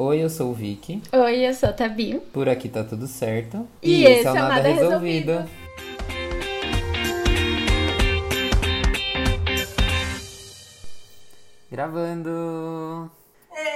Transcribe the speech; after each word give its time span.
Oi, 0.00 0.22
eu 0.22 0.30
sou 0.30 0.52
o 0.52 0.54
Vicky. 0.54 1.02
Oi, 1.12 1.44
eu 1.44 1.52
sou 1.52 1.70
a 1.70 1.72
Tabi. 1.72 2.20
Por 2.32 2.48
aqui 2.48 2.68
tá 2.68 2.84
tudo 2.84 3.08
certo. 3.08 3.66
E, 3.82 4.04
esse 4.04 4.28
é 4.28 4.30
o 4.30 4.34
Nada, 4.34 4.48
Nada 4.48 4.68
Resolvido. 4.68 5.32
Resolvido. 5.32 5.50
Gravando! 11.68 13.10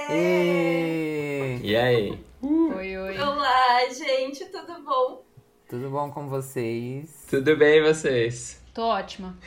Ei. 0.09 1.59
E 1.61 1.75
aí? 1.75 2.17
Oi, 2.41 2.97
oi. 2.97 3.19
Olá, 3.19 3.89
gente, 3.89 4.45
tudo 4.45 4.81
bom? 4.81 5.25
Tudo 5.67 5.89
bom 5.89 6.09
com 6.09 6.29
vocês? 6.29 7.25
Tudo 7.29 7.57
bem, 7.57 7.83
vocês? 7.83 8.61
Tô 8.73 8.83
ótima. 8.83 9.37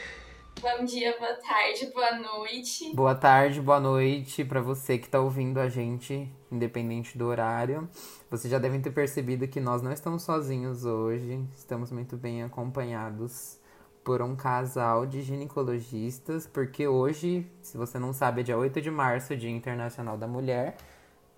Bom 0.61 0.85
dia, 0.85 1.15
boa 1.19 1.35
tarde, 1.35 1.87
boa 1.93 2.19
noite. 2.19 2.95
Boa 2.95 3.15
tarde, 3.15 3.61
boa 3.61 3.79
noite 3.79 4.43
para 4.43 4.61
você 4.61 4.97
que 4.97 5.09
tá 5.09 5.21
ouvindo 5.21 5.61
a 5.61 5.69
gente, 5.69 6.33
independente 6.51 7.17
do 7.17 7.27
horário. 7.27 7.89
Vocês 8.31 8.51
já 8.51 8.59
devem 8.59 8.81
ter 8.81 8.91
percebido 8.91 9.47
que 9.47 9.61
nós 9.61 9.83
não 9.83 9.93
estamos 9.93 10.23
sozinhos 10.23 10.87
hoje, 10.87 11.45
estamos 11.55 11.93
muito 11.93 12.17
bem 12.17 12.43
acompanhados 12.43 13.61
por 14.03 14.23
um 14.23 14.35
casal 14.35 15.05
de 15.05 15.21
ginecologistas, 15.21 16.47
porque 16.47 16.89
hoje, 16.89 17.47
se 17.61 17.77
você 17.77 17.99
não 17.99 18.15
sabe, 18.15 18.41
é 18.41 18.45
dia 18.45 18.57
8 18.57 18.81
de 18.81 18.91
março, 18.91 19.37
Dia 19.37 19.51
Internacional 19.51 20.17
da 20.17 20.27
Mulher, 20.27 20.77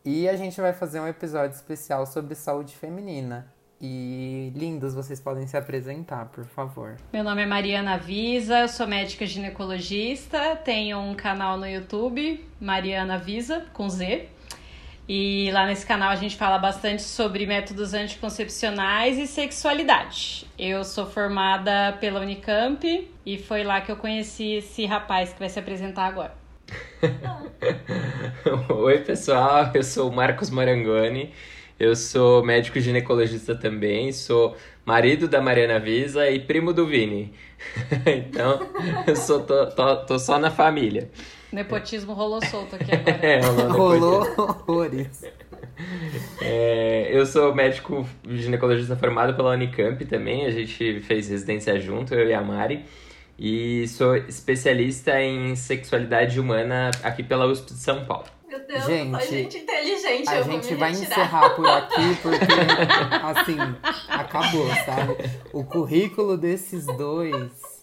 e 0.04 0.28
a 0.28 0.36
gente 0.36 0.60
vai 0.60 0.72
fazer 0.72 1.00
um 1.00 1.08
episódio 1.08 1.56
especial 1.56 2.06
sobre 2.06 2.36
saúde 2.36 2.76
feminina. 2.76 3.52
E 3.80 4.52
lindos, 4.56 4.92
vocês 4.92 5.20
podem 5.20 5.46
se 5.46 5.56
apresentar, 5.56 6.26
por 6.26 6.44
favor. 6.44 6.96
Meu 7.12 7.22
nome 7.22 7.42
é 7.42 7.46
Mariana 7.46 7.96
Visa, 7.96 8.60
eu 8.60 8.68
sou 8.68 8.88
médica 8.88 9.24
ginecologista, 9.24 10.56
tenho 10.56 10.98
um 10.98 11.14
canal 11.14 11.56
no 11.56 11.66
YouTube, 11.66 12.44
Mariana 12.60 13.18
Visa, 13.18 13.66
com 13.72 13.88
Z. 13.88 14.28
E 15.08 15.48
lá 15.52 15.64
nesse 15.64 15.86
canal 15.86 16.10
a 16.10 16.16
gente 16.16 16.36
fala 16.36 16.58
bastante 16.58 17.02
sobre 17.02 17.46
métodos 17.46 17.94
anticoncepcionais 17.94 19.16
e 19.16 19.26
sexualidade. 19.28 20.44
Eu 20.58 20.84
sou 20.84 21.06
formada 21.06 21.96
pela 22.00 22.20
Unicamp 22.20 23.08
e 23.24 23.38
foi 23.38 23.62
lá 23.62 23.80
que 23.80 23.92
eu 23.92 23.96
conheci 23.96 24.56
esse 24.56 24.84
rapaz 24.86 25.32
que 25.32 25.38
vai 25.38 25.48
se 25.48 25.58
apresentar 25.58 26.06
agora. 26.06 26.34
Oi, 28.68 28.98
pessoal, 28.98 29.70
eu 29.72 29.84
sou 29.84 30.10
o 30.10 30.12
Marcos 30.14 30.50
Marangoni. 30.50 31.32
Eu 31.78 31.94
sou 31.94 32.44
médico 32.44 32.80
ginecologista 32.80 33.54
também, 33.54 34.10
sou 34.12 34.56
marido 34.84 35.28
da 35.28 35.40
Mariana 35.40 35.78
Visa 35.78 36.28
e 36.28 36.40
primo 36.40 36.72
do 36.72 36.84
Vini. 36.84 37.32
então, 38.04 38.58
eu 39.06 39.14
sou, 39.14 39.40
tô, 39.40 39.66
tô, 39.66 39.96
tô, 39.98 40.18
só 40.18 40.40
na 40.40 40.50
família. 40.50 41.08
Nepotismo 41.52 42.14
rolou 42.14 42.44
solto 42.46 42.74
aqui 42.74 42.90
agora. 42.92 43.26
é, 43.26 43.40
rolou 43.68 44.22
horrores. 44.36 45.24
É, 46.42 47.08
eu 47.12 47.24
sou 47.24 47.54
médico 47.54 48.04
ginecologista 48.28 48.96
formado 48.96 49.34
pela 49.34 49.52
Unicamp 49.52 50.04
também, 50.04 50.46
a 50.46 50.50
gente 50.50 51.00
fez 51.02 51.28
residência 51.28 51.78
junto, 51.78 52.12
eu 52.12 52.28
e 52.28 52.34
a 52.34 52.42
Mari. 52.42 52.84
E 53.38 53.86
sou 53.86 54.16
especialista 54.16 55.22
em 55.22 55.54
sexualidade 55.54 56.40
humana 56.40 56.90
aqui 57.04 57.22
pela 57.22 57.46
USP 57.46 57.72
de 57.72 57.78
São 57.78 58.04
Paulo. 58.04 58.37
Meu 58.58 58.66
Deus, 58.66 58.86
gente, 58.86 59.26
gente 59.26 59.58
inteligente. 59.58 60.28
A 60.28 60.42
gente 60.42 60.74
vai 60.74 60.90
encerrar 60.90 61.50
por 61.50 61.66
aqui 61.68 62.16
porque, 62.22 62.46
assim, 63.22 63.58
acabou, 64.08 64.66
sabe? 64.84 65.16
O 65.52 65.64
currículo 65.64 66.36
desses 66.36 66.86
dois. 66.86 67.77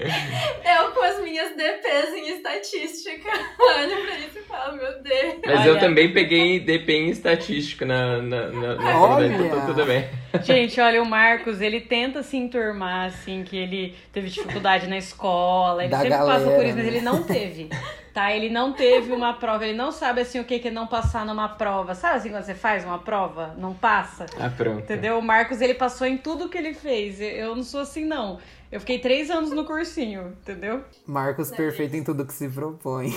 Eu 0.64 0.92
com 0.92 1.02
as 1.02 1.20
minhas 1.20 1.54
DPs 1.56 2.14
em 2.14 2.28
estatística. 2.30 3.28
Olha 3.60 3.96
pra 3.96 4.18
isso 4.18 4.38
e 4.38 4.42
fala, 4.42 4.72
meu 4.72 5.02
Deus. 5.02 5.34
Mas 5.44 5.60
Olha. 5.60 5.68
eu 5.68 5.78
também 5.78 6.12
peguei 6.12 6.60
DP 6.60 6.92
em 6.92 7.10
estatística 7.10 7.84
na, 7.84 8.22
na, 8.22 8.48
na, 8.48 8.74
na 8.76 9.00
olha. 9.00 9.26
então 9.26 9.66
tudo 9.66 9.84
bem. 9.84 10.08
Gente, 10.42 10.80
olha, 10.80 11.02
o 11.02 11.06
Marcos, 11.06 11.60
ele 11.60 11.80
tenta 11.80 12.22
se 12.22 12.36
enturmar, 12.36 13.06
assim, 13.06 13.42
que 13.42 13.56
ele 13.56 13.96
teve 14.12 14.28
dificuldade 14.28 14.86
na 14.86 14.96
escola, 14.96 15.82
ele 15.82 15.90
da 15.90 15.98
sempre 15.98 16.16
galera, 16.16 16.38
passa 16.38 16.56
por 16.56 16.64
isso, 16.64 16.76
né? 16.76 16.82
mas 16.82 16.86
ele 16.86 17.00
não 17.00 17.22
teve. 17.24 17.68
Tá, 18.12 18.32
ele 18.34 18.48
não 18.48 18.72
teve 18.72 19.12
uma 19.12 19.34
prova, 19.34 19.64
ele 19.64 19.76
não 19.76 19.92
sabe 19.92 20.20
assim 20.20 20.40
o 20.40 20.44
que 20.44 20.66
é 20.66 20.70
não 20.70 20.86
passar 20.86 21.24
numa 21.24 21.48
prova. 21.48 21.94
Sabe 21.94 22.16
assim 22.16 22.30
quando 22.30 22.42
você 22.42 22.54
faz 22.54 22.84
uma 22.84 22.98
prova, 22.98 23.54
não 23.56 23.72
passa? 23.72 24.26
Ah, 24.38 24.50
pronto. 24.50 24.80
Entendeu? 24.80 25.18
O 25.18 25.22
Marcos, 25.22 25.60
ele 25.60 25.74
passou 25.74 26.06
em 26.06 26.16
tudo 26.16 26.48
que 26.48 26.58
ele 26.58 26.74
fez. 26.74 27.20
Eu 27.20 27.54
não 27.54 27.62
sou 27.62 27.80
assim, 27.80 28.04
não. 28.04 28.38
Eu 28.70 28.78
fiquei 28.78 29.00
três 29.00 29.30
anos 29.30 29.50
no 29.50 29.64
cursinho, 29.64 30.32
entendeu? 30.42 30.82
Marcos 31.04 31.50
perfeito 31.50 31.96
em 31.96 32.04
tudo 32.04 32.24
que 32.24 32.32
se 32.32 32.48
propõe. 32.48 33.12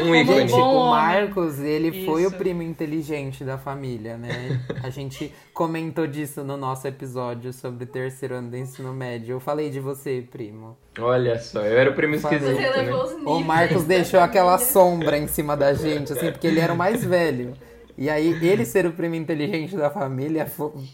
um 0.00 0.14
ícone. 0.14 0.40
Gente, 0.40 0.52
o 0.52 0.90
Marcos, 0.90 1.60
ele 1.60 1.88
Isso. 1.96 2.06
foi 2.06 2.26
o 2.26 2.32
primo 2.32 2.60
inteligente 2.62 3.44
da 3.44 3.56
família, 3.56 4.16
né? 4.16 4.60
A 4.82 4.90
gente 4.90 5.32
comentou 5.54 6.08
disso 6.08 6.42
no 6.42 6.56
nosso 6.56 6.88
episódio 6.88 7.52
sobre 7.52 7.86
terceiro 7.86 8.34
ano 8.34 8.50
do 8.50 8.56
ensino 8.56 8.92
médio. 8.92 9.34
Eu 9.34 9.40
falei 9.40 9.70
de 9.70 9.78
você, 9.78 10.26
primo. 10.28 10.76
Olha 10.98 11.38
só, 11.38 11.60
eu 11.60 11.78
era 11.78 11.90
o 11.90 11.94
primo 11.94 12.16
esquisito, 12.16 12.56
Você 12.56 12.60
né? 12.60 12.70
levou 12.70 13.04
os 13.04 13.10
níveis 13.16 13.28
O 13.28 13.40
Marcos 13.44 13.84
deixou 13.84 14.18
aquela 14.18 14.58
sombra 14.58 15.16
em 15.16 15.28
cima 15.28 15.56
da 15.56 15.72
gente, 15.72 16.12
assim, 16.12 16.32
porque 16.32 16.48
ele 16.48 16.58
era 16.58 16.72
o 16.72 16.76
mais 16.76 17.04
velho. 17.04 17.54
E 17.96 18.08
aí, 18.08 18.28
ele 18.46 18.64
ser 18.64 18.86
o 18.86 18.92
primo 18.92 19.14
inteligente 19.14 19.76
da 19.76 19.90
família 19.90 20.46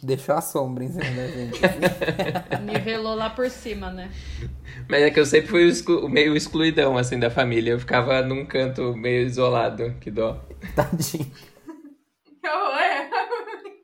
deixou 0.03 0.35
a 0.35 0.41
sombra 0.41 0.85
em 0.85 0.89
cima 0.89 1.05
da 1.05 1.27
gente. 1.29 1.61
Nivelou 2.65 3.15
lá 3.15 3.31
por 3.31 3.49
cima, 3.51 3.91
né? 3.91 4.11
Mas 4.89 5.03
é 5.03 5.11
que 5.11 5.21
eu 5.21 5.27
sempre 5.27 5.49
fui 5.49 5.65
o 5.65 5.69
exclu- 5.69 6.09
meio 6.09 6.37
excluidão, 6.37 6.99
assim, 6.99 7.19
da 7.19 7.31
família. 7.31 7.73
Eu 7.73 7.81
ficava 7.81 8.21
num 8.23 8.45
canto 8.45 8.97
meio 8.97 9.27
isolado, 9.27 9.95
que 10.01 10.11
dó. 10.11 10.41
Tadinho. 10.75 11.31
Que 12.41 12.49
horror. 12.49 12.79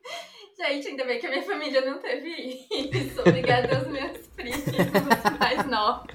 Gente, 0.57 0.87
ainda 0.87 1.05
bem 1.05 1.19
que 1.19 1.27
a 1.27 1.29
minha 1.29 1.43
família 1.43 1.81
não 1.81 1.99
teve 1.99 2.29
isso. 2.69 3.21
Obrigada 3.21 3.77
aos 3.77 3.87
meus 3.87 4.17
primos 4.35 4.63
mais 5.39 5.65
novos. 5.67 6.07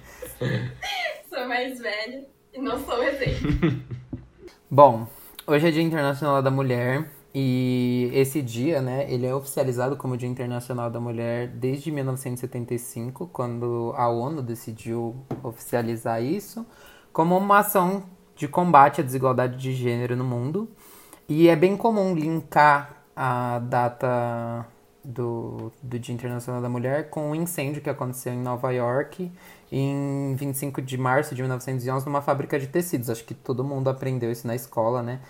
Sou 1.29 1.47
mais 1.47 1.79
velha 1.79 2.25
e 2.53 2.61
não 2.61 2.83
sou 2.85 3.03
exemplo. 3.03 3.81
Bom, 4.71 5.07
hoje 5.47 5.69
é 5.69 5.71
Dia 5.71 5.83
Internacional 5.83 6.43
da 6.43 6.51
Mulher 6.51 7.11
e 7.35 8.11
esse 8.13 8.43
dia, 8.43 8.83
né, 8.83 9.07
ele 9.09 9.27
é 9.27 9.35
oficializado 9.35 9.97
como 9.97 10.17
Dia 10.17 10.29
Internacional 10.29 10.91
da 10.91 10.99
Mulher 10.99 11.49
desde 11.49 11.91
1975, 11.91 13.29
quando 13.29 13.95
a 13.97 14.09
ONU 14.09 14.43
decidiu 14.43 15.17
oficializar 15.43 16.23
isso 16.23 16.67
como 17.13 17.37
uma 17.37 17.59
ação 17.59 18.05
de 18.35 18.49
combate 18.49 19.01
à 19.01 19.05
desigualdade 19.05 19.57
de 19.57 19.73
gênero 19.73 20.17
no 20.17 20.25
mundo. 20.25 20.69
E 21.29 21.49
é 21.49 21.55
bem 21.55 21.77
comum 21.77 22.15
linkar 22.15 23.05
a 23.15 23.61
data 23.61 24.67
do, 25.05 25.71
do 25.83 25.99
Dia 25.99 26.15
Internacional 26.15 26.61
da 26.61 26.69
Mulher 26.69 27.11
com 27.11 27.31
um 27.31 27.35
incêndio 27.35 27.83
que 27.83 27.91
aconteceu 27.91 28.33
em 28.33 28.39
Nova 28.39 28.73
York 28.73 29.31
em 29.71 30.35
25 30.35 30.83
de 30.83 30.99
março 30.99 31.35
de 31.35 31.43
1911 31.43 32.05
numa 32.05 32.21
fábrica 32.21 32.59
de 32.59 32.67
tecidos. 32.67 33.09
Acho 33.09 33.25
que 33.25 33.35
todo 33.35 33.63
mundo 33.63 33.89
aprendeu 33.89 34.31
isso 34.31 34.47
na 34.47 34.55
escola, 34.55 35.03
né? 35.03 35.21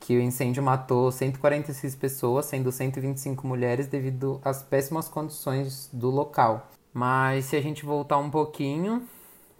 Que 0.00 0.16
o 0.16 0.20
incêndio 0.20 0.62
matou 0.62 1.10
146 1.10 1.94
pessoas, 1.94 2.46
sendo 2.46 2.72
125 2.72 3.46
mulheres, 3.46 3.86
devido 3.86 4.40
às 4.44 4.62
péssimas 4.62 5.08
condições 5.08 5.88
do 5.92 6.10
local. 6.10 6.70
Mas 6.92 7.46
se 7.46 7.56
a 7.56 7.60
gente 7.60 7.84
voltar 7.84 8.18
um 8.18 8.30
pouquinho, 8.30 9.08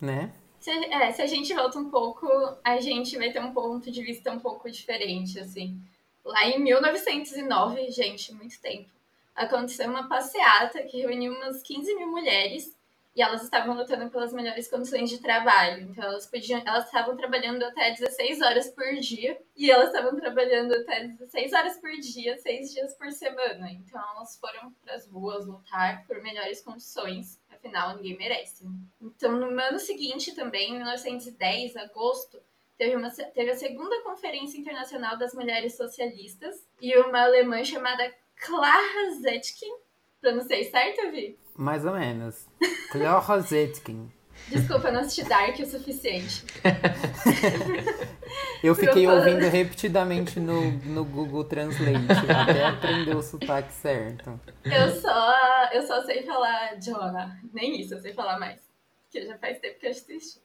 né? 0.01 0.33
Se, 0.61 0.71
é, 0.71 1.13
se 1.13 1.23
a 1.23 1.27
gente 1.27 1.53
volta 1.55 1.79
um 1.79 1.91
pouco, 1.91 2.27
a 2.63 2.81
gente 2.81 3.17
vai 3.17 3.31
ter 3.31 3.41
um 3.41 3.53
ponto 3.53 3.91
de 3.91 4.03
vista 4.03 4.33
um 4.33 4.41
pouco 4.41 4.71
diferente, 4.71 5.39
assim. 5.39 5.81
Lá 6.25 6.47
em 6.47 6.59
1909, 6.59 7.91
gente, 7.91 8.33
muito 8.33 8.59
tempo, 8.61 8.89
aconteceu 9.35 9.91
uma 9.91 10.09
passeata 10.09 10.83
que 10.83 11.03
reuniu 11.03 11.35
umas 11.35 11.63
15 11.63 11.95
mil 11.97 12.09
mulheres 12.09 12.75
e 13.15 13.23
elas 13.23 13.43
estavam 13.43 13.77
lutando 13.77 14.11
pelas 14.11 14.33
melhores 14.33 14.69
condições 14.69 15.09
de 15.09 15.19
trabalho. 15.21 15.83
Então 15.83 16.05
elas 16.05 16.27
podiam, 16.27 16.61
elas 16.67 16.87
estavam 16.87 17.17
trabalhando 17.17 17.63
até 17.63 17.93
16 17.93 18.41
horas 18.43 18.69
por 18.71 18.93
dia 18.97 19.41
e 19.57 19.71
elas 19.71 19.89
estavam 19.89 20.19
trabalhando 20.19 20.75
até 20.75 21.07
16 21.07 21.53
horas 21.53 21.79
por 21.79 21.93
dia, 21.93 22.37
seis 22.39 22.73
dias 22.73 22.95
por 22.95 23.11
semana. 23.13 23.71
Então 23.71 24.03
elas 24.17 24.37
foram 24.39 24.73
para 24.83 24.95
as 24.95 25.07
ruas 25.07 25.47
lutar 25.47 26.05
por 26.07 26.21
melhores 26.23 26.61
condições. 26.61 27.39
Afinal, 27.49 27.97
ninguém 27.97 28.19
merece. 28.19 28.67
Então, 29.01 29.33
no 29.39 29.59
ano 29.59 29.79
seguinte 29.79 30.35
também, 30.35 30.73
em 30.73 30.77
1910, 30.79 31.77
agosto, 31.77 32.39
teve, 32.77 32.95
uma, 32.97 33.11
teve 33.11 33.51
a 33.51 33.57
segunda 33.57 34.03
Conferência 34.03 34.59
Internacional 34.59 35.17
das 35.17 35.33
Mulheres 35.33 35.75
Socialistas 35.75 36.67
e 36.81 36.95
uma 36.99 37.23
alemã 37.23 37.65
chamada 37.65 38.13
Clara 38.37 39.13
Zetkin. 39.13 39.73
Pronunciei 40.21 40.65
certo, 40.65 41.11
Vi? 41.11 41.39
Mais 41.57 41.85
ou 41.85 41.93
menos. 41.93 42.47
Clara 42.91 43.41
Zetkin. 43.41 44.11
Desculpa, 44.49 44.91
não 44.91 45.01
assisti 45.01 45.25
Dark 45.25 45.59
o 45.59 45.67
suficiente. 45.67 46.45
Eu 48.63 48.75
fiquei 48.75 49.07
ouvindo 49.07 49.47
repetidamente 49.49 50.41
no, 50.41 50.71
no 50.71 51.05
Google 51.05 51.45
Translate 51.45 52.07
até 52.31 52.65
aprender 52.65 53.15
o 53.15 53.23
sotaque 53.23 53.73
certo. 53.73 54.41
Eu 54.65 54.91
só, 55.01 55.35
eu 55.73 55.83
só 55.83 56.03
sei 56.03 56.23
falar 56.25 56.75
Jonah. 56.81 57.39
Nem 57.53 57.81
isso, 57.81 57.95
eu 57.95 58.01
sei 58.01 58.13
falar 58.15 58.39
mais. 58.39 58.61
Porque 59.03 59.27
já 59.27 59.37
faz 59.39 59.59
tempo 59.61 59.79
que 59.79 59.87
eu 59.87 59.91
assisti. 59.91 60.41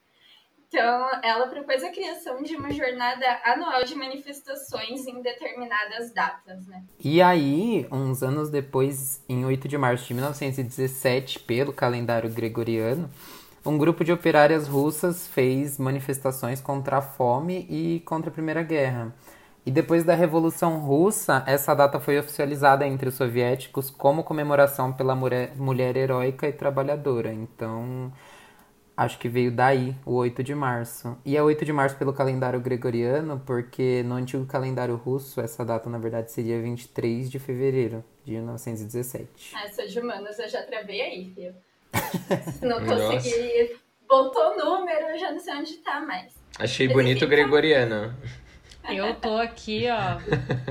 Então, 0.72 1.08
ela 1.24 1.48
propôs 1.48 1.82
a 1.82 1.90
criação 1.90 2.44
de 2.44 2.54
uma 2.54 2.70
jornada 2.70 3.26
anual 3.44 3.82
de 3.82 3.96
manifestações 3.96 5.04
em 5.04 5.20
determinadas 5.20 6.14
datas, 6.14 6.64
né? 6.68 6.84
E 7.02 7.20
aí, 7.20 7.88
uns 7.90 8.22
anos 8.22 8.50
depois, 8.50 9.20
em 9.28 9.44
8 9.44 9.66
de 9.66 9.76
março 9.76 10.06
de 10.06 10.14
1917, 10.14 11.40
pelo 11.40 11.72
calendário 11.72 12.30
gregoriano, 12.30 13.10
um 13.66 13.76
grupo 13.76 14.04
de 14.04 14.12
operárias 14.12 14.68
russas 14.68 15.26
fez 15.26 15.76
manifestações 15.76 16.60
contra 16.60 16.98
a 16.98 17.02
fome 17.02 17.66
e 17.68 17.98
contra 18.06 18.30
a 18.30 18.32
Primeira 18.32 18.62
Guerra. 18.62 19.12
E 19.66 19.72
depois 19.72 20.04
da 20.04 20.14
Revolução 20.14 20.78
Russa, 20.78 21.42
essa 21.48 21.74
data 21.74 21.98
foi 21.98 22.16
oficializada 22.16 22.86
entre 22.86 23.08
os 23.08 23.16
soviéticos 23.16 23.90
como 23.90 24.22
comemoração 24.22 24.92
pela 24.92 25.16
mulher, 25.16 25.52
mulher 25.56 25.96
heróica 25.96 26.46
e 26.46 26.52
trabalhadora. 26.52 27.32
Então, 27.32 28.12
Acho 29.00 29.18
que 29.18 29.30
veio 29.30 29.50
daí, 29.50 29.96
o 30.04 30.12
8 30.16 30.42
de 30.42 30.54
março. 30.54 31.16
E 31.24 31.34
é 31.34 31.42
8 31.42 31.64
de 31.64 31.72
março 31.72 31.96
pelo 31.96 32.12
calendário 32.12 32.60
gregoriano, 32.60 33.42
porque 33.46 34.02
no 34.02 34.16
antigo 34.16 34.44
calendário 34.44 34.94
russo, 34.94 35.40
essa 35.40 35.64
data 35.64 35.88
na 35.88 35.96
verdade 35.96 36.30
seria 36.30 36.60
23 36.60 37.30
de 37.30 37.38
fevereiro 37.38 38.04
de 38.26 38.32
1917. 38.32 39.54
Ah, 39.56 39.72
sou 39.72 39.86
de 39.86 39.98
humanas, 39.98 40.38
eu 40.38 40.46
já 40.46 40.62
travei 40.64 41.00
aí, 41.00 41.32
filho. 41.34 41.54
não 42.60 42.84
consegui. 42.84 43.74
Botou 44.06 44.54
número, 44.58 45.06
eu 45.06 45.18
já 45.18 45.32
não 45.32 45.40
sei 45.40 45.54
onde 45.54 45.78
tá 45.78 46.02
mais. 46.02 46.34
Achei 46.58 46.86
Mas 46.86 46.94
bonito 46.94 47.24
o 47.24 47.28
gregoriano. 47.28 48.14
Eu 48.86 49.14
tô 49.14 49.34
aqui, 49.38 49.86
ó. 49.88 50.20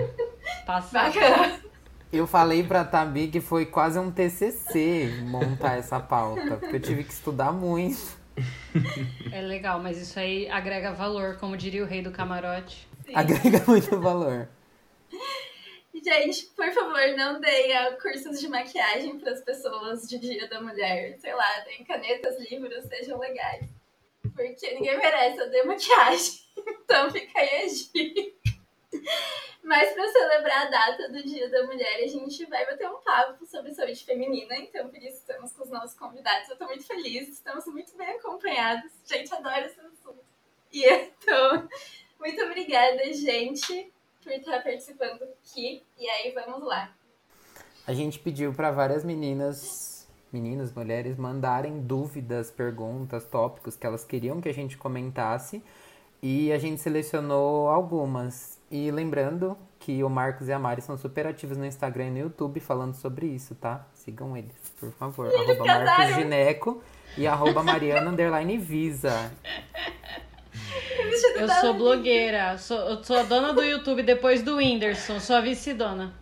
Passando. 0.68 1.16
Eu 2.14 2.28
falei 2.28 2.64
pra 2.64 2.84
Tabi 2.84 3.28
que 3.28 3.42
foi 3.42 3.66
quase 3.66 3.98
um 3.98 4.12
TCC 4.12 5.24
montar 5.24 5.78
essa 5.78 6.00
pauta, 6.00 6.58
porque 6.58 6.76
eu 6.76 6.80
tive 6.80 7.04
que 7.04 7.14
estudar 7.14 7.52
muito. 7.52 8.19
É 9.32 9.42
legal, 9.42 9.80
mas 9.80 9.98
isso 9.98 10.20
aí 10.20 10.50
agrega 10.50 10.92
valor, 10.92 11.38
como 11.38 11.56
diria 11.56 11.84
o 11.84 11.88
rei 11.88 12.02
do 12.02 12.12
camarote. 12.12 12.88
Sim. 13.06 13.14
Agrega 13.16 13.64
muito 13.68 14.00
valor. 14.00 14.50
Gente, 15.94 16.46
por 16.56 16.72
favor, 16.72 17.16
não 17.18 17.40
deem 17.42 17.74
cursos 18.02 18.40
de 18.40 18.48
maquiagem 18.48 19.20
para 19.20 19.32
as 19.32 19.42
pessoas 19.42 20.08
de 20.08 20.18
Dia 20.18 20.48
da 20.48 20.62
Mulher. 20.62 21.18
Sei 21.20 21.34
lá, 21.34 21.60
deem 21.66 21.84
canetas, 21.84 22.40
livros, 22.50 22.86
sejam 22.86 23.20
legais. 23.20 23.68
Porque 24.34 24.74
ninguém 24.74 24.98
merece 24.98 25.40
eu 25.40 25.50
dei 25.50 25.64
maquiagem. 25.64 26.40
Então 26.84 27.10
fica 27.10 27.40
aí 27.40 27.64
a 27.64 27.68
dica. 27.68 28.59
Mas 29.64 29.94
para 29.94 30.08
celebrar 30.08 30.68
a 30.68 30.70
data 30.70 31.10
do 31.10 31.22
Dia 31.24 31.50
da 31.50 31.64
Mulher, 31.66 32.04
a 32.04 32.08
gente 32.08 32.46
vai 32.46 32.66
bater 32.66 32.90
um 32.90 33.00
papo 33.02 33.46
sobre 33.46 33.74
saúde 33.74 34.04
feminina. 34.04 34.56
Então, 34.56 34.90
por 34.90 34.98
isso, 34.98 35.18
estamos 35.18 35.52
com 35.54 35.64
os 35.64 35.70
nossos 35.70 35.98
convidados. 35.98 36.48
Eu 36.48 36.54
estou 36.54 36.68
muito 36.68 36.86
feliz, 36.86 37.28
estamos 37.30 37.66
muito 37.68 37.96
bem 37.98 38.10
acompanhados. 38.12 38.92
Gente, 39.06 39.34
adoro 39.34 39.66
esse 39.66 39.80
assunto. 39.80 40.24
E 40.72 40.86
então, 40.86 41.68
muito 42.20 42.42
obrigada, 42.44 43.14
gente, 43.14 43.92
por 44.24 44.32
estar 44.32 44.64
participando 44.64 45.24
aqui. 45.24 45.84
E 45.98 46.10
aí, 46.10 46.32
vamos 46.32 46.64
lá. 46.64 46.94
A 47.86 47.94
gente 47.94 48.20
pediu 48.20 48.54
para 48.54 48.72
várias 48.72 49.04
meninas, 49.04 50.08
meninas, 50.32 50.72
mulheres, 50.74 51.18
mandarem 51.18 51.82
dúvidas, 51.82 52.52
perguntas, 52.52 53.26
tópicos 53.26 53.76
que 53.76 53.86
elas 53.86 54.04
queriam 54.04 54.40
que 54.40 54.50
a 54.50 54.54
gente 54.54 54.78
comentasse. 54.78 55.64
E 56.22 56.52
a 56.52 56.58
gente 56.58 56.82
selecionou 56.82 57.68
algumas. 57.68 58.59
E 58.72 58.92
lembrando 58.92 59.58
que 59.80 60.04
o 60.04 60.10
Marcos 60.10 60.48
e 60.48 60.54
a 60.54 60.60
Mari 60.60 60.82
são 60.82 60.98
super 60.98 61.26
ativos 61.26 61.58
no 61.58 61.66
Instagram 61.66 62.08
e 62.08 62.12
no 62.12 62.18
YouTube 62.20 62.60
falando 62.60 62.94
sobre 62.94 63.26
isso, 63.26 63.56
tá? 63.56 63.88
Sigam 63.94 64.38
eles, 64.38 64.54
por 64.80 64.92
favor. 64.92 65.28
Eles 65.28 65.60
arroba 65.60 65.66
Marcos 65.66 66.16
Gineco 66.16 66.84
e 67.18 67.26
arroba 67.26 67.64
Mariana 67.64 68.12
Underline 68.12 68.58
Visa. 68.58 69.32
Eu 71.36 71.50
sou 71.50 71.74
blogueira, 71.74 72.58
sou, 72.58 72.78
eu 72.78 73.04
sou 73.04 73.18
a 73.18 73.24
dona 73.24 73.54
do 73.54 73.64
YouTube 73.64 74.04
depois 74.04 74.44
do 74.44 74.58
Whindersson, 74.58 75.20
sou 75.20 75.38
a 75.38 75.42
vice-dona. 75.42 76.14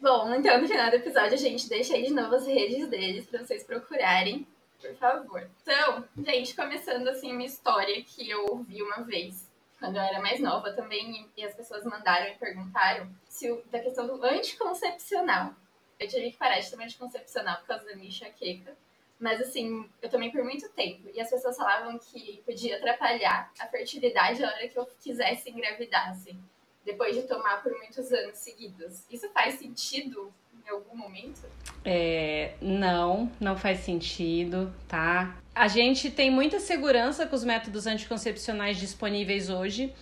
Bom, 0.00 0.34
então 0.34 0.60
no 0.60 0.66
final 0.66 0.90
do 0.90 0.96
episódio 0.96 1.34
a 1.34 1.38
gente 1.38 1.68
deixa 1.68 1.94
aí 1.94 2.06
de 2.06 2.12
novo 2.12 2.34
as 2.34 2.46
redes 2.46 2.88
deles 2.88 3.26
pra 3.26 3.44
vocês 3.44 3.62
procurarem, 3.62 4.46
por 4.80 4.94
favor. 4.94 5.48
Então, 5.62 6.04
gente, 6.24 6.56
começando 6.56 7.06
assim 7.08 7.32
uma 7.32 7.44
história 7.44 8.02
que 8.02 8.28
eu 8.28 8.46
ouvi 8.46 8.82
uma 8.82 9.02
vez 9.04 9.45
quando 9.78 9.96
eu 9.96 10.02
era 10.02 10.20
mais 10.20 10.40
nova 10.40 10.72
também, 10.72 11.28
e 11.36 11.44
as 11.44 11.54
pessoas 11.54 11.84
mandaram 11.84 12.28
e 12.28 12.36
perguntaram 12.36 13.08
se 13.28 13.50
o, 13.50 13.62
da 13.70 13.78
questão 13.78 14.06
do 14.06 14.24
anticoncepcional. 14.24 15.54
Eu 15.98 16.08
tive 16.08 16.30
que 16.30 16.36
parar 16.36 16.58
de 16.60 16.70
tomar 16.70 16.84
anticoncepcional 16.84 17.58
por 17.58 17.66
causa 17.66 17.84
da 17.84 17.94
minha 17.94 18.08
enxaqueca. 18.08 18.76
Mas 19.18 19.40
assim, 19.40 19.88
eu 20.02 20.10
tomei 20.10 20.30
por 20.30 20.44
muito 20.44 20.68
tempo. 20.70 21.08
E 21.14 21.20
as 21.20 21.30
pessoas 21.30 21.56
falavam 21.56 21.98
que 21.98 22.42
podia 22.44 22.76
atrapalhar 22.76 23.50
a 23.58 23.66
fertilidade 23.66 24.44
a 24.44 24.48
hora 24.48 24.68
que 24.68 24.78
eu 24.78 24.86
quisesse 25.00 25.50
engravidar, 25.50 26.10
assim. 26.10 26.38
Depois 26.84 27.16
de 27.16 27.22
tomar 27.22 27.62
por 27.62 27.72
muitos 27.72 28.12
anos 28.12 28.38
seguidos. 28.38 29.04
Isso 29.10 29.28
faz 29.30 29.54
sentido 29.54 30.32
em 30.66 30.70
algum 30.70 30.96
momento? 30.96 31.42
É, 31.84 32.54
não, 32.60 33.30
não 33.40 33.56
faz 33.56 33.80
sentido, 33.80 34.72
tá? 34.88 35.36
A 35.54 35.68
gente 35.68 36.10
tem 36.10 36.30
muita 36.30 36.58
segurança 36.58 37.26
com 37.26 37.36
os 37.36 37.44
métodos 37.44 37.86
anticoncepcionais 37.86 38.76
disponíveis 38.76 39.48
hoje. 39.48 39.92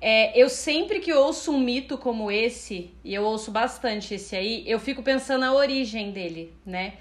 É, 0.00 0.38
eu 0.38 0.48
sempre 0.48 1.00
que 1.00 1.12
ouço 1.12 1.52
um 1.52 1.58
mito 1.58 1.98
como 1.98 2.30
esse, 2.30 2.90
e 3.04 3.14
eu 3.14 3.22
ouço 3.22 3.50
bastante 3.50 4.14
esse 4.14 4.34
aí, 4.36 4.64
eu 4.66 4.78
fico 4.78 5.02
pensando 5.02 5.40
na 5.40 5.52
origem 5.52 6.10
dele, 6.10 6.54
né? 6.64 6.94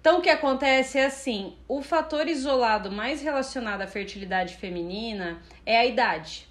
Então, 0.00 0.18
o 0.18 0.20
que 0.20 0.28
acontece 0.28 0.98
é 0.98 1.06
assim: 1.06 1.56
o 1.66 1.80
fator 1.82 2.28
isolado 2.28 2.92
mais 2.92 3.22
relacionado 3.22 3.80
à 3.80 3.86
fertilidade 3.86 4.56
feminina 4.56 5.40
é 5.64 5.78
a 5.78 5.86
idade. 5.86 6.46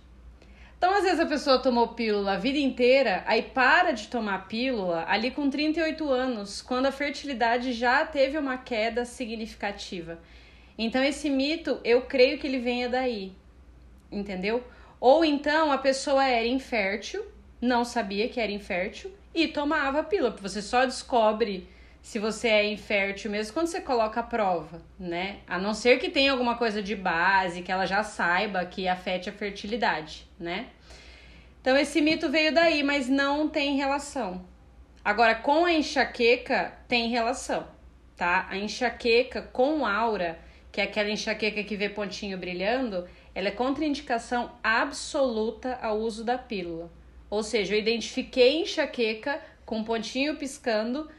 Então, 0.83 0.95
às 0.95 1.03
vezes 1.06 1.19
a 1.21 1.25
pessoa 1.25 1.59
tomou 1.59 1.88
pílula 1.88 2.33
a 2.33 2.38
vida 2.38 2.57
inteira, 2.57 3.24
aí 3.25 3.41
para 3.41 3.94
de 3.94 4.09
tomar 4.09 4.50
pílula 4.50 5.06
ali 5.07 5.31
com 5.31 5.50
38 5.50 6.09
anos, 6.09 6.62
quando 6.62 6.88
a 6.88 6.91
fertilidade 6.91 7.71
já 7.71 8.06
teve 8.06 8.38
uma 8.38 8.57
queda 8.57 9.06
significativa. 9.06 10.19
Então, 10.77 11.01
esse 11.01 11.30
mito, 11.30 11.80
eu 11.85 12.01
creio 12.01 12.38
que 12.38 12.45
ele 12.45 12.59
venha 12.59 12.89
daí, 12.89 13.31
entendeu? 14.12 14.62
Ou 15.00 15.24
então 15.24 15.71
a 15.71 15.77
pessoa 15.77 16.25
era 16.25 16.45
infértil, 16.45 17.24
não 17.62 17.85
sabia 17.85 18.27
que 18.27 18.41
era 18.41 18.51
infértil 18.51 19.09
e 19.33 19.47
tomava 19.47 20.03
pílula, 20.03 20.31
porque 20.31 20.50
você 20.50 20.62
só 20.62 20.83
descobre 20.83 21.65
se 22.03 22.19
você 22.19 22.50
é 22.50 22.65
infértil 22.69 23.31
mesmo 23.31 23.53
quando 23.53 23.67
você 23.67 23.79
coloca 23.79 24.19
a 24.19 24.23
prova, 24.23 24.81
né? 25.00 25.38
A 25.47 25.57
não 25.57 25.73
ser 25.73 26.00
que 26.00 26.09
tenha 26.09 26.33
alguma 26.33 26.57
coisa 26.57 26.83
de 26.83 26.97
base, 26.97 27.61
que 27.61 27.71
ela 27.71 27.85
já 27.85 28.03
saiba 28.03 28.65
que 28.65 28.89
afete 28.89 29.29
a 29.29 29.33
fertilidade, 29.33 30.27
né? 30.38 30.67
Então 31.61 31.77
esse 31.77 32.01
mito 32.01 32.29
veio 32.29 32.53
daí, 32.53 32.83
mas 32.83 33.07
não 33.07 33.47
tem 33.47 33.77
relação. 33.77 34.45
Agora, 35.04 35.33
com 35.33 35.63
a 35.63 35.71
enxaqueca, 35.71 36.73
tem 36.89 37.07
relação, 37.07 37.66
tá? 38.18 38.47
A 38.49 38.57
enxaqueca 38.57 39.42
com 39.42 39.85
aura, 39.85 40.37
que 40.73 40.81
é 40.81 40.83
aquela 40.83 41.09
enxaqueca 41.09 41.63
que 41.63 41.78
vê 41.78 41.87
pontinho 41.87 42.37
brilhando, 42.37 43.07
ela 43.33 43.47
é 43.47 43.51
contraindicação 43.51 44.51
absoluta 44.61 45.80
ao 45.81 45.97
uso 45.99 46.25
da 46.25 46.37
pílula. 46.37 46.92
Ou 47.30 47.42
seja, 47.44 47.73
eu 47.73 47.80
identifiquei 47.80 48.61
enxaqueca 48.61 49.39
com 49.66 49.85
pontinho 49.85 50.35
piscando 50.35 51.09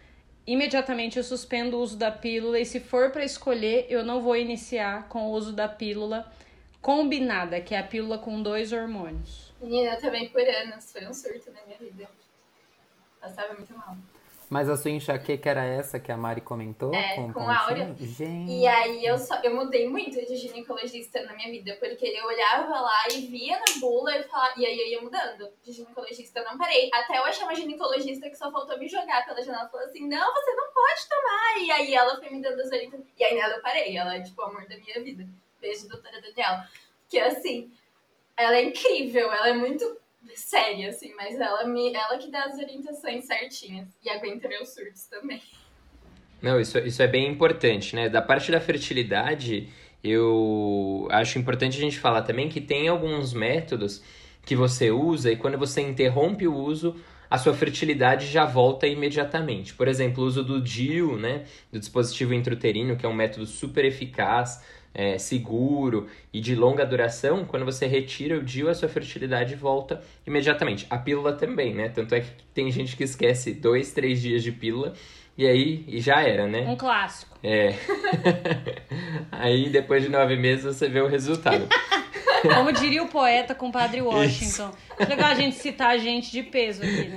imediatamente 0.46 1.16
eu 1.16 1.24
suspendo 1.24 1.76
o 1.76 1.80
uso 1.80 1.96
da 1.96 2.10
pílula 2.10 2.58
e 2.58 2.66
se 2.66 2.80
for 2.80 3.10
para 3.10 3.24
escolher, 3.24 3.86
eu 3.88 4.04
não 4.04 4.20
vou 4.20 4.36
iniciar 4.36 5.08
com 5.08 5.26
o 5.26 5.30
uso 5.30 5.52
da 5.52 5.68
pílula 5.68 6.30
combinada, 6.80 7.60
que 7.60 7.74
é 7.74 7.78
a 7.78 7.82
pílula 7.82 8.18
com 8.18 8.42
dois 8.42 8.72
hormônios. 8.72 9.52
Menina, 9.60 9.96
também 9.96 10.28
por 10.28 10.42
anos, 10.42 10.92
foi 10.92 11.06
um 11.06 11.14
surto 11.14 11.50
na 11.50 11.62
minha 11.64 11.78
vida. 11.78 12.08
Passava 13.20 13.54
muito 13.54 13.74
mal. 13.76 13.96
Mas 14.54 14.68
a 14.68 14.76
sua 14.76 14.92
enxaqueca 14.92 15.50
era 15.50 15.64
essa 15.64 15.98
que 15.98 16.12
a 16.12 16.16
Mari 16.16 16.40
comentou? 16.40 16.94
É, 16.94 17.16
com, 17.16 17.32
com 17.32 17.40
a 17.40 17.58
Áurea. 17.58 17.92
Gente. 17.98 18.52
E 18.52 18.64
aí 18.68 19.04
eu, 19.04 19.18
só, 19.18 19.34
eu 19.42 19.52
mudei 19.52 19.88
muito 19.88 20.14
de 20.24 20.36
ginecologista 20.36 21.20
na 21.24 21.34
minha 21.34 21.50
vida, 21.50 21.76
porque 21.80 22.06
eu 22.06 22.24
olhava 22.24 22.80
lá 22.80 23.04
e 23.12 23.22
via 23.22 23.58
na 23.58 23.80
bula 23.80 24.16
e, 24.16 24.22
falava, 24.22 24.54
e 24.56 24.64
aí 24.64 24.78
eu 24.78 24.86
ia 24.86 25.02
mudando 25.02 25.50
de 25.60 25.72
ginecologista. 25.72 26.38
Eu 26.38 26.44
não 26.44 26.56
parei. 26.56 26.88
Até 26.94 27.18
eu 27.18 27.24
achei 27.24 27.42
uma 27.42 27.56
ginecologista 27.56 28.30
que 28.30 28.36
só 28.36 28.48
faltou 28.52 28.78
me 28.78 28.86
jogar 28.86 29.26
pela 29.26 29.42
janela 29.42 29.66
e 29.66 29.70
falou 29.72 29.86
assim: 29.86 30.06
não, 30.06 30.32
você 30.32 30.54
não 30.54 30.72
pode 30.72 31.08
tomar. 31.08 31.58
E 31.58 31.70
aí 31.72 31.92
ela 31.92 32.16
foi 32.16 32.30
me 32.30 32.40
dando 32.40 32.60
as 32.60 32.70
orientações. 32.70 33.08
E 33.18 33.24
aí 33.24 33.34
nela 33.34 33.54
eu 33.54 33.60
parei. 33.60 33.96
Ela 33.96 34.18
é 34.18 34.20
tipo 34.20 34.40
o 34.40 34.44
amor 34.44 34.68
da 34.68 34.76
minha 34.76 35.02
vida. 35.02 35.26
Beijo, 35.60 35.88
doutora 35.88 36.22
Daniela. 36.22 36.64
Que 37.08 37.18
assim, 37.18 37.72
ela 38.36 38.56
é 38.56 38.62
incrível, 38.62 39.32
ela 39.32 39.48
é 39.48 39.52
muito 39.52 39.98
séria, 40.34 40.88
assim, 40.88 41.12
mas 41.14 41.34
ela, 41.38 41.64
me, 41.66 41.94
ela 41.94 42.18
que 42.18 42.30
dá 42.30 42.44
as 42.44 42.58
orientações 42.58 43.26
certinhas 43.26 43.88
e 44.02 44.10
aguenta 44.10 44.48
meus 44.48 44.74
surtos 44.74 45.06
também. 45.06 45.42
Não, 46.40 46.60
isso, 46.60 46.78
isso 46.78 47.02
é 47.02 47.06
bem 47.06 47.28
importante, 47.30 47.96
né? 47.96 48.08
Da 48.08 48.20
parte 48.20 48.52
da 48.52 48.60
fertilidade, 48.60 49.68
eu 50.02 51.08
acho 51.10 51.38
importante 51.38 51.78
a 51.78 51.80
gente 51.80 51.98
falar 51.98 52.22
também 52.22 52.48
que 52.48 52.60
tem 52.60 52.88
alguns 52.88 53.32
métodos 53.32 54.02
que 54.44 54.54
você 54.54 54.90
usa 54.90 55.32
e 55.32 55.36
quando 55.36 55.56
você 55.56 55.80
interrompe 55.80 56.46
o 56.46 56.54
uso, 56.54 56.96
a 57.30 57.38
sua 57.38 57.54
fertilidade 57.54 58.26
já 58.26 58.44
volta 58.44 58.86
imediatamente. 58.86 59.74
Por 59.74 59.88
exemplo, 59.88 60.22
o 60.22 60.26
uso 60.26 60.44
do 60.44 60.60
DIU, 60.60 61.16
né, 61.16 61.44
do 61.72 61.78
dispositivo 61.78 62.34
intrauterino, 62.34 62.96
que 62.96 63.06
é 63.06 63.08
um 63.08 63.14
método 63.14 63.46
super 63.46 63.84
eficaz, 63.84 64.62
é, 64.94 65.18
seguro 65.18 66.06
e 66.32 66.40
de 66.40 66.54
longa 66.54 66.86
duração, 66.86 67.44
quando 67.44 67.64
você 67.64 67.86
retira 67.86 68.38
o 68.38 68.42
DIU, 68.42 68.68
a 68.68 68.74
sua 68.74 68.88
fertilidade 68.88 69.54
volta 69.56 70.00
imediatamente. 70.26 70.86
A 70.88 70.96
pílula 70.96 71.32
também, 71.32 71.74
né? 71.74 71.88
Tanto 71.88 72.14
é 72.14 72.20
que 72.20 72.30
tem 72.54 72.70
gente 72.70 72.96
que 72.96 73.02
esquece 73.02 73.52
dois, 73.52 73.92
três 73.92 74.22
dias 74.22 74.42
de 74.42 74.52
pílula 74.52 74.94
e 75.36 75.46
aí 75.46 75.84
e 75.88 76.00
já 76.00 76.22
era, 76.22 76.46
né? 76.46 76.60
Um 76.60 76.76
clássico. 76.76 77.36
É. 77.42 77.74
aí 79.32 79.68
depois 79.68 80.02
de 80.02 80.08
nove 80.08 80.36
meses 80.36 80.64
você 80.64 80.88
vê 80.88 81.00
o 81.00 81.08
resultado. 81.08 81.66
Como 82.54 82.72
diria 82.72 83.02
o 83.02 83.08
poeta 83.08 83.54
compadre 83.54 84.02
Washington. 84.02 84.70
Isso. 84.70 85.08
Legal 85.08 85.30
a 85.30 85.34
gente 85.34 85.56
citar 85.56 85.98
gente 85.98 86.30
de 86.30 86.42
peso 86.42 86.82
aqui, 86.82 87.08
né? 87.08 87.16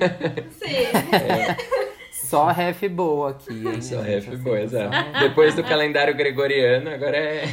Sim. 0.52 1.14
É. 1.14 1.87
Só 2.26 2.48
ref 2.48 2.88
boa 2.90 3.30
aqui, 3.30 3.54
hein? 3.54 3.82
Só 3.82 4.02
ref 4.02 4.28
boa, 4.38 4.60
exato. 4.60 5.20
Depois 5.20 5.56
do 5.56 5.64
calendário 5.64 6.16
gregoriano, 6.16 6.90
agora 6.90 7.16
é 7.16 7.48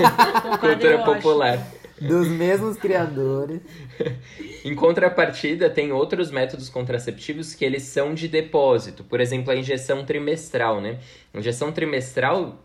cultura 0.60 1.04
popular. 1.04 1.58
Dos 2.00 2.28
mesmos 2.28 2.76
criadores. 2.76 3.60
Em 4.64 4.74
contrapartida, 4.74 5.68
tem 5.68 5.92
outros 5.92 6.30
métodos 6.30 6.68
contraceptivos 6.68 7.54
que 7.54 7.64
eles 7.64 7.82
são 7.82 8.14
de 8.14 8.26
depósito. 8.26 9.04
Por 9.04 9.20
exemplo, 9.20 9.50
a 9.52 9.56
injeção 9.56 10.04
trimestral, 10.04 10.80
né? 10.80 10.98
A 11.32 11.38
injeção 11.38 11.70
trimestral, 11.70 12.58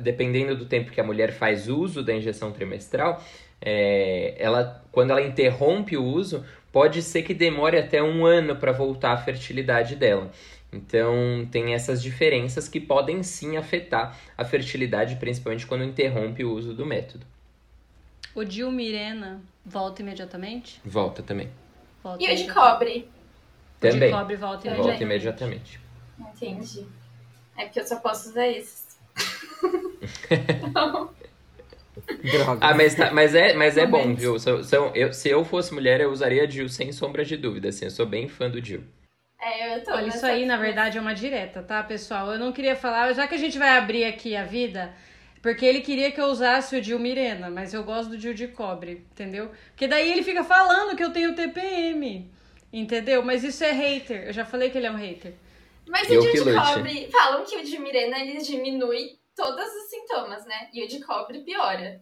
dependendo 0.00 0.56
do 0.56 0.66
tempo 0.66 0.90
que 0.90 1.00
a 1.00 1.04
mulher 1.04 1.32
faz 1.32 1.68
uso 1.68 2.02
da 2.02 2.12
injeção 2.12 2.50
trimestral, 2.50 3.22
é, 3.60 4.34
ela, 4.36 4.84
quando 4.90 5.10
ela 5.10 5.22
interrompe 5.22 5.96
o 5.96 6.04
uso, 6.04 6.44
pode 6.72 7.02
ser 7.02 7.22
que 7.22 7.32
demore 7.32 7.78
até 7.78 8.02
um 8.02 8.26
ano 8.26 8.56
para 8.56 8.72
voltar 8.72 9.12
à 9.12 9.16
fertilidade 9.16 9.94
dela. 9.94 10.30
Então, 10.74 11.46
tem 11.52 11.72
essas 11.72 12.02
diferenças 12.02 12.68
que 12.68 12.80
podem 12.80 13.22
sim 13.22 13.56
afetar 13.56 14.18
a 14.36 14.44
fertilidade, 14.44 15.16
principalmente 15.16 15.66
quando 15.66 15.84
interrompe 15.84 16.44
o 16.44 16.52
uso 16.52 16.74
do 16.74 16.84
método. 16.84 17.24
O 18.34 18.44
Dilmirena 18.44 19.40
volta 19.64 20.02
imediatamente? 20.02 20.80
Volta 20.84 21.22
também. 21.22 21.48
Volta 22.02 22.22
e 22.22 22.32
o 22.32 22.36
de 22.36 22.52
cobre? 22.52 23.08
Também. 23.78 24.08
O 24.08 24.12
de 24.12 24.18
cobre 24.18 24.36
volta 24.36 24.66
imediatamente. 24.66 24.88
Volta 24.88 25.04
imediatamente. 25.04 25.80
Entendi. 26.18 26.86
É 27.56 27.66
porque 27.66 27.80
eu 27.80 27.86
só 27.86 28.00
posso 28.00 28.30
usar 28.30 28.48
esses. 28.48 28.98
Droga. 32.22 32.58
Ah, 32.60 32.74
mas, 32.74 32.96
tá, 32.96 33.12
mas 33.12 33.36
é, 33.36 33.54
mas 33.54 33.76
é 33.76 33.86
bom, 33.86 34.14
viu? 34.14 34.36
Se 34.38 34.50
eu, 34.50 34.92
eu, 34.94 35.12
se 35.12 35.28
eu 35.28 35.44
fosse 35.44 35.72
mulher, 35.72 36.00
eu 36.00 36.10
usaria 36.10 36.50
Jill 36.50 36.68
sem 36.68 36.90
sombra 36.90 37.24
de 37.24 37.36
dúvida, 37.36 37.68
assim. 37.68 37.84
Eu 37.84 37.90
sou 37.90 38.04
bem 38.04 38.28
fã 38.28 38.50
do 38.50 38.62
Jill. 38.62 38.82
É, 39.44 39.76
eu 39.76 39.84
tô 39.84 39.92
Olha, 39.92 40.08
isso 40.08 40.24
aí, 40.24 40.46
na 40.46 40.56
verdade, 40.56 40.96
é 40.96 41.00
uma 41.00 41.14
direta, 41.14 41.62
tá, 41.62 41.82
pessoal? 41.82 42.32
Eu 42.32 42.38
não 42.38 42.50
queria 42.50 42.74
falar, 42.74 43.12
já 43.12 43.28
que 43.28 43.34
a 43.34 43.38
gente 43.38 43.58
vai 43.58 43.76
abrir 43.76 44.06
aqui 44.06 44.34
a 44.34 44.42
vida, 44.42 44.94
porque 45.42 45.66
ele 45.66 45.82
queria 45.82 46.10
que 46.10 46.18
eu 46.18 46.24
usasse 46.28 46.74
o 46.74 46.80
Dil 46.80 46.98
Mirena, 46.98 47.50
mas 47.50 47.74
eu 47.74 47.84
gosto 47.84 48.08
do 48.08 48.16
Dil 48.16 48.32
de 48.32 48.48
cobre, 48.48 49.06
entendeu? 49.12 49.50
Porque 49.68 49.86
daí 49.86 50.10
ele 50.10 50.22
fica 50.22 50.42
falando 50.42 50.96
que 50.96 51.04
eu 51.04 51.12
tenho 51.12 51.34
TPM, 51.34 52.32
entendeu? 52.72 53.22
Mas 53.22 53.44
isso 53.44 53.62
é 53.62 53.70
hater, 53.70 54.28
eu 54.28 54.32
já 54.32 54.46
falei 54.46 54.70
que 54.70 54.78
ele 54.78 54.86
é 54.86 54.90
um 54.90 54.96
hater. 54.96 55.34
Mas 55.86 56.08
o 56.08 56.18
Dil 56.18 56.44
de 56.44 56.54
cobre, 56.54 57.10
falam 57.12 57.44
que 57.44 57.58
o 57.58 57.62
de 57.62 57.78
Mirena, 57.78 58.18
ele 58.20 58.38
diminui 58.38 59.18
todos 59.36 59.66
os 59.66 59.90
sintomas, 59.90 60.46
né? 60.46 60.70
E 60.72 60.82
o 60.82 60.88
de 60.88 61.00
cobre 61.00 61.40
piora. 61.40 62.00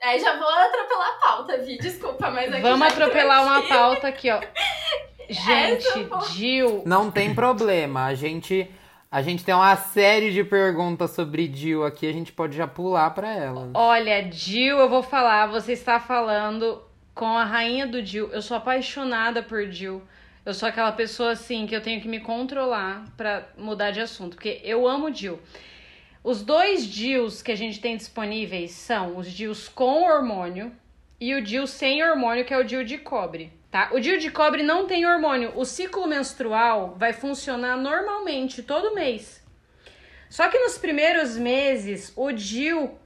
Aí 0.00 0.20
já 0.20 0.38
vou 0.38 0.48
atropelar 0.48 1.08
a 1.08 1.18
pauta, 1.18 1.58
Vi, 1.58 1.78
desculpa, 1.78 2.30
mas 2.30 2.52
aqui 2.52 2.62
Vamos 2.62 2.86
atropelar 2.86 3.42
uma 3.42 3.66
pauta 3.66 4.06
aqui, 4.06 4.30
ó. 4.30 4.40
Gente, 5.28 6.08
Dil. 6.34 6.82
Não 6.86 7.10
tem 7.10 7.34
problema. 7.34 8.04
A 8.04 8.14
gente, 8.14 8.70
a 9.10 9.22
gente 9.22 9.44
tem 9.44 9.54
uma 9.54 9.76
série 9.76 10.32
de 10.32 10.44
perguntas 10.44 11.10
sobre 11.10 11.48
Dil 11.48 11.84
aqui. 11.84 12.06
A 12.06 12.12
gente 12.12 12.32
pode 12.32 12.56
já 12.56 12.66
pular 12.66 13.10
para 13.10 13.32
ela. 13.32 13.70
Olha, 13.74 14.22
Dil, 14.22 14.78
eu 14.78 14.88
vou 14.88 15.02
falar. 15.02 15.46
Você 15.46 15.72
está 15.72 15.98
falando 15.98 16.82
com 17.14 17.26
a 17.26 17.44
rainha 17.44 17.86
do 17.86 18.02
Dil. 18.02 18.28
Eu 18.32 18.42
sou 18.42 18.56
apaixonada 18.56 19.42
por 19.42 19.66
Dil. 19.66 20.02
Eu 20.44 20.54
sou 20.54 20.68
aquela 20.68 20.92
pessoa 20.92 21.32
assim 21.32 21.66
que 21.66 21.74
eu 21.74 21.82
tenho 21.82 22.00
que 22.00 22.06
me 22.06 22.20
controlar 22.20 23.04
para 23.16 23.48
mudar 23.58 23.90
de 23.90 24.00
assunto, 24.00 24.36
porque 24.36 24.60
eu 24.62 24.86
amo 24.86 25.10
Dil. 25.10 25.40
Os 26.22 26.42
dois 26.42 26.84
DIUs 26.86 27.40
que 27.40 27.52
a 27.52 27.56
gente 27.56 27.80
tem 27.80 27.96
disponíveis 27.96 28.72
são 28.72 29.16
os 29.16 29.30
DIUs 29.30 29.68
com 29.68 30.02
hormônio 30.02 30.72
e 31.20 31.34
o 31.34 31.42
DIU 31.42 31.66
sem 31.68 32.02
hormônio, 32.02 32.44
que 32.44 32.52
é 32.52 32.58
o 32.58 32.64
DIU 32.64 32.84
de 32.84 32.98
cobre 32.98 33.52
tá? 33.76 33.90
O 33.92 34.00
DIU 34.00 34.16
de 34.18 34.30
cobre 34.30 34.62
não 34.62 34.86
tem 34.86 35.04
hormônio. 35.04 35.52
O 35.54 35.66
ciclo 35.66 36.06
menstrual 36.06 36.94
vai 36.96 37.12
funcionar 37.12 37.76
normalmente 37.76 38.62
todo 38.62 38.94
mês. 38.94 39.44
Só 40.30 40.48
que 40.48 40.58
nos 40.58 40.78
primeiros 40.78 41.36
meses, 41.36 42.10
o 42.16 42.32
DIU, 42.32 42.96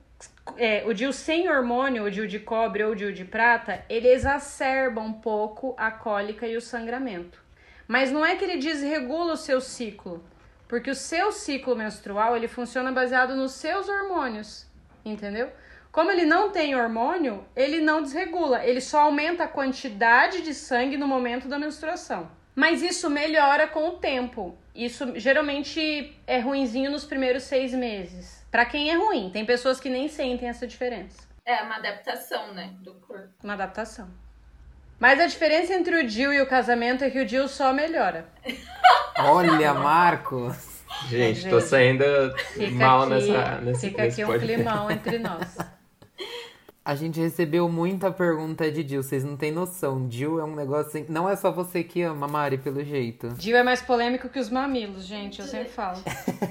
é, 0.56 0.84
o 0.86 1.12
sem 1.12 1.48
hormônio, 1.48 2.04
o 2.04 2.10
DIU 2.10 2.28
de 2.28 2.38
cobre 2.38 2.84
ou 2.84 2.92
o 2.92 2.94
DIU 2.94 3.12
de 3.12 3.24
prata, 3.24 3.84
ele 3.88 4.06
exacerba 4.06 5.00
um 5.00 5.12
pouco 5.12 5.74
a 5.76 5.90
cólica 5.90 6.46
e 6.46 6.56
o 6.56 6.60
sangramento. 6.60 7.42
Mas 7.88 8.12
não 8.12 8.24
é 8.24 8.36
que 8.36 8.44
ele 8.44 8.58
desregula 8.58 9.32
o 9.32 9.36
seu 9.36 9.60
ciclo, 9.60 10.22
porque 10.68 10.88
o 10.88 10.94
seu 10.94 11.32
ciclo 11.32 11.74
menstrual 11.74 12.36
ele 12.36 12.46
funciona 12.46 12.92
baseado 12.92 13.34
nos 13.34 13.54
seus 13.54 13.88
hormônios, 13.88 14.66
entendeu? 15.04 15.50
Como 15.92 16.10
ele 16.10 16.24
não 16.24 16.50
tem 16.50 16.74
hormônio, 16.74 17.44
ele 17.56 17.80
não 17.80 18.02
desregula, 18.02 18.64
ele 18.64 18.80
só 18.80 19.00
aumenta 19.00 19.44
a 19.44 19.48
quantidade 19.48 20.40
de 20.42 20.54
sangue 20.54 20.96
no 20.96 21.08
momento 21.08 21.48
da 21.48 21.58
menstruação. 21.58 22.30
Mas 22.54 22.82
isso 22.82 23.10
melhora 23.10 23.66
com 23.66 23.88
o 23.88 23.92
tempo. 23.98 24.56
Isso 24.74 25.18
geralmente 25.18 26.16
é 26.26 26.38
ruinzinho 26.38 26.90
nos 26.90 27.04
primeiros 27.04 27.42
seis 27.44 27.72
meses. 27.72 28.46
Para 28.50 28.64
quem 28.64 28.90
é 28.90 28.94
ruim, 28.94 29.30
tem 29.30 29.44
pessoas 29.44 29.80
que 29.80 29.88
nem 29.88 30.08
sentem 30.08 30.48
essa 30.48 30.66
diferença. 30.66 31.28
É 31.44 31.62
uma 31.62 31.76
adaptação, 31.76 32.52
né, 32.54 32.72
do 32.80 32.94
corpo. 32.94 33.28
Uma 33.42 33.54
adaptação. 33.54 34.08
Mas 34.98 35.18
a 35.18 35.26
diferença 35.26 35.72
entre 35.72 35.96
o 35.96 36.08
Jill 36.08 36.32
e 36.32 36.40
o 36.40 36.46
casamento 36.46 37.02
é 37.02 37.10
que 37.10 37.18
o 37.18 37.26
Jill 37.26 37.48
só 37.48 37.72
melhora. 37.72 38.26
Olha, 39.18 39.74
Marcos. 39.74 40.84
Gente, 41.08 41.40
Gente 41.40 41.50
tô 41.50 41.60
saindo 41.60 42.04
mal 42.72 43.02
aqui, 43.02 43.10
nessa, 43.10 43.60
nesse 43.62 43.88
Fica 43.88 44.02
aqui 44.04 44.24
um 44.24 44.38
climão 44.38 44.90
entre 44.90 45.18
nós. 45.18 45.56
A 46.90 46.96
gente 46.96 47.20
recebeu 47.20 47.68
muita 47.68 48.10
pergunta 48.10 48.68
de 48.68 48.82
Jill, 48.82 49.04
vocês 49.04 49.22
não 49.22 49.36
têm 49.36 49.52
noção. 49.52 50.10
Jill 50.10 50.40
é 50.40 50.44
um 50.44 50.56
negócio 50.56 50.88
assim, 50.88 51.06
não 51.08 51.30
é 51.30 51.36
só 51.36 51.52
você 51.52 51.84
que 51.84 52.02
ama, 52.02 52.26
Mari, 52.26 52.58
pelo 52.58 52.82
jeito. 52.82 53.32
Jill 53.38 53.56
é 53.56 53.62
mais 53.62 53.80
polêmico 53.80 54.28
que 54.28 54.40
os 54.40 54.50
mamilos, 54.50 55.04
gente, 55.04 55.38
eu 55.40 55.46
sempre 55.46 55.68
falo. 55.68 56.02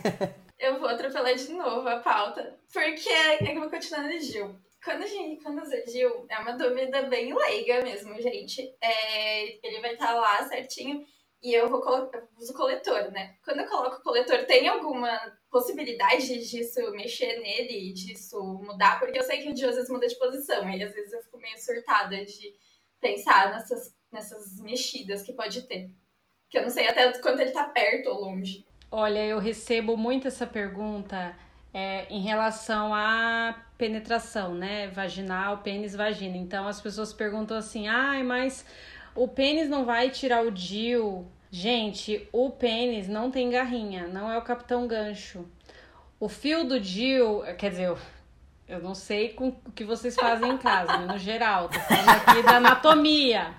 eu 0.58 0.79
vou 0.79 0.88
atropelar 0.88 1.36
de 1.36 1.51
novo 1.51 1.86
a 1.89 1.98
pauta, 1.98 2.55
porque 2.72 3.10
é 3.10 3.36
que 3.36 3.51
eu 3.51 3.60
vou 3.60 3.69
continuar 3.69 4.03
no 4.03 4.17
Gil. 4.17 4.55
Quando 4.81 5.03
a 5.03 5.08
gente 5.08 5.43
quando 5.43 5.62
usa 5.62 5.84
Gil, 5.91 6.25
é 6.29 6.39
uma 6.39 6.53
dúvida 6.53 7.01
bem 7.01 7.36
leiga 7.36 7.84
mesmo, 7.84 8.15
gente. 8.22 8.62
É, 8.79 9.67
ele 9.67 9.81
vai 9.81 9.91
estar 9.91 10.13
lá 10.13 10.48
certinho 10.48 11.05
e 11.41 11.53
eu 11.53 11.69
vou 11.69 11.81
uso 12.38 12.53
coletor, 12.53 13.12
né? 13.12 13.36
Quando 13.43 13.62
eu 13.62 13.67
coloco 13.67 13.98
o 13.98 14.03
coletor, 14.03 14.46
tem 14.46 14.67
alguma 14.67 15.17
possibilidade 15.50 16.27
disso 16.46 16.91
mexer 16.91 17.39
nele, 17.39 17.93
disso 17.93 18.41
mudar? 18.62 19.00
Porque 19.00 19.17
eu 19.17 19.24
sei 19.24 19.41
que 19.41 19.50
o 19.50 19.53
dia 19.53 19.69
às 19.69 19.75
vezes 19.75 19.89
muda 19.89 20.08
de 20.08 20.19
posição 20.19 20.69
e 20.69 20.84
às 20.84 20.93
vezes 20.93 21.13
eu 21.13 21.22
fico 21.22 21.38
meio 21.38 21.58
surtada 21.58 22.25
de 22.25 22.53
pensar 23.00 23.51
nessas, 23.51 23.96
nessas 24.12 24.60
mexidas 24.60 25.22
que 25.22 25.31
pode 25.31 25.62
ter. 25.63 25.89
Que 26.50 26.58
eu 26.58 26.63
não 26.63 26.69
sei 26.69 26.88
até 26.88 27.12
quanto 27.19 27.39
ele 27.39 27.51
tá 27.51 27.63
perto 27.63 28.10
ou 28.10 28.22
longe. 28.22 28.65
Olha, 28.91 29.25
eu 29.25 29.39
recebo 29.39 29.96
muito 29.96 30.27
essa 30.27 30.48
pergunta 30.48 31.36
é, 31.74 32.05
em 32.10 32.22
relação 32.22 32.93
à 32.93 33.65
penetração, 33.77 34.55
né? 34.55 34.88
Vaginal, 34.88 35.60
pênis, 35.60 35.96
vagina. 35.96 36.36
Então 36.36 36.67
as 36.67 36.81
pessoas 36.81 37.13
perguntam 37.13 37.55
assim: 37.55 37.88
ai, 37.88 38.24
mas 38.24 38.65
o 39.19 39.27
pênis 39.27 39.69
não 39.69 39.83
vai 39.83 40.09
tirar 40.09 40.45
o 40.45 40.49
DIU. 40.49 41.27
Gente, 41.51 42.29
o 42.31 42.49
pênis 42.51 43.09
não 43.09 43.29
tem 43.29 43.49
garrinha, 43.49 44.07
não 44.07 44.31
é 44.31 44.38
o 44.38 44.41
capitão 44.41 44.88
gancho. 44.88 45.45
O 46.17 46.29
fio 46.29 46.63
do 46.63 46.79
DIU, 46.79 47.43
quer 47.57 47.71
dizer, 47.71 47.97
eu, 48.65 48.79
não 48.79 48.95
sei 48.95 49.29
com 49.33 49.49
o 49.49 49.71
que 49.75 49.83
vocês 49.83 50.15
fazem 50.15 50.51
em 50.51 50.57
casa, 50.57 50.97
mas 50.97 51.07
no 51.07 51.17
geral, 51.17 51.67
tô 51.67 51.79
falando 51.81 52.09
aqui 52.09 52.43
da 52.43 52.55
anatomia. 52.57 53.53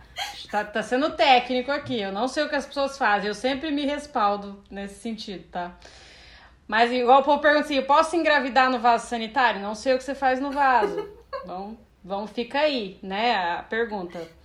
Tá, 0.50 0.64
tá 0.64 0.82
sendo 0.82 1.10
técnico 1.10 1.70
aqui, 1.70 2.00
eu 2.00 2.12
não 2.12 2.26
sei 2.26 2.44
o 2.44 2.48
que 2.48 2.54
as 2.54 2.64
pessoas 2.64 2.96
fazem, 2.96 3.28
eu 3.28 3.34
sempre 3.34 3.70
me 3.70 3.84
respaldo 3.84 4.64
nesse 4.70 5.00
sentido, 5.00 5.44
tá? 5.50 5.76
Mas 6.66 6.90
igual 6.90 7.20
o 7.20 7.24
povo 7.24 7.40
pergunta 7.40 7.66
assim, 7.66 7.76
eu 7.76 7.84
posso 7.84 8.16
engravidar 8.16 8.70
no 8.70 8.78
vaso 8.78 9.08
sanitário? 9.08 9.60
Não 9.60 9.74
sei 9.74 9.92
o 9.94 9.98
que 9.98 10.04
você 10.04 10.14
faz 10.14 10.40
no 10.40 10.50
vaso. 10.50 11.06
Vamos, 11.44 11.78
vamos 12.02 12.30
fica 12.30 12.60
aí, 12.60 12.98
né, 13.02 13.34
a 13.34 13.62
pergunta. 13.62 14.39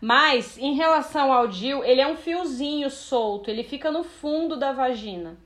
Mas 0.00 0.58
em 0.58 0.74
relação 0.74 1.32
ao 1.32 1.48
DIU, 1.48 1.82
ele 1.84 2.00
é 2.00 2.06
um 2.06 2.16
fiozinho 2.16 2.90
solto, 2.90 3.50
ele 3.50 3.64
fica 3.64 3.90
no 3.90 4.04
fundo 4.04 4.56
da 4.56 4.72
vagina. 4.72 5.36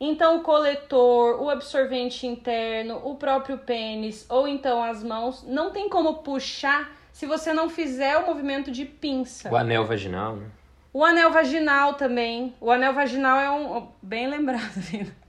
Então, 0.00 0.38
o 0.38 0.40
coletor, 0.40 1.40
o 1.40 1.48
absorvente 1.48 2.26
interno, 2.26 3.00
o 3.04 3.14
próprio 3.14 3.58
pênis 3.58 4.26
ou 4.28 4.48
então 4.48 4.82
as 4.82 5.02
mãos, 5.02 5.44
não 5.46 5.70
tem 5.70 5.88
como 5.88 6.14
puxar 6.14 6.90
se 7.12 7.24
você 7.24 7.52
não 7.52 7.68
fizer 7.68 8.16
o 8.16 8.26
movimento 8.26 8.70
de 8.70 8.84
pinça. 8.84 9.48
O 9.48 9.56
anel 9.56 9.84
vaginal, 9.84 10.34
né? 10.34 10.46
O 10.92 11.04
anel 11.04 11.30
vaginal 11.30 11.94
também. 11.94 12.54
O 12.60 12.70
anel 12.70 12.92
vaginal 12.92 13.38
é 13.38 13.50
um. 13.50 13.88
Bem 14.02 14.26
lembrado? 14.26 14.62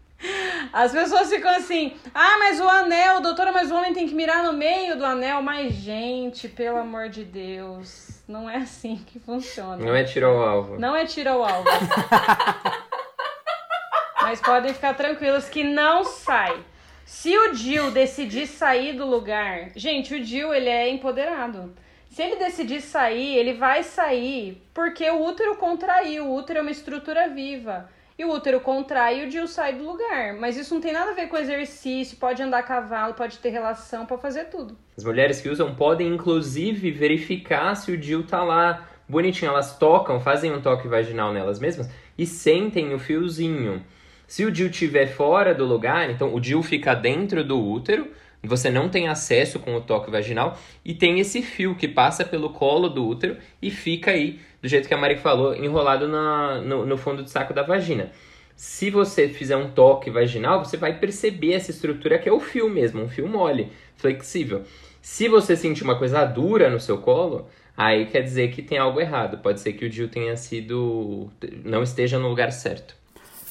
As 0.73 0.91
pessoas 0.91 1.29
ficam 1.29 1.51
assim, 1.51 1.93
ah, 2.13 2.37
mas 2.39 2.59
o 2.59 2.67
anel, 2.67 3.21
doutora, 3.21 3.51
mas 3.51 3.69
o 3.69 3.75
homem 3.75 3.93
tem 3.93 4.07
que 4.07 4.15
mirar 4.15 4.43
no 4.43 4.53
meio 4.53 4.97
do 4.97 5.05
anel. 5.05 5.41
Mas, 5.41 5.73
gente, 5.73 6.47
pelo 6.49 6.77
amor 6.77 7.09
de 7.09 7.23
Deus, 7.23 8.12
não 8.27 8.49
é 8.49 8.57
assim 8.57 8.97
que 9.05 9.19
funciona. 9.19 9.77
Não 9.77 9.95
é 9.95 10.03
tiro 10.03 10.27
ao 10.27 10.41
alvo. 10.41 10.79
Não 10.79 10.95
é 10.95 11.05
tiro 11.05 11.29
ao 11.29 11.43
alvo. 11.43 11.69
mas 14.21 14.39
podem 14.39 14.73
ficar 14.73 14.95
tranquilos 14.95 15.49
que 15.49 15.63
não 15.63 16.03
sai. 16.03 16.57
Se 17.05 17.37
o 17.37 17.53
Jill 17.53 17.91
decidir 17.91 18.47
sair 18.47 18.93
do 18.93 19.05
lugar, 19.05 19.69
gente, 19.75 20.15
o 20.15 20.23
Jill 20.23 20.53
ele 20.53 20.69
é 20.69 20.89
empoderado. 20.89 21.73
Se 22.09 22.23
ele 22.23 22.37
decidir 22.37 22.81
sair, 22.81 23.35
ele 23.35 23.53
vai 23.53 23.83
sair 23.83 24.63
porque 24.73 25.09
o 25.09 25.23
útero 25.23 25.57
contraiu. 25.57 26.27
O 26.27 26.35
útero 26.35 26.59
é 26.59 26.61
uma 26.61 26.71
estrutura 26.71 27.27
viva. 27.27 27.89
E 28.17 28.23
o 28.23 28.31
útero 28.31 28.59
contrai 28.59 29.21
e 29.21 29.27
o 29.27 29.31
Jill 29.31 29.47
sai 29.47 29.73
do 29.73 29.85
lugar. 29.85 30.35
Mas 30.35 30.55
isso 30.55 30.73
não 30.73 30.81
tem 30.81 30.93
nada 30.93 31.11
a 31.11 31.15
ver 31.15 31.27
com 31.27 31.37
exercício, 31.37 32.17
pode 32.17 32.41
andar 32.41 32.59
a 32.59 32.63
cavalo, 32.63 33.13
pode 33.13 33.39
ter 33.39 33.49
relação, 33.49 34.05
pode 34.05 34.21
fazer 34.21 34.45
tudo. 34.45 34.77
As 34.95 35.03
mulheres 35.03 35.41
que 35.41 35.49
usam 35.49 35.73
podem, 35.73 36.13
inclusive, 36.13 36.91
verificar 36.91 37.75
se 37.75 37.91
o 37.91 38.01
Jill 38.01 38.25
tá 38.25 38.43
lá 38.43 38.87
bonitinho. 39.07 39.49
Elas 39.49 39.77
tocam, 39.77 40.19
fazem 40.19 40.51
um 40.51 40.61
toque 40.61 40.87
vaginal 40.87 41.33
nelas 41.33 41.59
mesmas 41.59 41.89
e 42.17 42.25
sentem 42.25 42.93
o 42.93 42.99
fiozinho. 42.99 43.83
Se 44.27 44.45
o 44.45 44.51
DIU 44.51 44.67
estiver 44.67 45.07
fora 45.07 45.53
do 45.53 45.65
lugar, 45.65 46.09
então 46.09 46.33
o 46.33 46.39
DIU 46.39 46.63
fica 46.63 46.95
dentro 46.95 47.43
do 47.43 47.59
útero, 47.59 48.07
você 48.47 48.69
não 48.69 48.89
tem 48.89 49.07
acesso 49.07 49.59
com 49.59 49.75
o 49.75 49.81
toque 49.81 50.11
vaginal 50.11 50.57
e 50.83 50.93
tem 50.93 51.19
esse 51.19 51.41
fio 51.41 51.75
que 51.75 51.87
passa 51.87 52.25
pelo 52.25 52.49
colo 52.49 52.89
do 52.89 53.07
útero 53.07 53.37
e 53.61 53.71
fica 53.71 54.11
aí, 54.11 54.39
do 54.61 54.67
jeito 54.67 54.87
que 54.87 54.93
a 54.93 54.97
Mari 54.97 55.17
falou, 55.17 55.55
enrolado 55.55 56.07
na, 56.07 56.61
no, 56.61 56.85
no 56.85 56.97
fundo 56.97 57.23
do 57.23 57.29
saco 57.29 57.53
da 57.53 57.63
vagina. 57.63 58.11
Se 58.55 58.89
você 58.89 59.29
fizer 59.29 59.55
um 59.55 59.71
toque 59.71 60.09
vaginal, 60.09 60.63
você 60.63 60.77
vai 60.77 60.99
perceber 60.99 61.53
essa 61.53 61.71
estrutura 61.71 62.19
que 62.19 62.29
é 62.29 62.31
o 62.31 62.39
fio 62.39 62.69
mesmo, 62.69 63.01
um 63.01 63.09
fio 63.09 63.27
mole, 63.27 63.71
flexível. 63.95 64.63
Se 65.01 65.27
você 65.27 65.55
sentir 65.55 65.83
uma 65.83 65.97
coisa 65.97 66.23
dura 66.25 66.69
no 66.69 66.79
seu 66.79 66.97
colo, 66.97 67.47
aí 67.75 68.05
quer 68.05 68.21
dizer 68.21 68.51
que 68.51 68.61
tem 68.61 68.77
algo 68.77 69.01
errado. 69.01 69.37
Pode 69.39 69.59
ser 69.59 69.73
que 69.73 69.85
o 69.85 69.89
DIU 69.89 70.07
tenha 70.07 70.35
sido. 70.37 71.29
não 71.63 71.83
esteja 71.83 72.19
no 72.19 72.29
lugar 72.29 72.51
certo. 72.51 72.95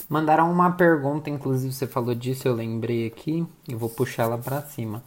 Mandaram 0.08 0.50
uma 0.50 0.72
pergunta, 0.72 1.30
inclusive 1.30 1.72
você 1.72 1.86
falou 1.86 2.14
disso, 2.14 2.46
eu 2.46 2.54
lembrei 2.54 3.06
aqui, 3.06 3.46
e 3.68 3.74
vou 3.74 3.88
puxar 3.88 4.24
ela 4.24 4.38
pra 4.38 4.60
cima. 4.62 5.02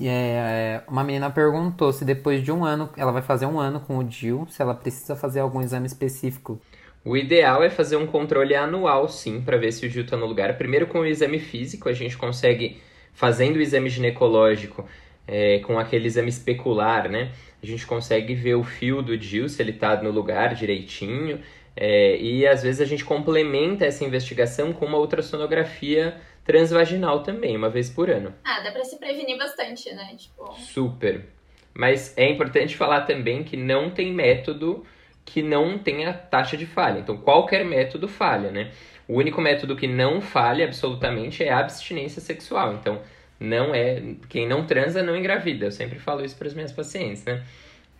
É, 0.00 0.80
uma 0.88 1.04
menina 1.04 1.28
perguntou 1.28 1.92
se 1.92 2.04
depois 2.04 2.42
de 2.42 2.50
um 2.50 2.64
ano, 2.64 2.88
ela 2.96 3.12
vai 3.12 3.20
fazer 3.20 3.44
um 3.44 3.60
ano 3.60 3.78
com 3.80 3.98
o 3.98 4.04
DIL, 4.04 4.46
se 4.50 4.62
ela 4.62 4.74
precisa 4.74 5.14
fazer 5.14 5.40
algum 5.40 5.60
exame 5.60 5.86
específico. 5.86 6.58
O 7.04 7.16
ideal 7.16 7.62
é 7.62 7.70
fazer 7.70 7.96
um 7.96 8.06
controle 8.06 8.54
anual, 8.54 9.08
sim, 9.08 9.40
para 9.40 9.56
ver 9.56 9.72
se 9.72 9.86
o 9.86 9.88
DIL 9.88 10.04
está 10.04 10.16
no 10.16 10.26
lugar. 10.26 10.56
Primeiro, 10.56 10.86
com 10.86 11.00
o 11.00 11.06
exame 11.06 11.38
físico, 11.38 11.88
a 11.88 11.92
gente 11.92 12.16
consegue, 12.16 12.80
fazendo 13.12 13.56
o 13.56 13.60
exame 13.60 13.88
ginecológico, 13.90 14.84
é, 15.26 15.58
com 15.60 15.78
aquele 15.78 16.06
exame 16.06 16.30
especular, 16.30 17.08
né? 17.08 17.30
A 17.62 17.66
gente 17.66 17.86
consegue 17.86 18.34
ver 18.34 18.54
o 18.54 18.64
fio 18.64 19.02
do 19.02 19.16
DIL, 19.16 19.48
se 19.48 19.62
ele 19.62 19.72
está 19.72 20.02
no 20.02 20.10
lugar 20.10 20.54
direitinho. 20.54 21.40
É, 21.76 22.16
e 22.16 22.46
às 22.46 22.62
vezes 22.62 22.80
a 22.80 22.84
gente 22.86 23.04
complementa 23.04 23.84
essa 23.84 24.04
investigação 24.04 24.72
com 24.72 24.86
uma 24.86 24.98
ultrassonografia 24.98 26.16
transvaginal 26.44 27.22
também, 27.22 27.56
uma 27.56 27.68
vez 27.68 27.90
por 27.90 28.08
ano. 28.08 28.32
Ah, 28.42 28.60
dá 28.60 28.70
pra 28.70 28.84
se 28.84 28.98
prevenir 28.98 29.36
bastante, 29.36 29.92
né? 29.92 30.14
Tipo... 30.16 30.54
Super. 30.54 31.26
Mas 31.74 32.16
é 32.16 32.30
importante 32.30 32.76
falar 32.76 33.02
também 33.02 33.44
que 33.44 33.56
não 33.56 33.90
tem 33.90 34.12
método 34.12 34.86
que 35.26 35.42
não 35.42 35.76
tenha 35.76 36.12
taxa 36.12 36.56
de 36.56 36.64
falha. 36.64 37.00
Então, 37.00 37.16
qualquer 37.18 37.64
método 37.64 38.06
falha, 38.06 38.50
né? 38.50 38.70
O 39.08 39.18
único 39.18 39.40
método 39.40 39.76
que 39.76 39.88
não 39.88 40.20
falha 40.20 40.64
absolutamente 40.64 41.42
é 41.42 41.50
a 41.50 41.58
abstinência 41.58 42.22
sexual. 42.22 42.74
Então, 42.74 43.02
não 43.38 43.74
é. 43.74 44.00
Quem 44.28 44.48
não 44.48 44.64
transa 44.64 45.02
não 45.02 45.16
engravida. 45.16 45.66
Eu 45.66 45.72
sempre 45.72 45.98
falo 45.98 46.24
isso 46.24 46.36
para 46.36 46.46
as 46.46 46.54
minhas 46.54 46.72
pacientes, 46.72 47.24
né? 47.24 47.44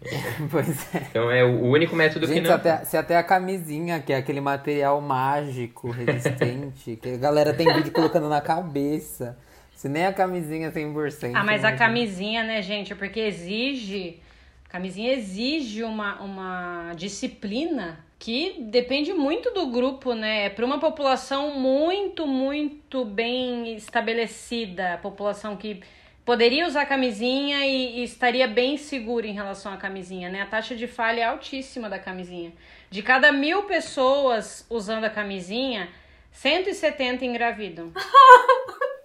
pois 0.51 0.95
é. 0.95 1.07
Então 1.11 1.31
é 1.31 1.45
o 1.45 1.63
único 1.63 1.97
método 1.97 2.27
Gente, 2.27 2.43
que 2.43 2.49
não. 2.49 2.55
Até, 2.55 2.85
se 2.85 2.97
até 2.97 3.17
a 3.17 3.23
camisinha, 3.23 4.01
que 4.01 4.13
é 4.13 4.17
aquele 4.17 4.41
material 4.41 5.01
mágico, 5.01 5.91
resistente, 5.91 6.97
que 6.97 7.15
a 7.15 7.17
galera 7.17 7.55
tem 7.55 7.73
vídeo 7.73 7.93
colocando 7.93 8.29
na 8.29 8.41
cabeça. 8.41 9.39
Se 9.75 9.89
nem 9.89 10.07
a 10.07 10.13
camisinha 10.13 10.73
100%. 10.73 11.33
Ah, 11.35 11.45
mas 11.45 11.65
a 11.65 11.73
camisinha, 11.73 12.43
né, 12.43 12.63
gente? 12.63 12.95
Porque 12.95 13.21
exige. 13.21 14.21
A 14.65 14.69
camisinha 14.69 15.13
exige 15.13 15.83
uma, 15.83 16.21
uma 16.21 16.93
disciplina 16.95 17.99
que 18.19 18.57
depende 18.59 19.13
muito 19.13 19.51
do 19.53 19.67
grupo, 19.67 20.15
né? 20.15 20.47
É 20.47 20.51
para 20.51 20.65
uma 20.65 20.79
população 20.79 21.59
muito, 21.59 22.27
muito 22.27 23.05
bem 23.05 23.77
estabelecida, 23.77 24.99
população 25.03 25.57
que 25.57 25.83
poderia 26.27 26.67
usar 26.67 26.85
camisinha 26.87 27.65
e, 27.65 28.01
e, 28.01 28.05
estaria 28.05 28.49
bem 28.49 28.77
seguro 28.77 29.25
em 29.25 29.33
relação 29.33 29.73
à 29.73 29.77
camisinha, 29.77 30.29
né? 30.29 30.43
A 30.43 30.47
taxa 30.47 30.75
de 30.75 30.89
falha 30.89 31.21
é 31.21 31.25
altíssima 31.25 31.89
da 31.89 32.01
camisinha. 32.01 32.53
De 32.91 33.01
cada 33.01 33.31
mil 33.31 33.63
pessoas 33.63 34.67
usando 34.69 35.05
a 35.05 35.11
camisinha, 35.11 35.89
170 36.33 37.25
engravidam. 37.25 37.93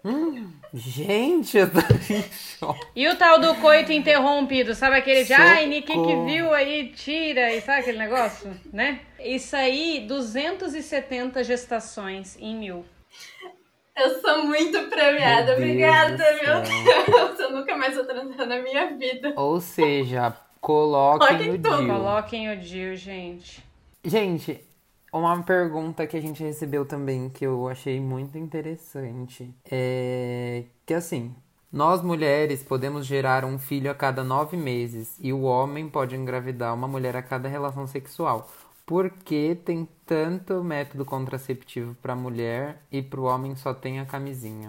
hum, 0.03 0.51
gente, 0.73 1.60
eu 1.60 1.69
tô 1.69 1.79
em 2.12 2.23
choque. 2.23 2.88
E 2.95 3.07
o 3.07 3.15
tal 3.15 3.39
do 3.39 3.53
coito 3.57 3.91
interrompido, 3.91 4.73
sabe 4.73 4.97
aquele 4.97 5.23
de, 5.23 5.34
ai, 5.34 5.67
ninguém 5.67 6.03
que 6.03 6.15
viu 6.25 6.51
aí, 6.51 6.91
tira, 6.95 7.53
e 7.53 7.62
sabe 7.62 7.81
aquele 7.81 7.99
negócio, 7.99 8.51
né? 8.73 8.99
Isso 9.19 9.55
aí, 9.55 10.03
270 10.07 11.43
gestações 11.43 12.36
em 12.39 12.55
mil. 12.55 12.84
Eu 14.01 14.19
sou 14.19 14.45
muito 14.45 14.89
premiada. 14.89 15.55
Meu 15.55 15.57
Obrigada, 15.57 16.23
meu 16.41 16.61
Deus. 16.63 17.37
Eu 17.39 17.51
nunca 17.51 17.77
mais 17.77 17.93
vou 17.95 18.03
transar 18.03 18.47
na 18.47 18.59
minha 18.59 18.97
vida. 18.97 19.31
Ou 19.35 19.61
seja, 19.61 20.35
coloquem 20.59 21.51
o 21.51 21.57
Dio. 21.59 21.87
Coloquem 21.87 22.51
o 22.51 22.59
Dio, 22.59 22.95
gente. 22.95 23.63
Gente, 24.03 24.59
uma 25.13 25.43
pergunta 25.43 26.07
que 26.07 26.17
a 26.17 26.21
gente 26.21 26.41
recebeu 26.41 26.83
também 26.83 27.29
que 27.29 27.45
eu 27.45 27.67
achei 27.67 27.99
muito 27.99 28.39
interessante 28.39 29.53
é 29.69 30.63
que 30.83 30.95
assim, 30.95 31.35
nós 31.71 32.01
mulheres 32.01 32.63
podemos 32.63 33.05
gerar 33.05 33.45
um 33.45 33.59
filho 33.59 33.91
a 33.91 33.93
cada 33.93 34.23
nove 34.23 34.57
meses 34.57 35.15
e 35.19 35.31
o 35.31 35.43
homem 35.43 35.87
pode 35.87 36.15
engravidar 36.15 36.73
uma 36.73 36.87
mulher 36.87 37.15
a 37.15 37.21
cada 37.21 37.47
relação 37.47 37.85
sexual 37.85 38.49
por 38.91 39.09
que 39.09 39.55
tem 39.63 39.87
tanto 40.12 40.62
método 40.62 41.06
contraceptivo 41.06 41.95
para 42.02 42.13
mulher 42.13 42.82
e 42.91 43.02
para 43.02 43.21
o 43.21 43.24
homem 43.24 43.56
só 43.56 43.74
tem 43.74 44.02
a 44.02 44.06
camisinha? 44.06 44.67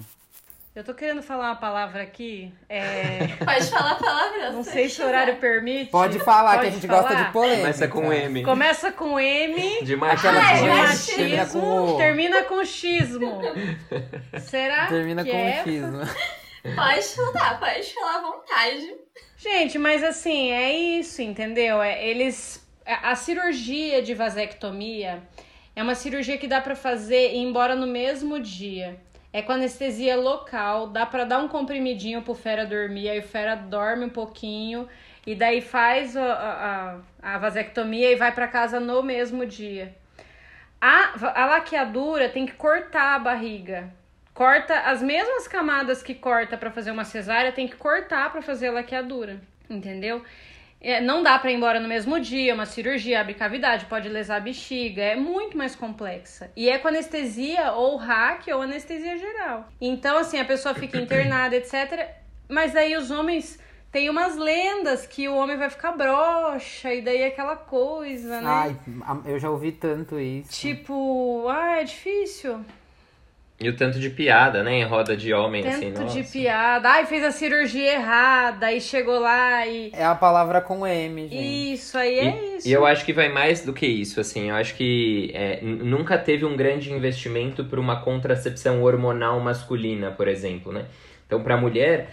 Eu 0.73 0.85
tô 0.85 0.95
querendo 0.95 1.21
falar 1.21 1.49
uma 1.49 1.57
palavra 1.57 2.01
aqui. 2.01 2.55
É... 2.69 3.27
Pode 3.45 3.67
falar 3.69 3.91
a 3.91 3.95
palavra. 3.97 4.53
Não 4.53 4.63
sei 4.63 4.89
se 4.89 5.03
o 5.03 5.05
horário 5.05 5.39
permite. 5.39 5.91
Pode 5.91 6.21
falar, 6.21 6.59
Pode 6.59 6.61
que 6.61 6.67
a 6.69 6.71
gente 6.71 6.87
falar. 6.87 7.03
gosta 7.03 7.25
de 7.25 7.33
polêmica. 7.33 7.65
Começa 7.65 7.89
com 7.89 8.13
M. 8.13 8.45
Começa 8.45 8.93
com 8.93 9.19
M. 9.19 9.85
De 9.85 9.97
machismo. 9.97 10.39
Ah, 10.39 10.53
de 10.55 10.69
machismo. 10.69 11.17
Termina 11.17 11.47
com, 11.47 11.97
termina 11.97 12.43
com 12.45 12.65
xismo. 12.65 13.43
Será 14.39 14.87
termina 14.87 15.25
que 15.25 15.31
com 15.33 15.37
é 15.37 15.65
xismo. 15.65 15.99
Pode 16.77 17.03
falar, 17.17 17.59
pode 17.59 17.95
falar 17.95 18.19
à 18.19 18.21
vontade. 18.23 18.95
Gente, 19.37 19.77
mas 19.77 20.05
assim, 20.05 20.53
é 20.53 20.73
isso, 20.73 21.21
entendeu? 21.21 21.83
É, 21.83 22.07
eles 22.07 22.62
a 22.87 23.15
cirurgia 23.15 24.03
de 24.03 24.15
vasectomia 24.15 25.23
é 25.75 25.83
uma 25.83 25.95
cirurgia 25.95 26.37
que 26.37 26.47
dá 26.47 26.61
para 26.61 26.77
fazer 26.77 27.35
embora 27.35 27.75
no 27.75 27.87
mesmo 27.87 28.39
dia. 28.39 28.99
É 29.33 29.41
com 29.41 29.53
anestesia 29.53 30.15
local, 30.17 30.89
dá 30.89 31.07
para 31.07 31.25
dar 31.25 31.39
um 31.39 31.49
comprimidinho 31.49 32.21
pro 32.21 32.35
fera 32.35 32.67
dormir, 32.67 33.09
aí 33.09 33.19
o 33.21 33.23
fera 33.23 33.55
dorme 33.55 34.05
um 34.05 34.11
pouquinho 34.11 34.87
e 35.27 35.35
daí 35.35 35.63
faz 35.63 36.17
a, 36.17 37.01
a, 37.23 37.35
a 37.35 37.39
vasectomia 37.39 38.13
e 38.13 38.17
vai 38.17 38.33
para 38.33 38.47
casa 38.47 38.79
no 38.79 39.03
mesmo 39.03 39.47
dia. 39.47 39.95
A, 40.79 41.43
a 41.43 41.47
laqueadura 41.47 42.29
tem 42.29 42.45
que 42.45 42.53
cortar 42.53 43.15
a 43.15 43.19
barriga. 43.19 43.89
Corta 44.35 44.81
as 44.81 45.03
mesmas 45.03 45.47
camadas 45.47 46.03
que 46.03 46.15
corta 46.15 46.57
para 46.57 46.71
fazer 46.71 46.91
uma 46.91 47.05
cesárea, 47.05 47.53
tem 47.53 47.69
que 47.69 47.77
cortar 47.77 48.33
para 48.33 48.43
fazer 48.43 48.69
a 48.69 48.73
laqueadura, 48.73 49.41
entendeu? 49.71 50.23
É, 50.83 51.01
não 51.01 51.23
dá 51.23 51.39
para 51.39 51.53
ir 51.53 51.55
embora 51.55 51.79
no 51.79 51.89
mesmo 51.89 52.19
dia, 52.19 52.53
uma 52.53 52.67
cirurgia 52.67 53.21
abre 53.21 53.35
cavidade, 53.35 53.87
pode 53.87 54.09
lesar 54.09 54.39
a 54.39 54.41
bexiga, 54.41 55.01
é 55.01 55.15
muito 55.15 55.57
mais 55.57 55.77
complexa. 55.77 56.51
E 56.57 56.69
é 56.69 56.77
com 56.77 56.89
anestesia 56.89 57.71
ou 57.73 57.97
hack 57.97 58.49
ou 58.49 58.63
anestesia 58.63 59.17
geral. 59.17 59.69
Então, 59.81 60.19
assim, 60.19 60.41
a 60.41 60.45
pessoa 60.45 60.75
fica 60.75 60.99
internada, 60.99 61.55
etc. 61.55 62.09
Mas 62.49 62.73
daí 62.73 62.97
os 62.97 63.13
homens 63.13 63.61
tem 63.93 64.11
umas 64.11 64.37
lendas 64.37 65.07
que 65.07 65.29
o 65.29 65.37
homem 65.37 65.57
vai 65.57 65.71
ficar 65.71 65.93
broxa 65.93 66.93
e 66.93 67.01
daí 67.01 67.19
é 67.19 67.27
aquela 67.29 67.55
coisa, 67.55 68.41
né? 68.41 68.49
Ai, 68.49 68.77
eu 69.25 69.39
já 69.39 69.51
ouvi 69.51 69.71
tanto 69.71 70.19
isso. 70.19 70.51
Tipo, 70.51 71.47
ah, 71.49 71.81
é 71.81 71.85
difícil. 71.85 72.65
E 73.61 73.69
o 73.69 73.77
tanto 73.77 74.01
de 74.01 74.11
piada, 74.11 74.63
né? 74.65 74.81
Em 74.81 74.85
roda 74.85 75.17
de 75.17 75.33
homem, 75.33 75.63
Tanto 75.63 75.77
assim, 75.77 75.91
nossa. 75.93 76.21
de 76.21 76.29
piada. 76.29 76.89
Ai, 76.89 77.07
fez 77.07 77.23
a 77.23 77.31
cirurgia 77.31 77.93
errada, 77.93 78.67
aí 78.67 78.81
chegou 78.81 79.21
lá 79.21 79.65
e. 79.67 79.93
É 79.93 80.05
a 80.05 80.17
palavra 80.17 80.61
com 80.61 80.85
M, 80.85 81.29
gente. 81.29 81.73
Isso 81.75 81.97
aí 81.97 82.19
é 82.19 82.25
e, 82.25 82.57
isso. 82.57 82.69
E 82.69 82.73
eu 82.73 82.85
acho 82.85 83.05
que 83.05 83.13
vai 83.13 83.29
mais 83.29 83.65
do 83.65 83.73
que 83.73 83.87
isso, 83.87 84.21
assim. 84.21 84.49
Eu 84.49 84.57
acho 84.57 84.75
que 84.75 85.31
é, 85.33 85.61
nunca 85.63 86.19
teve 86.19 86.45
um 86.45 86.57
grande 86.57 86.93
investimento 86.93 87.65
para 87.65 87.79
uma 87.79 88.01
contracepção 88.01 88.83
hormonal 88.83 89.39
masculina, 89.39 90.11
por 90.11 90.27
exemplo, 90.27 90.73
né? 90.73 90.87
Então, 91.27 91.41
para 91.41 91.57
mulher, 91.57 92.11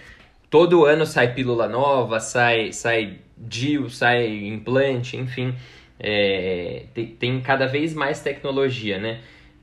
todo 0.49 0.85
ano 0.85 1.05
sai 1.05 1.33
pílula 1.33 1.67
nova, 1.67 2.19
sai, 2.19 2.71
sai 2.71 3.17
DIU, 3.35 3.89
sai 3.89 4.27
implante, 4.27 5.17
enfim. 5.17 5.55
É, 5.99 6.83
tem, 6.93 7.07
tem 7.07 7.41
cada 7.41 7.65
vez 7.65 7.93
mais 7.93 8.21
tecnologia, 8.21 8.97
né? 8.99 9.19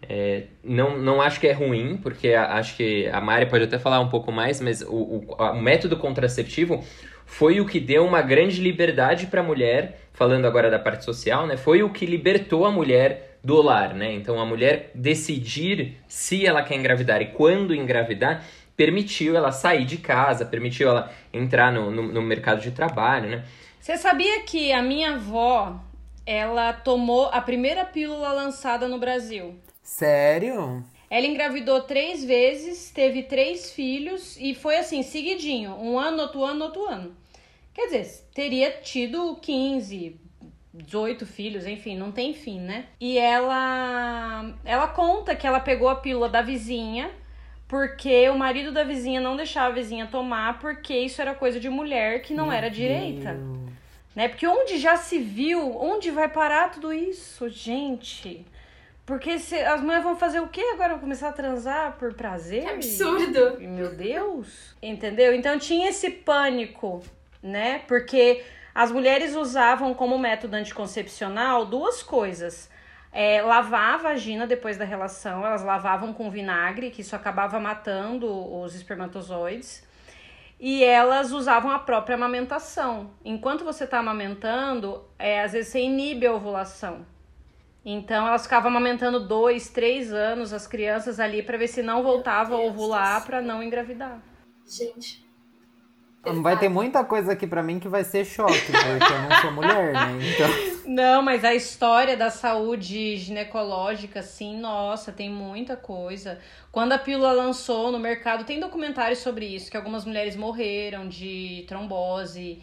É, 0.09 0.45
não, 0.63 0.99
não 0.99 1.21
acho 1.21 1.41
que 1.41 1.47
é 1.47 1.53
ruim, 1.53 1.97
porque 1.97 2.33
acho 2.33 2.77
que 2.77 3.09
a 3.09 3.21
Mari 3.21 3.47
pode 3.47 3.65
até 3.65 3.79
falar 3.79 4.01
um 4.01 4.09
pouco 4.09 4.31
mais, 4.31 4.61
mas 4.61 4.83
o, 4.83 4.95
o, 4.95 5.37
o 5.37 5.61
método 5.61 5.97
contraceptivo 5.97 6.85
foi 7.25 7.61
o 7.61 7.67
que 7.67 7.81
deu 7.81 8.07
uma 8.07 8.23
grande 8.23 8.61
liberdade 8.61 9.27
para 9.27 9.41
a 9.41 9.45
mulher, 9.45 10.01
falando 10.13 10.47
agora 10.47 10.71
da 10.71 10.79
parte 10.79 11.05
social, 11.05 11.47
né? 11.47 11.57
Foi 11.57 11.83
o 11.83 11.91
que 11.91 12.07
libertou 12.07 12.65
a 12.65 12.71
mulher 12.71 13.39
do 13.43 13.61
lar, 13.61 13.95
né? 13.95 14.13
Então 14.13 14.41
a 14.41 14.47
mulher 14.47 14.91
decidir 14.95 15.97
se 16.07 16.47
ela 16.47 16.63
quer 16.63 16.77
engravidar 16.77 17.21
e 17.21 17.27
quando 17.27 17.75
engravidar 17.75 18.45
permitiu 18.77 19.37
ela 19.37 19.51
sair 19.51 19.85
de 19.85 19.97
casa, 19.97 20.45
permitiu 20.45 20.89
ela 20.89 21.11
entrar 21.33 21.73
no, 21.73 21.91
no, 21.91 22.03
no 22.03 22.23
mercado 22.23 22.61
de 22.61 22.71
trabalho, 22.71 23.29
né? 23.29 23.45
Você 23.81 23.97
sabia 23.97 24.43
que 24.43 24.73
a 24.73 24.83
minha 24.83 25.15
avó, 25.15 25.81
ela 26.25 26.73
tomou 26.73 27.27
a 27.27 27.41
primeira 27.41 27.85
pílula 27.85 28.33
lançada 28.33 28.89
no 28.89 28.99
Brasil? 28.99 29.57
Sério? 29.87 30.85
Ela 31.09 31.27
engravidou 31.27 31.81
três 31.81 32.25
vezes, 32.25 32.91
teve 32.91 33.23
três 33.23 33.71
filhos 33.71 34.37
e 34.37 34.53
foi 34.53 34.79
assim, 34.79 35.05
seguidinho. 35.05 35.77
Um 35.77 35.97
ano, 35.97 36.23
outro 36.23 36.45
ano, 36.45 36.65
outro 36.65 36.85
ano. 36.87 37.17
Quer 37.73 37.87
dizer, 37.87 38.25
teria 38.35 38.73
tido 38.83 39.37
15, 39.41 40.21
18 40.75 41.25
filhos, 41.25 41.67
enfim, 41.67 41.97
não 41.97 42.11
tem 42.11 42.35
fim, 42.35 42.59
né? 42.59 42.87
E 43.01 43.17
ela, 43.17 44.57
ela 44.65 44.89
conta 44.89 45.37
que 45.37 45.47
ela 45.47 45.61
pegou 45.61 45.89
a 45.89 45.95
pílula 45.95 46.29
da 46.29 46.43
vizinha 46.43 47.09
porque 47.69 48.29
o 48.29 48.37
marido 48.37 48.73
da 48.73 48.83
vizinha 48.83 49.21
não 49.21 49.37
deixava 49.37 49.69
a 49.69 49.75
vizinha 49.75 50.09
tomar 50.09 50.59
porque 50.59 50.99
isso 50.99 51.23
era 51.23 51.33
coisa 51.33 51.61
de 51.61 51.71
mulher 51.71 52.23
que 52.23 52.35
não 52.35 52.51
era 52.51 52.69
direita. 52.69 53.35
Meu. 53.35 53.67
Né? 54.17 54.29
Porque 54.29 54.49
onde 54.49 54.79
já 54.79 54.97
se 54.97 55.19
viu, 55.21 55.81
onde 55.81 56.11
vai 56.11 56.29
parar 56.29 56.73
tudo 56.73 56.93
isso, 56.93 57.49
gente? 57.49 58.45
Porque 59.07 59.39
se, 59.39 59.55
as 59.55 59.81
mulheres 59.81 60.03
vão 60.03 60.17
fazer 60.17 60.41
o 60.41 60.49
quê 60.49 60.61
agora? 60.75 60.95
Vão 60.95 60.99
começar 60.99 61.29
a 61.29 61.33
transar 61.33 61.97
por 61.97 62.13
prazer? 62.13 62.65
Que 62.65 62.71
absurdo. 62.71 63.61
Meu 63.61 63.95
Deus! 63.95 64.77
Entendeu? 64.83 65.33
Então 65.33 65.57
tinha 65.61 65.89
esse 65.91 66.11
pânico, 66.11 67.01
né? 67.41 67.79
Porque 67.87 68.43
as 68.75 68.91
mulheres 68.91 69.37
usavam 69.37 69.95
como 69.95 70.19
método 70.19 70.57
anticoncepcional 70.57 71.65
duas 71.65 72.03
coisas. 72.03 72.69
É, 73.13 73.41
lavar 73.41 73.95
a 73.95 73.97
vagina 73.97 74.45
depois 74.45 74.77
da 74.77 74.85
relação, 74.85 75.47
elas 75.47 75.63
lavavam 75.63 76.13
com 76.13 76.29
vinagre, 76.29 76.91
que 76.91 77.01
isso 77.01 77.15
acabava 77.15 77.61
matando 77.61 78.29
os 78.29 78.75
espermatozoides. 78.75 79.87
E 80.59 80.83
elas 80.83 81.31
usavam 81.31 81.71
a 81.71 81.79
própria 81.79 82.17
amamentação. 82.17 83.13
Enquanto 83.25 83.65
você 83.65 83.85
está 83.85 84.01
amamentando, 84.01 85.05
é, 85.17 85.43
às 85.43 85.53
vezes 85.53 85.71
você 85.71 85.81
inibe 85.81 86.27
a 86.27 86.35
ovulação. 86.35 87.07
Então 87.89 88.27
elas 88.27 88.43
ficavam 88.43 88.69
amamentando 88.69 89.21
dois, 89.29 89.69
três 89.69 90.13
anos 90.13 90.53
as 90.53 90.67
crianças 90.67 91.21
ali 91.21 91.41
para 91.41 91.57
ver 91.57 91.69
se 91.69 91.85
não 91.85 92.03
voltava 92.03 92.57
a 92.57 92.59
ovular 92.59 93.25
para 93.25 93.41
não 93.41 93.63
engravidar. 93.63 94.21
Gente. 94.69 95.25
Vai 96.43 96.59
ter 96.59 96.69
muita 96.69 97.05
coisa 97.05 97.35
aqui 97.35 97.47
pra 97.47 97.63
mim 97.63 97.79
que 97.79 97.87
vai 97.87 98.03
ser 98.03 98.25
choque, 98.25 98.73
porque 98.73 99.13
eu 99.13 99.23
não 99.23 99.41
sou 99.41 99.53
mulher, 99.53 99.93
né? 99.93 100.19
Então. 100.21 100.67
Não, 100.87 101.21
mas 101.21 101.45
a 101.45 101.53
história 101.53 102.17
da 102.17 102.31
saúde 102.31 103.17
ginecológica, 103.17 104.23
sim, 104.23 104.57
nossa, 104.57 105.11
tem 105.11 105.29
muita 105.29 105.77
coisa. 105.77 106.39
Quando 106.71 106.93
a 106.93 106.99
pílula 106.99 107.33
lançou 107.33 107.91
no 107.91 107.99
mercado, 107.99 108.45
tem 108.45 108.61
documentários 108.61 109.19
sobre 109.19 109.47
isso, 109.47 109.69
que 109.69 109.77
algumas 109.77 110.05
mulheres 110.05 110.37
morreram 110.37 111.09
de 111.09 111.65
trombose. 111.67 112.63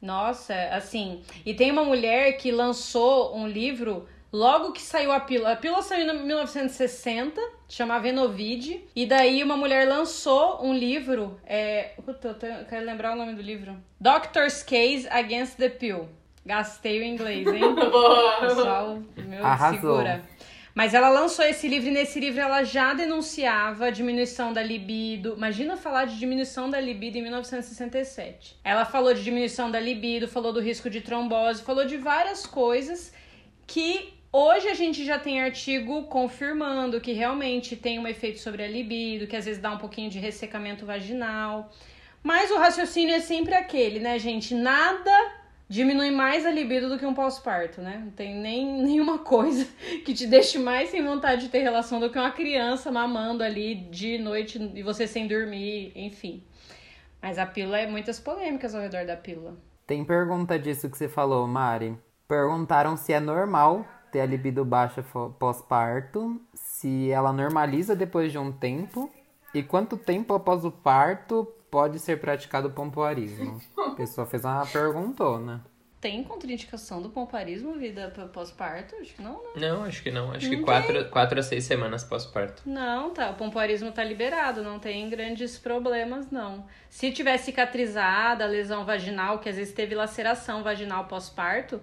Nossa, 0.00 0.54
assim. 0.72 1.22
E 1.44 1.52
tem 1.52 1.70
uma 1.70 1.84
mulher 1.84 2.38
que 2.38 2.50
lançou 2.50 3.36
um 3.36 3.46
livro 3.46 4.08
logo 4.32 4.72
que 4.72 4.82
saiu 4.82 5.10
a 5.12 5.20
pílula. 5.20 5.52
A 5.52 5.56
pílula 5.56 5.82
saiu 5.82 6.06
em 6.12 6.22
1960, 6.24 7.40
chama 7.68 7.98
Venovide. 7.98 8.84
E 8.94 9.06
daí 9.06 9.42
uma 9.42 9.56
mulher 9.56 9.86
lançou 9.88 10.64
um 10.64 10.72
livro. 10.74 11.40
É, 11.46 11.92
puta, 12.04 12.28
eu 12.28 12.34
tenho- 12.34 12.64
quero 12.66 12.84
lembrar 12.86 13.12
o 13.12 13.16
nome 13.16 13.34
do 13.34 13.42
livro: 13.42 13.76
Doctor's 14.00 14.62
Case 14.62 15.08
Against 15.10 15.56
the 15.56 15.68
Pill. 15.68 16.08
Gastei 16.44 17.00
o 17.00 17.04
inglês, 17.04 17.46
hein? 17.46 17.74
Boa. 17.74 18.40
Pessoal, 18.40 18.98
meu, 19.16 19.44
Arrasou. 19.44 19.80
segura. 19.98 20.22
Mas 20.74 20.94
ela 20.94 21.08
lançou 21.08 21.44
esse 21.44 21.66
livro 21.66 21.88
e 21.88 21.92
nesse 21.92 22.20
livro 22.20 22.40
ela 22.40 22.62
já 22.62 22.94
denunciava 22.94 23.86
a 23.86 23.90
diminuição 23.90 24.52
da 24.52 24.62
libido. 24.62 25.34
Imagina 25.36 25.76
falar 25.76 26.04
de 26.04 26.16
diminuição 26.16 26.70
da 26.70 26.78
libido 26.80 27.18
em 27.18 27.22
1967. 27.22 28.56
Ela 28.62 28.84
falou 28.84 29.12
de 29.12 29.24
diminuição 29.24 29.70
da 29.72 29.80
libido, 29.80 30.28
falou 30.28 30.52
do 30.52 30.60
risco 30.60 30.88
de 30.88 31.00
trombose, 31.00 31.64
falou 31.64 31.84
de 31.84 31.96
várias 31.96 32.46
coisas 32.46 33.12
que 33.66 34.14
hoje 34.32 34.68
a 34.68 34.74
gente 34.74 35.04
já 35.04 35.18
tem 35.18 35.40
artigo 35.40 36.04
confirmando 36.04 37.00
que 37.00 37.12
realmente 37.12 37.76
tem 37.76 37.98
um 37.98 38.06
efeito 38.06 38.38
sobre 38.38 38.62
a 38.62 38.68
libido, 38.68 39.26
que 39.26 39.36
às 39.36 39.44
vezes 39.44 39.60
dá 39.60 39.72
um 39.72 39.78
pouquinho 39.78 40.10
de 40.10 40.18
ressecamento 40.18 40.86
vaginal. 40.86 41.70
Mas 42.22 42.50
o 42.50 42.58
raciocínio 42.58 43.14
é 43.14 43.20
sempre 43.20 43.54
aquele, 43.54 44.00
né, 44.00 44.18
gente? 44.18 44.54
Nada 44.54 45.10
diminui 45.68 46.10
mais 46.10 46.46
a 46.46 46.50
libido 46.50 46.88
do 46.88 46.98
que 46.98 47.04
um 47.04 47.14
pós-parto, 47.14 47.80
né? 47.80 48.00
Não 48.04 48.10
tem 48.10 48.34
nem 48.34 48.66
nenhuma 48.82 49.18
coisa 49.18 49.66
que 50.04 50.14
te 50.14 50.26
deixe 50.26 50.58
mais 50.58 50.90
sem 50.90 51.04
vontade 51.04 51.42
de 51.42 51.48
ter 51.48 51.60
relação 51.60 52.00
do 52.00 52.10
que 52.10 52.18
uma 52.18 52.30
criança 52.30 52.90
mamando 52.90 53.44
ali 53.44 53.74
de 53.74 54.18
noite 54.18 54.58
e 54.74 54.82
você 54.82 55.06
sem 55.06 55.26
dormir, 55.26 55.92
enfim. 55.94 56.42
Mas 57.20 57.38
a 57.38 57.46
pílula 57.46 57.78
é 57.78 57.86
muitas 57.86 58.18
polêmicas 58.18 58.74
ao 58.74 58.80
redor 58.80 59.04
da 59.04 59.16
pílula. 59.16 59.56
Tem 59.86 60.04
pergunta 60.04 60.58
disso 60.58 60.88
que 60.88 60.96
você 60.96 61.08
falou, 61.08 61.46
Mari. 61.46 61.96
Perguntaram 62.28 62.96
se 62.96 63.12
é 63.12 63.18
normal 63.18 63.86
ter 64.10 64.20
a 64.20 64.26
libido 64.26 64.64
baixa 64.64 65.04
pós-parto, 65.38 66.40
se 66.54 67.10
ela 67.10 67.32
normaliza 67.32 67.94
depois 67.96 68.32
de 68.32 68.38
um 68.38 68.52
tempo 68.52 69.10
e 69.54 69.62
quanto 69.62 69.96
tempo 69.96 70.34
após 70.34 70.64
o 70.64 70.70
parto 70.70 71.46
pode 71.70 71.98
ser 71.98 72.20
praticado 72.20 72.68
o 72.68 72.70
pompoarismo. 72.70 73.60
A 73.78 73.90
pessoa 73.90 74.26
fez 74.26 74.44
uma 74.44 74.66
perguntona. 74.66 75.64
Tem 76.00 76.22
contraindicação 76.22 77.02
do 77.02 77.10
pomparismo 77.10 77.74
vida 77.74 78.12
pós-parto? 78.32 78.94
Acho 79.00 79.14
que 79.14 79.22
não, 79.22 79.32
né? 79.32 79.68
Não, 79.68 79.82
acho 79.82 80.00
que 80.00 80.12
não. 80.12 80.30
Acho 80.30 80.48
que 80.48 80.56
Não 80.56 80.62
quatro, 80.62 81.10
quatro 81.10 81.40
a 81.40 81.42
seis 81.42 81.64
semanas 81.64 82.04
pós-parto. 82.04 82.62
Não, 82.64 83.10
tá. 83.10 83.30
O 83.30 83.34
pompoarismo 83.34 83.90
tá 83.90 84.04
liberado, 84.04 84.62
não 84.62 84.78
tem 84.78 85.10
grandes 85.10 85.58
problemas, 85.58 86.30
não. 86.30 86.64
Se 86.88 87.10
tiver 87.10 87.36
cicatrizada, 87.38 88.46
lesão 88.46 88.84
vaginal, 88.84 89.40
que 89.40 89.48
às 89.48 89.56
vezes 89.56 89.74
teve 89.74 89.96
laceração 89.96 90.62
vaginal 90.62 91.06
pós-parto, 91.06 91.80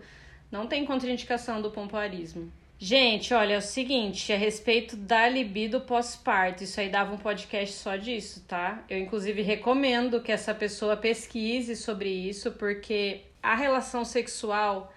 não 0.51 0.67
tem 0.67 0.85
contraindicação 0.85 1.61
do 1.61 1.71
pompoarismo. 1.71 2.51
Gente, 2.77 3.33
olha, 3.33 3.53
é 3.53 3.57
o 3.57 3.61
seguinte, 3.61 4.33
a 4.33 4.37
respeito 4.37 4.97
da 4.97 5.29
libido 5.29 5.79
pós-parto, 5.81 6.63
isso 6.63 6.79
aí 6.79 6.89
dava 6.89 7.13
um 7.13 7.17
podcast 7.17 7.73
só 7.73 7.95
disso, 7.95 8.43
tá? 8.45 8.83
Eu, 8.89 8.99
inclusive, 8.99 9.41
recomendo 9.41 10.21
que 10.21 10.31
essa 10.31 10.53
pessoa 10.53 10.97
pesquise 10.97 11.75
sobre 11.75 12.09
isso, 12.09 12.51
porque 12.51 13.21
a 13.41 13.55
relação 13.55 14.03
sexual, 14.03 14.93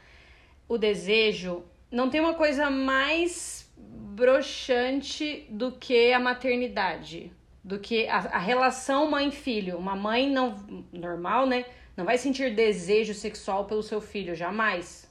o 0.69 0.77
desejo, 0.77 1.63
não 1.91 2.11
tem 2.11 2.21
uma 2.21 2.35
coisa 2.35 2.69
mais 2.69 3.71
broxante 3.77 5.47
do 5.49 5.71
que 5.71 6.13
a 6.13 6.19
maternidade, 6.19 7.31
do 7.63 7.79
que 7.79 8.09
a, 8.09 8.17
a 8.17 8.39
relação 8.39 9.09
mãe-filho. 9.09 9.79
Uma 9.79 9.95
mãe 9.95 10.29
não 10.29 10.57
normal, 10.93 11.47
né? 11.47 11.65
Não 11.97 12.05
vai 12.05 12.19
sentir 12.19 12.55
desejo 12.55 13.15
sexual 13.15 13.67
pelo 13.67 13.83
seu 13.85 14.01
filho, 14.01 14.35
jamais, 14.35 15.08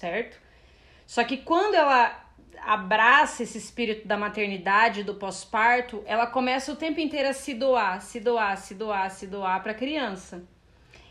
certo? 0.00 0.40
Só 1.06 1.22
que 1.24 1.36
quando 1.36 1.74
ela 1.74 2.26
abraça 2.62 3.42
esse 3.42 3.58
espírito 3.58 4.06
da 4.08 4.16
maternidade, 4.16 5.04
do 5.04 5.14
pós-parto, 5.14 6.02
ela 6.06 6.26
começa 6.26 6.72
o 6.72 6.76
tempo 6.76 7.00
inteiro 7.00 7.28
a 7.28 7.32
se 7.32 7.52
doar, 7.54 8.00
se 8.00 8.18
doar, 8.20 8.56
se 8.56 8.74
doar, 8.74 9.10
se 9.10 9.26
doar 9.26 9.62
para 9.62 9.72
a 9.72 9.74
criança. 9.74 10.42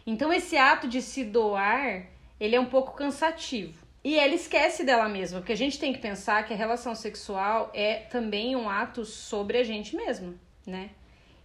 Então 0.05 0.33
esse 0.33 0.57
ato 0.57 0.87
de 0.87 1.01
se 1.01 1.23
doar, 1.23 2.07
ele 2.39 2.55
é 2.55 2.59
um 2.59 2.65
pouco 2.65 2.93
cansativo. 2.95 3.87
E 4.03 4.17
ela 4.17 4.33
esquece 4.33 4.83
dela 4.83 5.09
mesma, 5.09 5.39
porque 5.39 5.51
a 5.51 5.57
gente 5.57 5.77
tem 5.77 5.91
que 5.91 5.99
pensar 5.99 6.45
que 6.45 6.53
a 6.53 6.57
relação 6.57 6.95
sexual 6.95 7.69
é 7.73 7.95
também 7.95 8.55
um 8.55 8.69
ato 8.69 9.03
sobre 9.03 9.57
a 9.57 9.63
gente 9.63 9.95
mesma, 9.95 10.33
né? 10.65 10.91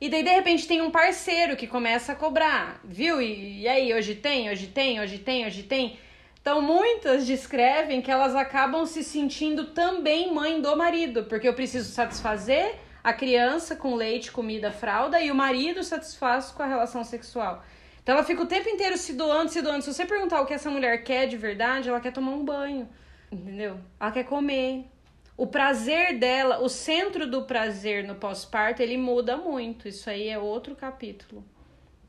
E 0.00 0.08
daí, 0.08 0.22
de 0.22 0.30
repente, 0.30 0.66
tem 0.66 0.80
um 0.80 0.90
parceiro 0.90 1.56
que 1.56 1.66
começa 1.66 2.12
a 2.12 2.14
cobrar, 2.14 2.80
viu? 2.84 3.20
E, 3.20 3.62
e 3.62 3.68
aí, 3.68 3.92
hoje 3.92 4.14
tem, 4.14 4.50
hoje 4.50 4.66
tem, 4.68 5.00
hoje 5.00 5.18
tem, 5.18 5.46
hoje 5.46 5.62
tem. 5.62 5.98
Então, 6.44 6.60
muitas 6.60 7.26
descrevem 7.26 8.02
que 8.02 8.10
elas 8.10 8.34
acabam 8.36 8.84
se 8.84 9.02
sentindo 9.02 9.68
também 9.68 10.30
mãe 10.30 10.60
do 10.60 10.76
marido, 10.76 11.24
porque 11.24 11.48
eu 11.48 11.54
preciso 11.54 11.90
satisfazer 11.90 12.74
a 13.02 13.14
criança 13.14 13.74
com 13.74 13.94
leite, 13.94 14.30
comida, 14.30 14.70
fralda 14.70 15.18
e 15.22 15.30
o 15.30 15.34
marido 15.34 15.82
satisfaz 15.82 16.50
com 16.50 16.62
a 16.62 16.66
relação 16.66 17.02
sexual. 17.02 17.64
Então 18.02 18.14
ela 18.14 18.22
fica 18.22 18.42
o 18.42 18.46
tempo 18.46 18.68
inteiro 18.68 18.98
se 18.98 19.14
doando, 19.14 19.50
se 19.50 19.62
doando. 19.62 19.82
Se 19.84 19.94
você 19.94 20.04
perguntar 20.04 20.42
o 20.42 20.44
que 20.44 20.52
essa 20.52 20.70
mulher 20.70 21.02
quer 21.02 21.26
de 21.26 21.38
verdade, 21.38 21.88
ela 21.88 21.98
quer 21.98 22.12
tomar 22.12 22.32
um 22.32 22.44
banho. 22.44 22.90
Entendeu? 23.32 23.80
Ela 23.98 24.12
quer 24.12 24.24
comer. 24.24 24.84
O 25.38 25.46
prazer 25.46 26.18
dela, 26.18 26.58
o 26.58 26.68
centro 26.68 27.26
do 27.26 27.44
prazer 27.44 28.04
no 28.04 28.16
pós-parto, 28.16 28.82
ele 28.82 28.98
muda 28.98 29.38
muito. 29.38 29.88
Isso 29.88 30.10
aí 30.10 30.28
é 30.28 30.38
outro 30.38 30.76
capítulo. 30.76 31.42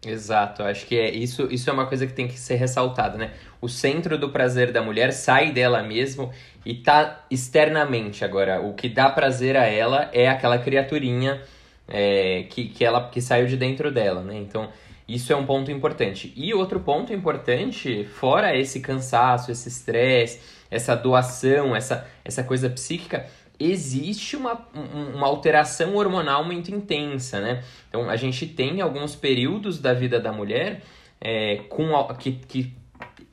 Exato, 0.05 0.61
acho 0.61 0.85
que 0.85 0.95
é 0.95 1.09
isso, 1.09 1.47
isso 1.51 1.67
é 1.67 1.73
uma 1.73 1.87
coisa 1.87 2.05
que 2.05 2.13
tem 2.13 2.27
que 2.27 2.37
ser 2.37 2.55
ressaltada, 2.55 3.17
né? 3.17 3.31
O 3.59 3.67
centro 3.67 4.19
do 4.19 4.29
prazer 4.29 4.71
da 4.71 4.81
mulher 4.81 5.11
sai 5.11 5.51
dela 5.51 5.81
mesmo 5.81 6.31
e 6.63 6.75
tá 6.75 7.25
externamente 7.31 8.23
agora. 8.23 8.61
O 8.61 8.73
que 8.73 8.87
dá 8.87 9.09
prazer 9.09 9.57
a 9.57 9.65
ela 9.65 10.09
é 10.13 10.27
aquela 10.27 10.59
criaturinha 10.59 11.41
é, 11.87 12.43
que, 12.49 12.69
que 12.69 12.85
ela 12.85 13.09
que 13.09 13.19
saiu 13.19 13.47
de 13.47 13.57
dentro 13.57 13.91
dela, 13.91 14.21
né? 14.21 14.35
Então, 14.37 14.69
isso 15.07 15.33
é 15.33 15.35
um 15.35 15.45
ponto 15.45 15.71
importante. 15.71 16.31
E 16.35 16.53
outro 16.53 16.79
ponto 16.79 17.11
importante, 17.11 18.05
fora 18.05 18.55
esse 18.55 18.79
cansaço, 18.81 19.51
esse 19.51 19.69
estresse, 19.69 20.39
essa 20.69 20.95
doação, 20.95 21.75
essa, 21.75 22.07
essa 22.23 22.43
coisa 22.43 22.69
psíquica, 22.69 23.25
existe 23.59 24.35
uma, 24.35 24.67
uma 25.13 25.27
alteração 25.27 25.95
hormonal 25.95 26.43
muito 26.43 26.73
intensa, 26.73 27.39
né? 27.39 27.63
Então, 27.89 28.09
a 28.09 28.15
gente 28.15 28.45
tem 28.45 28.81
alguns 28.81 29.15
períodos 29.15 29.79
da 29.79 29.93
vida 29.93 30.19
da 30.19 30.31
mulher 30.31 30.81
é, 31.21 31.57
com, 31.69 31.91
que, 32.15 32.33
que 32.33 32.73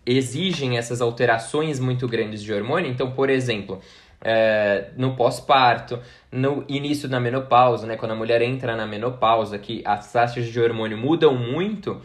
exigem 0.05 0.79
essas 0.79 1.01
alterações 1.01 1.79
muito 1.79 2.07
grandes 2.09 2.43
de 2.43 2.53
hormônio. 2.53 2.91
Então, 2.91 3.13
por 3.13 3.31
exemplo, 3.31 3.81
é, 4.21 4.91
no 4.97 5.17
pós-parto, 5.17 6.01
no 6.31 6.65
início 6.69 7.09
da 7.09 7.21
menopausa, 7.21 7.87
né, 7.87 7.97
quando 7.97 8.13
a 8.13 8.17
mulher 8.17 8.41
entra 8.43 8.77
na 8.77 8.87
menopausa, 8.87 9.59
que 9.59 9.83
as 9.85 10.13
taxas 10.13 10.47
de 10.47 10.61
hormônio 10.61 10.97
mudam 10.97 11.35
muito, 11.35 12.01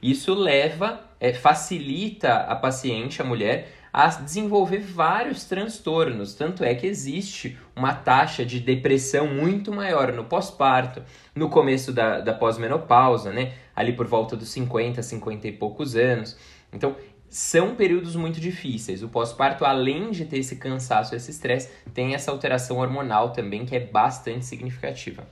isso 0.00 0.34
leva, 0.34 1.00
é, 1.20 1.32
facilita 1.32 2.34
a 2.34 2.56
paciente, 2.56 3.20
a 3.20 3.24
mulher, 3.24 3.77
a 3.92 4.08
desenvolver 4.08 4.78
vários 4.78 5.44
transtornos. 5.44 6.34
Tanto 6.34 6.64
é 6.64 6.74
que 6.74 6.86
existe 6.86 7.58
uma 7.74 7.94
taxa 7.94 8.44
de 8.44 8.60
depressão 8.60 9.26
muito 9.26 9.72
maior 9.72 10.12
no 10.12 10.24
pós-parto, 10.24 11.02
no 11.34 11.48
começo 11.48 11.92
da, 11.92 12.20
da 12.20 12.32
pós-menopausa, 12.32 13.32
né? 13.32 13.54
Ali 13.74 13.92
por 13.92 14.06
volta 14.06 14.36
dos 14.36 14.48
50, 14.50 15.02
50 15.02 15.48
e 15.48 15.52
poucos 15.52 15.96
anos. 15.96 16.36
Então, 16.72 16.96
são 17.28 17.74
períodos 17.74 18.16
muito 18.16 18.40
difíceis. 18.40 19.02
O 19.02 19.08
pós-parto, 19.08 19.64
além 19.64 20.10
de 20.10 20.24
ter 20.24 20.38
esse 20.38 20.56
cansaço, 20.56 21.14
esse 21.14 21.30
estresse, 21.30 21.70
tem 21.92 22.14
essa 22.14 22.30
alteração 22.30 22.78
hormonal 22.78 23.32
também 23.32 23.66
que 23.66 23.76
é 23.76 23.80
bastante 23.80 24.46
significativa. 24.46 25.26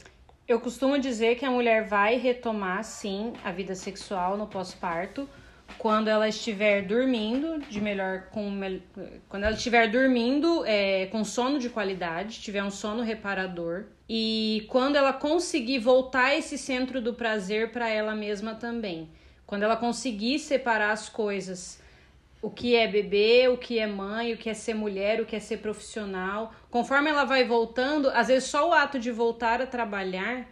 Eu 0.47 0.61
costumo 0.61 0.99
dizer 0.99 1.37
que 1.37 1.45
a 1.45 1.51
mulher 1.51 1.89
vai 1.89 2.19
retomar, 2.19 2.85
sim, 2.85 3.33
a 3.43 3.51
vida 3.51 3.75
sexual 3.75 4.37
no 4.37 4.47
pós-parto 4.47 5.29
quando 5.79 6.09
ela 6.09 6.29
estiver 6.29 6.83
dormindo 6.83 7.59
de 7.59 7.81
melhor 7.81 8.29
com 8.31 8.51
quando 9.29 9.45
ela 9.45 9.55
estiver 9.55 9.91
dormindo 9.91 10.65
é, 10.65 11.07
com 11.07 11.25
sono 11.25 11.59
de 11.59 11.69
qualidade, 11.69 12.41
tiver 12.41 12.63
um 12.63 12.71
sono 12.71 13.03
reparador 13.03 13.85
e 14.09 14.67
quando 14.69 14.97
ela 14.97 15.13
conseguir 15.13 15.79
voltar 15.79 16.35
esse 16.35 16.57
centro 16.57 17.01
do 17.01 17.15
prazer 17.15 17.73
para 17.73 17.89
ela 17.89 18.15
mesma 18.15 18.55
também. 18.55 19.09
Quando 19.47 19.63
ela 19.63 19.77
conseguir 19.77 20.39
separar 20.39 20.91
as 20.91 21.09
coisas, 21.09 21.81
o 22.43 22.51
que 22.51 22.75
é 22.75 22.87
bebê, 22.87 23.49
o 23.49 23.57
que 23.57 23.79
é 23.79 23.87
mãe, 23.87 24.33
o 24.33 24.37
que 24.37 24.51
é 24.51 24.55
ser 24.55 24.75
mulher, 24.75 25.21
o 25.21 25.27
que 25.27 25.37
é 25.37 25.41
ser 25.41 25.59
profissional. 25.59 26.53
Conforme 26.71 27.11
ela 27.11 27.25
vai 27.25 27.45
voltando, 27.45 28.09
às 28.11 28.29
vezes 28.29 28.49
só 28.49 28.69
o 28.69 28.73
ato 28.73 28.99
de 28.99 29.11
voltar 29.11 29.61
a 29.61 29.67
trabalhar 29.67 30.49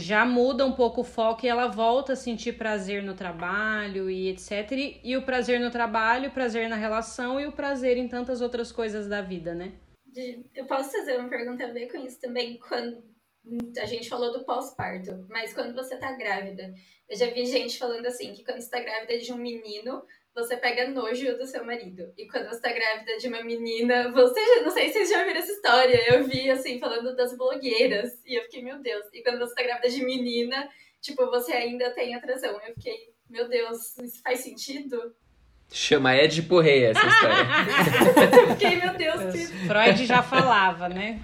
já 0.00 0.24
muda 0.24 0.66
um 0.66 0.72
pouco 0.72 1.02
o 1.02 1.04
foco 1.04 1.44
e 1.44 1.48
ela 1.48 1.68
volta 1.68 2.14
a 2.14 2.16
sentir 2.16 2.54
prazer 2.54 3.02
no 3.02 3.14
trabalho 3.14 4.10
e 4.10 4.28
etc. 4.28 4.72
E, 4.72 5.00
e, 5.04 5.16
o 5.16 5.22
prazer 5.22 5.60
no 5.60 5.70
trabalho, 5.70 6.28
o 6.28 6.32
prazer 6.32 6.68
na 6.68 6.76
relação 6.76 7.40
e 7.40 7.46
o 7.46 7.52
prazer 7.52 7.96
em 7.96 8.08
tantas 8.08 8.40
outras 8.40 8.72
coisas 8.72 9.06
da 9.06 9.20
vida, 9.20 9.54
né? 9.54 9.72
Eu 10.54 10.66
posso 10.66 10.90
fazer 10.90 11.18
uma 11.18 11.28
pergunta 11.28 11.64
a 11.64 11.72
ver 11.72 11.90
com 11.90 11.98
isso 11.98 12.20
também, 12.20 12.58
quando 12.58 13.02
a 13.80 13.86
gente 13.86 14.08
falou 14.08 14.32
do 14.32 14.44
pós-parto, 14.44 15.26
mas 15.28 15.52
quando 15.52 15.74
você 15.74 15.96
tá 15.96 16.12
grávida, 16.12 16.74
eu 17.08 17.16
já 17.16 17.26
vi 17.26 17.46
gente 17.46 17.78
falando 17.78 18.06
assim, 18.06 18.32
que 18.32 18.44
quando 18.44 18.60
você 18.60 18.70
tá 18.70 18.80
grávida 18.80 19.18
de 19.18 19.32
um 19.32 19.36
menino, 19.36 20.02
você 20.34 20.56
pega 20.56 20.88
nojo 20.88 21.36
do 21.36 21.46
seu 21.46 21.64
marido. 21.64 22.12
E 22.16 22.26
quando 22.28 22.48
você 22.48 22.60
tá 22.60 22.72
grávida 22.72 23.16
de 23.18 23.28
uma 23.28 23.42
menina, 23.42 24.10
você 24.12 24.40
não 24.62 24.70
sei 24.70 24.88
se 24.88 24.92
vocês 24.94 25.10
já 25.10 25.24
viram 25.24 25.40
essa 25.40 25.52
história. 25.52 26.14
Eu 26.14 26.24
vi 26.24 26.50
assim 26.50 26.78
falando 26.78 27.14
das 27.16 27.36
blogueiras 27.36 28.12
e 28.24 28.38
eu 28.38 28.42
fiquei, 28.44 28.62
meu 28.62 28.78
Deus. 28.80 29.04
E 29.12 29.22
quando 29.22 29.38
você 29.38 29.54
tá 29.54 29.62
grávida 29.62 29.88
de 29.88 30.04
menina, 30.04 30.68
tipo, 31.00 31.26
você 31.26 31.52
ainda 31.52 31.90
tem 31.90 32.14
atração. 32.14 32.60
Eu 32.66 32.74
fiquei, 32.74 33.12
meu 33.28 33.48
Deus, 33.48 33.98
isso 33.98 34.22
faz 34.22 34.40
sentido? 34.40 35.14
Chama 35.72 36.16
Ed 36.16 36.42
Porreia 36.42 36.90
essa 36.90 37.06
história. 37.06 38.40
eu 38.40 38.56
fiquei, 38.56 38.76
meu 38.76 38.94
Deus. 38.94 39.32
Que... 39.32 39.46
Freud 39.66 40.06
já 40.06 40.22
falava, 40.22 40.88
né? 40.88 41.20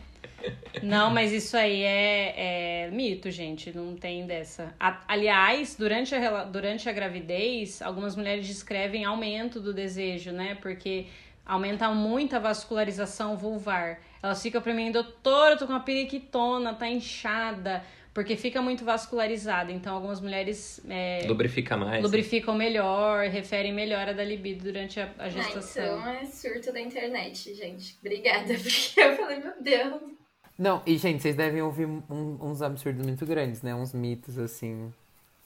Não, 0.83 1.11
mas 1.11 1.33
isso 1.33 1.57
aí 1.57 1.83
é, 1.83 2.87
é 2.87 2.91
mito, 2.91 3.31
gente. 3.31 3.73
Não 3.75 3.97
tem 3.97 4.27
dessa. 4.27 4.75
A, 4.79 5.03
aliás, 5.09 5.77
durante 5.77 6.15
a, 6.15 6.45
durante 6.45 6.89
a 6.89 6.93
gravidez, 6.93 7.83
algumas 7.83 8.15
mulheres 8.15 8.47
descrevem 8.47 9.05
aumento 9.05 9.61
do 9.61 9.73
desejo, 9.73 10.33
né? 10.33 10.57
Porque 10.61 11.07
aumenta 11.45 11.89
muito 11.91 12.35
a 12.37 12.39
vascularização 12.39 13.37
vulvar. 13.37 14.01
Elas 14.23 14.43
ficam 14.43 14.61
pra 14.61 14.75
mim, 14.75 14.91
doutora, 14.91 15.55
eu 15.55 15.59
tô 15.59 15.67
com 15.67 15.73
uma 15.73 15.81
periquitona, 15.81 16.75
tá 16.75 16.89
inchada. 16.89 17.83
Porque 18.13 18.35
fica 18.35 18.63
muito 18.63 18.83
vascularizada. 18.83 19.71
Então, 19.71 19.95
algumas 19.95 20.23
mulheres. 20.23 20.81
É, 20.89 21.27
Lubrifica 21.27 21.77
mais. 21.77 22.03
Lubrificam 22.03 22.57
né? 22.57 22.65
melhor, 22.65 23.29
referem 23.29 23.75
melhor 23.75 24.15
da 24.15 24.25
libido 24.25 24.65
durante 24.65 24.99
a, 24.99 25.13
a 25.19 25.29
gestação. 25.29 26.01
Ah, 26.03 26.15
então 26.15 26.23
é 26.23 26.25
surto 26.25 26.73
da 26.73 26.81
internet, 26.81 27.55
gente. 27.55 27.95
Obrigada, 28.01 28.55
porque 28.57 29.01
eu 29.01 29.17
falei, 29.17 29.39
meu 29.39 29.53
Deus. 29.61 30.17
Não, 30.59 30.83
e 30.87 30.97
gente, 30.97 31.23
vocês 31.23 31.37
devem 31.37 31.61
ouvir 31.63 31.87
um, 31.87 32.03
uns 32.41 32.63
absurdos 32.63 33.05
muito 33.05 33.27
grandes, 33.27 33.63
né? 33.63 33.75
Uns 33.75 33.93
mitos, 33.93 34.39
assim, 34.39 34.93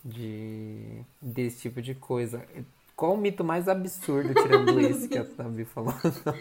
de 0.05 1.03
desse 1.21 1.63
tipo 1.63 1.83
de 1.83 1.95
coisa. 1.95 2.45
Qual 2.95 3.15
o 3.15 3.17
mito 3.17 3.43
mais 3.43 3.67
absurdo, 3.67 4.35
tirando 4.35 4.79
esse 4.79 5.09
que 5.09 5.17
a 5.17 5.25
Tabi 5.25 5.65
falou? 5.65 5.95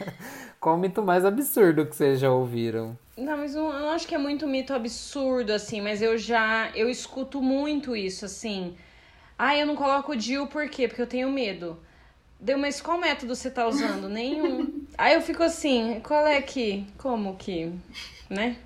Qual 0.59 0.75
o 0.75 0.77
mito 0.77 1.01
mais 1.01 1.23
absurdo 1.23 1.85
que 1.85 1.95
vocês 1.95 2.19
já 2.19 2.29
ouviram? 2.29 2.97
Não, 3.17 3.37
mas 3.37 3.55
eu 3.55 3.63
não 3.71 3.89
acho 3.91 4.05
que 4.05 4.13
é 4.13 4.17
muito 4.17 4.45
mito 4.45 4.73
absurdo, 4.73 5.53
assim, 5.53 5.79
mas 5.79 6.01
eu 6.01 6.17
já, 6.17 6.69
eu 6.75 6.89
escuto 6.89 7.41
muito 7.41 7.95
isso, 7.95 8.25
assim. 8.25 8.75
Ah, 9.37 9.55
eu 9.57 9.65
não 9.65 9.75
coloco 9.77 10.11
o 10.11 10.15
DIU 10.17 10.47
por 10.47 10.67
quê? 10.69 10.85
Porque 10.85 11.01
eu 11.01 11.07
tenho 11.07 11.31
medo. 11.31 11.79
Deu, 12.39 12.57
mas 12.57 12.81
qual 12.81 12.97
método 12.97 13.35
você 13.35 13.51
tá 13.51 13.67
usando? 13.67 14.07
Nenhum. 14.09 14.85
Aí 14.97 15.13
eu 15.13 15.21
fico 15.21 15.43
assim, 15.43 15.99
qual 16.01 16.25
é 16.25 16.41
que? 16.41 16.85
Como 16.97 17.35
que? 17.35 17.71
né? 18.29 18.57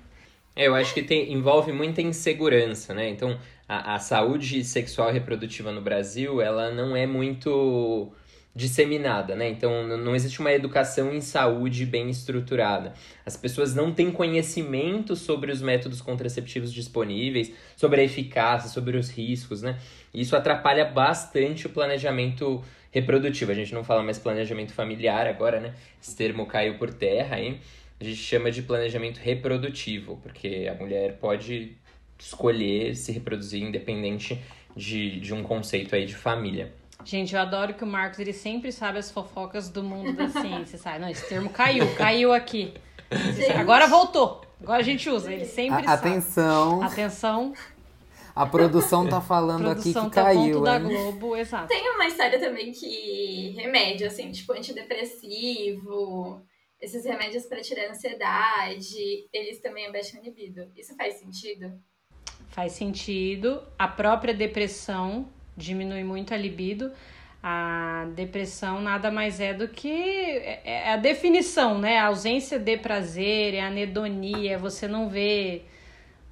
É, 0.54 0.68
eu 0.68 0.74
acho 0.74 0.94
que 0.94 1.02
tem, 1.02 1.32
envolve 1.32 1.72
muita 1.72 2.00
insegurança, 2.02 2.94
né? 2.94 3.08
Então, 3.08 3.38
a, 3.68 3.94
a 3.94 3.98
saúde 3.98 4.62
sexual 4.62 5.10
e 5.10 5.14
reprodutiva 5.14 5.72
no 5.72 5.80
Brasil, 5.80 6.40
ela 6.40 6.70
não 6.70 6.94
é 6.94 7.06
muito 7.06 8.12
disseminada, 8.54 9.34
né? 9.34 9.48
Então 9.48 9.84
não 9.84 10.14
existe 10.14 10.38
uma 10.38 10.52
educação 10.52 11.12
em 11.12 11.20
saúde 11.20 11.84
bem 11.84 12.08
estruturada. 12.08 12.94
As 13.26 13.36
pessoas 13.36 13.74
não 13.74 13.92
têm 13.92 14.12
conhecimento 14.12 15.16
sobre 15.16 15.50
os 15.50 15.60
métodos 15.60 16.00
contraceptivos 16.00 16.72
disponíveis, 16.72 17.52
sobre 17.74 18.00
a 18.00 18.04
eficácia, 18.04 18.70
sobre 18.70 18.96
os 18.96 19.10
riscos, 19.10 19.60
né? 19.60 19.76
Isso 20.12 20.36
atrapalha 20.36 20.84
bastante 20.84 21.66
o 21.66 21.70
planejamento 21.70 22.62
reprodutivo. 22.94 23.50
A 23.50 23.54
gente 23.54 23.74
não 23.74 23.82
fala 23.82 24.02
mais 24.02 24.18
planejamento 24.18 24.72
familiar 24.72 25.26
agora, 25.26 25.58
né? 25.58 25.74
Esse 26.00 26.14
termo 26.14 26.46
caiu 26.46 26.78
por 26.78 26.94
terra 26.94 27.36
aí. 27.36 27.60
A 28.00 28.04
gente 28.04 28.16
chama 28.16 28.52
de 28.52 28.62
planejamento 28.62 29.18
reprodutivo, 29.18 30.16
porque 30.22 30.70
a 30.70 30.74
mulher 30.80 31.18
pode 31.18 31.76
escolher 32.16 32.94
se 32.94 33.10
reproduzir 33.10 33.62
independente 33.62 34.40
de, 34.76 35.18
de 35.18 35.34
um 35.34 35.42
conceito 35.42 35.94
aí 35.94 36.06
de 36.06 36.14
família. 36.14 36.72
Gente, 37.04 37.34
eu 37.34 37.40
adoro 37.40 37.74
que 37.74 37.82
o 37.82 37.86
Marcos 37.86 38.20
ele 38.20 38.32
sempre 38.32 38.70
sabe 38.70 38.98
as 38.98 39.10
fofocas 39.10 39.68
do 39.68 39.82
mundo 39.82 40.12
da 40.12 40.28
ciência, 40.28 40.78
sabe? 40.78 41.00
Não, 41.00 41.08
esse 41.08 41.28
termo 41.28 41.50
caiu, 41.50 41.92
caiu 41.96 42.32
aqui. 42.32 42.72
Agora 43.58 43.88
voltou. 43.88 44.42
Agora 44.62 44.78
a 44.78 44.84
gente 44.84 45.10
usa, 45.10 45.32
ele 45.32 45.44
sempre 45.44 45.86
a, 45.86 45.92
Atenção. 45.92 46.80
Sabe. 46.80 46.92
Atenção. 46.92 47.52
A 48.34 48.44
produção 48.46 49.08
tá 49.08 49.20
falando 49.20 49.62
produção 49.62 50.02
aqui 50.02 50.10
que 50.10 50.16
tá 50.16 50.24
caiu, 50.24 50.54
ponto 50.54 50.64
da 50.64 50.78
Globo, 50.78 51.36
exato. 51.36 51.68
Tem 51.68 51.88
uma 51.90 52.06
história 52.06 52.38
também 52.40 52.72
que 52.72 53.54
remédio, 53.56 54.08
assim, 54.08 54.32
tipo 54.32 54.52
antidepressivo, 54.52 56.42
esses 56.80 57.04
remédios 57.04 57.46
para 57.46 57.60
tirar 57.60 57.86
a 57.86 57.90
ansiedade, 57.90 59.28
eles 59.32 59.60
também 59.60 59.86
abaixam 59.86 60.20
a 60.20 60.24
libido. 60.24 60.68
Isso 60.76 60.96
faz 60.96 61.14
sentido? 61.14 61.72
Faz 62.48 62.72
sentido. 62.72 63.62
A 63.78 63.86
própria 63.86 64.34
depressão 64.34 65.28
diminui 65.56 66.02
muito 66.02 66.34
a 66.34 66.36
libido. 66.36 66.90
A 67.40 68.08
depressão 68.14 68.80
nada 68.80 69.10
mais 69.10 69.38
é 69.38 69.52
do 69.52 69.68
que 69.68 69.90
é, 69.90 70.62
é 70.64 70.92
a 70.92 70.96
definição, 70.96 71.78
né? 71.78 71.98
A 71.98 72.06
ausência 72.06 72.58
de 72.58 72.76
prazer, 72.78 73.54
é 73.54 73.60
a 73.60 73.68
anedonia, 73.68 74.54
é 74.54 74.58
você 74.58 74.88
não 74.88 75.08
vê 75.08 75.62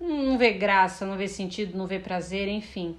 não 0.03 0.37
vê 0.39 0.53
graça, 0.53 1.07
não 1.07 1.17
vê 1.17 1.29
sentido, 1.29 1.77
não 1.79 1.87
vê 1.87 1.99
prazer, 1.99 2.49
enfim. 2.49 2.97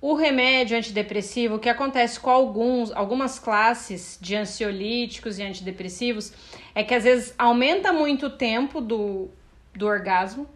O 0.00 0.14
remédio 0.14 0.76
antidepressivo, 0.76 1.54
o 1.56 1.58
que 1.58 1.68
acontece 1.68 2.20
com 2.20 2.30
alguns, 2.30 2.92
algumas 2.92 3.38
classes 3.38 4.18
de 4.20 4.36
ansiolíticos 4.36 5.38
e 5.38 5.42
antidepressivos, 5.42 6.32
é 6.74 6.82
que 6.84 6.94
às 6.94 7.04
vezes 7.04 7.34
aumenta 7.38 7.92
muito 7.92 8.26
o 8.26 8.30
tempo 8.30 8.80
do, 8.80 9.28
do 9.74 9.86
orgasmo. 9.86 10.46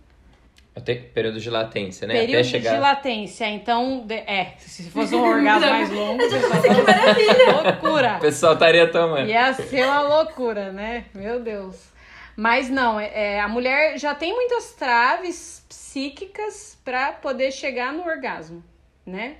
Até 0.77 0.95
período 0.95 1.41
de 1.41 1.51
latência, 1.51 2.07
né? 2.07 2.15
Período 2.15 2.35
Até 2.41 2.45
chegar... 2.45 2.75
de 2.75 2.81
latência. 2.81 3.49
Então, 3.49 4.05
de- 4.07 4.15
é, 4.15 4.55
se 4.59 4.89
fosse 4.91 5.15
um 5.17 5.23
orgasmo 5.29 5.69
mais 5.69 5.91
longo, 5.91 6.19
pessoal, 6.19 6.63
Que 6.63 6.69
maravilha! 6.83 7.63
loucura. 7.63 8.17
O 8.19 8.21
pessoal 8.21 8.53
estaria 8.55 8.87
tomando. 8.89 9.29
Ia 9.29 9.53
ser 9.55 9.85
uma 9.85 10.03
loucura, 10.03 10.71
né? 10.71 11.07
Meu 11.15 11.41
Deus. 11.41 11.90
Mas 12.41 12.71
não, 12.71 12.99
é, 12.99 13.35
é, 13.35 13.41
a 13.41 13.47
mulher 13.47 13.99
já 13.99 14.15
tem 14.15 14.33
muitas 14.33 14.73
traves 14.73 15.63
psíquicas 15.69 16.81
para 16.83 17.13
poder 17.13 17.53
chegar 17.53 17.93
no 17.93 18.03
orgasmo, 18.03 18.65
né? 19.05 19.37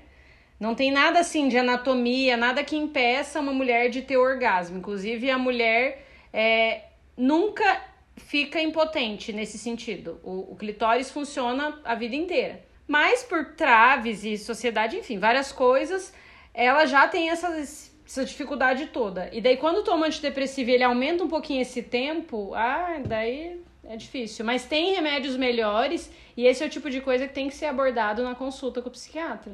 Não 0.59 0.75
tem 0.75 0.91
nada 0.91 1.19
assim 1.19 1.47
de 1.47 1.57
anatomia, 1.57 2.37
nada 2.37 2.63
que 2.63 2.77
impeça 2.77 3.39
uma 3.39 3.51
mulher 3.51 3.89
de 3.89 4.03
ter 4.03 4.17
orgasmo. 4.17 4.77
Inclusive, 4.77 5.31
a 5.31 5.37
mulher 5.39 6.05
é, 6.31 6.83
nunca 7.17 7.81
fica 8.17 8.61
impotente 8.61 9.33
nesse 9.33 9.57
sentido. 9.57 10.19
O, 10.21 10.51
o 10.51 10.55
clitóris 10.55 11.09
funciona 11.09 11.81
a 11.83 11.95
vida 11.95 12.15
inteira. 12.15 12.63
Mas 12.87 13.23
por 13.23 13.55
traves 13.55 14.23
e 14.23 14.37
sociedade, 14.37 14.95
enfim, 14.95 15.17
várias 15.17 15.51
coisas, 15.51 16.13
ela 16.53 16.85
já 16.85 17.07
tem 17.07 17.31
essas 17.31 17.90
essa 18.11 18.25
dificuldade 18.25 18.87
toda. 18.87 19.29
E 19.31 19.39
daí, 19.39 19.55
quando 19.55 19.83
toma 19.83 20.05
antidepressivo 20.05 20.69
e 20.69 20.73
ele 20.73 20.83
aumenta 20.83 21.23
um 21.23 21.29
pouquinho 21.29 21.61
esse 21.61 21.81
tempo, 21.81 22.53
ah, 22.53 23.01
daí 23.07 23.61
é 23.85 23.95
difícil. 23.95 24.43
Mas 24.45 24.65
tem 24.65 24.93
remédios 24.93 25.37
melhores 25.37 26.11
e 26.35 26.45
esse 26.45 26.61
é 26.61 26.67
o 26.67 26.69
tipo 26.69 26.89
de 26.89 26.99
coisa 26.99 27.25
que 27.25 27.33
tem 27.33 27.47
que 27.47 27.55
ser 27.55 27.67
abordado 27.67 28.21
na 28.23 28.35
consulta 28.35 28.81
com 28.81 28.89
o 28.89 28.91
psiquiatra. 28.91 29.53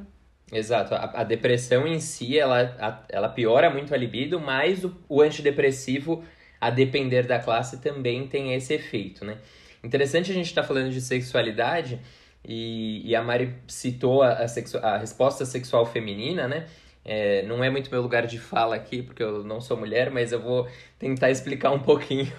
Exato. 0.52 0.96
A, 0.96 1.22
a 1.22 1.24
depressão 1.24 1.86
em 1.86 2.00
si, 2.00 2.38
ela, 2.39 2.76
a- 2.80 3.04
ela 3.10 3.30
piora 3.30 3.70
muito 3.70 3.93
a 3.93 3.98
libido, 3.98 4.39
mas 4.39 4.84
o, 4.84 4.96
o 5.08 5.22
antidepressivo, 5.22 6.24
a 6.60 6.72
depender 6.72 7.28
da 7.28 7.38
classe, 7.38 7.78
também 7.80 8.28
tem 8.28 8.54
esse 8.56 8.74
efeito, 8.74 9.24
né? 9.24 9.38
Interessante 9.84 10.32
a 10.32 10.34
gente 10.34 10.48
estar 10.48 10.63
falando 10.63 10.89
de 10.89 11.00
sexualidade 11.00 12.00
e, 12.43 13.08
e 13.08 13.15
a 13.15 13.22
Mari 13.22 13.54
citou 13.67 14.24
a, 14.24 14.30
a, 14.34 14.48
sexu- 14.48 14.80
a 14.84 14.98
resposta 14.98 15.46
sexual 15.46 15.86
feminina, 15.86 16.48
né? 16.48 16.65
É, 17.10 17.41
não 17.43 17.63
é 17.63 17.70
muito 17.70 17.89
meu 17.89 18.02
lugar 18.02 18.28
de 18.28 18.38
fala 18.38 18.76
aqui, 18.76 19.02
porque 19.02 19.24
eu 19.24 19.41
não 19.41 19.62
sou 19.62 19.78
mulher, 19.78 20.12
mas 20.12 20.34
eu 20.34 20.41
vou 20.41 20.67
tentar 21.00 21.32
explicar 21.32 21.72
um 21.72 21.80
pouquinho, 21.80 22.32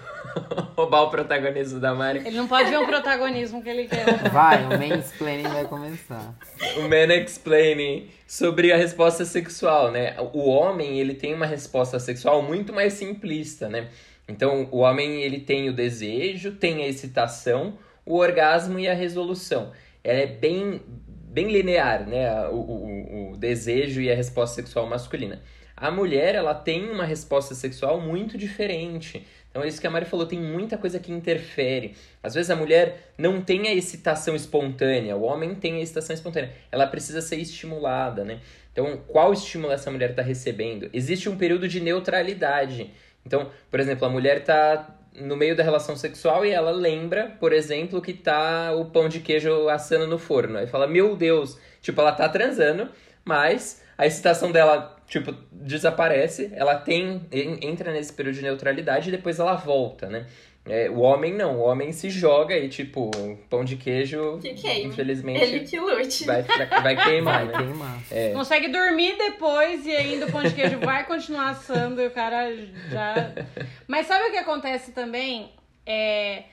roubar 0.75 1.01
o 1.03 1.09
protagonismo 1.09 1.79
da 1.79 1.95
Mari. 1.95 2.19
Ele 2.19 2.37
não 2.37 2.47
pode 2.47 2.69
ver 2.69 2.77
o 2.77 2.85
protagonismo 2.85 3.63
que 3.63 3.69
ele 3.69 3.87
quer. 3.87 4.29
Vai, 4.29 4.63
o 4.65 4.69
mansplaining 4.69 5.47
vai 5.47 5.65
começar. 5.65 6.35
o 6.77 6.81
Man 6.81 7.13
Explaining 7.15 8.09
sobre 8.27 8.71
a 8.71 8.77
resposta 8.77 9.25
sexual, 9.25 9.91
né? 9.91 10.15
O 10.33 10.47
homem, 10.47 10.99
ele 10.99 11.15
tem 11.15 11.33
uma 11.33 11.47
resposta 11.47 11.97
sexual 11.97 12.43
muito 12.43 12.71
mais 12.71 12.93
simplista, 12.93 13.67
né? 13.67 13.89
Então, 14.27 14.69
o 14.71 14.81
homem, 14.81 15.23
ele 15.23 15.39
tem 15.39 15.67
o 15.67 15.73
desejo, 15.73 16.51
tem 16.51 16.83
a 16.83 16.87
excitação, 16.87 17.79
o 18.05 18.17
orgasmo 18.17 18.77
e 18.77 18.87
a 18.87 18.93
resolução. 18.93 19.71
Ela 20.03 20.19
é 20.19 20.27
bem, 20.27 20.81
bem 21.29 21.51
linear, 21.51 22.07
né? 22.07 22.47
O, 22.49 22.55
o, 22.55 23.31
o 23.33 23.37
desejo 23.37 24.01
e 24.01 24.11
a 24.11 24.15
resposta 24.15 24.55
sexual 24.55 24.87
masculina. 24.87 25.41
A 25.75 25.89
mulher, 25.89 26.35
ela 26.35 26.53
tem 26.53 26.89
uma 26.89 27.05
resposta 27.05 27.55
sexual 27.55 28.01
muito 28.01 28.37
diferente. 28.37 29.25
Então, 29.49 29.63
é 29.63 29.67
isso 29.67 29.79
que 29.79 29.87
a 29.87 29.89
Mari 29.89 30.05
falou, 30.05 30.25
tem 30.25 30.39
muita 30.39 30.77
coisa 30.77 30.99
que 30.99 31.11
interfere. 31.11 31.95
Às 32.21 32.33
vezes 32.33 32.51
a 32.51 32.55
mulher 32.55 33.13
não 33.17 33.41
tem 33.41 33.67
a 33.67 33.73
excitação 33.73 34.35
espontânea, 34.35 35.15
o 35.15 35.23
homem 35.23 35.55
tem 35.55 35.77
a 35.77 35.81
excitação 35.81 36.13
espontânea. 36.13 36.51
Ela 36.71 36.85
precisa 36.85 37.21
ser 37.21 37.37
estimulada, 37.37 38.23
né? 38.23 38.41
Então, 38.71 39.01
qual 39.07 39.33
estímulo 39.33 39.73
essa 39.73 39.89
mulher 39.89 40.11
está 40.11 40.21
recebendo? 40.21 40.89
Existe 40.93 41.29
um 41.29 41.37
período 41.37 41.67
de 41.67 41.79
neutralidade. 41.79 42.91
Então, 43.25 43.49
por 43.71 43.79
exemplo, 43.79 44.05
a 44.05 44.09
mulher 44.09 44.37
está 44.37 44.98
no 45.15 45.35
meio 45.35 45.55
da 45.55 45.63
relação 45.63 45.95
sexual 45.95 46.45
e 46.45 46.51
ela 46.51 46.71
lembra, 46.71 47.35
por 47.39 47.51
exemplo, 47.53 48.01
que 48.01 48.13
tá 48.13 48.71
o 48.73 48.85
pão 48.85 49.09
de 49.09 49.19
queijo 49.19 49.67
assando 49.69 50.07
no 50.07 50.17
forno. 50.17 50.57
Aí 50.57 50.67
fala, 50.67 50.87
meu 50.87 51.15
Deus, 51.15 51.57
tipo, 51.81 51.99
ela 52.01 52.11
tá 52.11 52.27
transando, 52.29 52.89
mas 53.25 53.83
a 53.97 54.05
excitação 54.05 54.51
dela, 54.51 54.95
tipo, 55.07 55.33
desaparece, 55.51 56.51
ela 56.53 56.75
tem, 56.75 57.27
en- 57.31 57.59
entra 57.67 57.91
nesse 57.91 58.13
período 58.13 58.35
de 58.35 58.41
neutralidade 58.43 59.09
e 59.09 59.11
depois 59.11 59.39
ela 59.39 59.55
volta, 59.55 60.07
né? 60.07 60.25
É, 60.69 60.89
o 60.89 60.99
homem 60.99 61.33
não, 61.33 61.57
o 61.57 61.61
homem 61.61 61.91
se 61.91 62.09
joga 62.09 62.55
e, 62.57 62.69
tipo, 62.69 63.09
pão 63.49 63.65
de 63.65 63.75
queijo, 63.75 64.39
Que 64.41 64.49
infelizmente, 64.83 65.41
Ele 65.41 65.59
que 65.61 65.79
lute. 65.79 66.25
vai, 66.25 66.41
vai 66.43 66.95
queimar, 67.03 67.45
Vai 67.45 67.47
né? 67.47 67.57
queimar. 67.67 67.99
É. 68.11 68.31
Consegue 68.31 68.67
dormir 68.69 69.17
depois 69.17 69.85
e 69.85 69.91
ainda 69.95 70.27
o 70.27 70.31
pão 70.31 70.43
de 70.43 70.53
queijo 70.53 70.79
vai 70.79 71.05
continuar 71.05 71.49
assando 71.49 72.01
e 72.01 72.07
o 72.07 72.11
cara 72.11 72.55
já. 72.89 73.33
Mas 73.87 74.05
sabe 74.07 74.25
o 74.27 74.31
que 74.31 74.37
acontece 74.37 74.91
também? 74.91 75.51
É. 75.85 76.43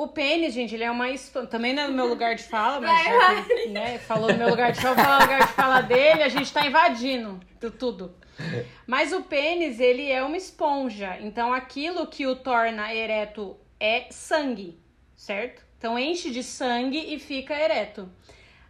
O 0.00 0.06
pênis, 0.06 0.54
gente, 0.54 0.74
ele 0.76 0.84
é 0.84 0.90
uma. 0.92 1.10
expa- 1.10 1.44
Também 1.46 1.74
não 1.74 1.82
é 1.82 1.88
no 1.88 1.92
meu 1.94 2.06
lugar 2.06 2.36
de 2.36 2.44
fala, 2.44 2.78
mas 2.86 3.04
Vai, 3.04 3.66
né, 3.66 3.98
falou 3.98 4.28
no 4.32 4.38
meu 4.38 4.48
lugar 4.50 4.70
de 4.70 4.80
fala, 4.80 4.94
falar 4.94 5.16
no 5.18 5.22
lugar 5.24 5.40
de 5.40 5.52
fala 5.54 5.80
dele, 5.80 6.22
a 6.22 6.28
gente 6.28 6.52
tá 6.52 6.64
invadindo 6.64 7.40
tu- 7.58 7.72
tudo. 7.72 8.14
Mas 8.86 9.12
o 9.12 9.22
pênis, 9.22 9.80
ele 9.80 10.08
é 10.08 10.22
uma 10.22 10.36
esponja. 10.36 11.18
Então 11.20 11.52
aquilo 11.52 12.06
que 12.06 12.28
o 12.28 12.36
torna 12.36 12.94
ereto 12.94 13.56
é 13.80 14.06
sangue, 14.10 14.78
certo? 15.16 15.62
Então 15.76 15.98
enche 15.98 16.30
de 16.30 16.44
sangue 16.44 17.12
e 17.12 17.18
fica 17.18 17.52
ereto. 17.58 18.08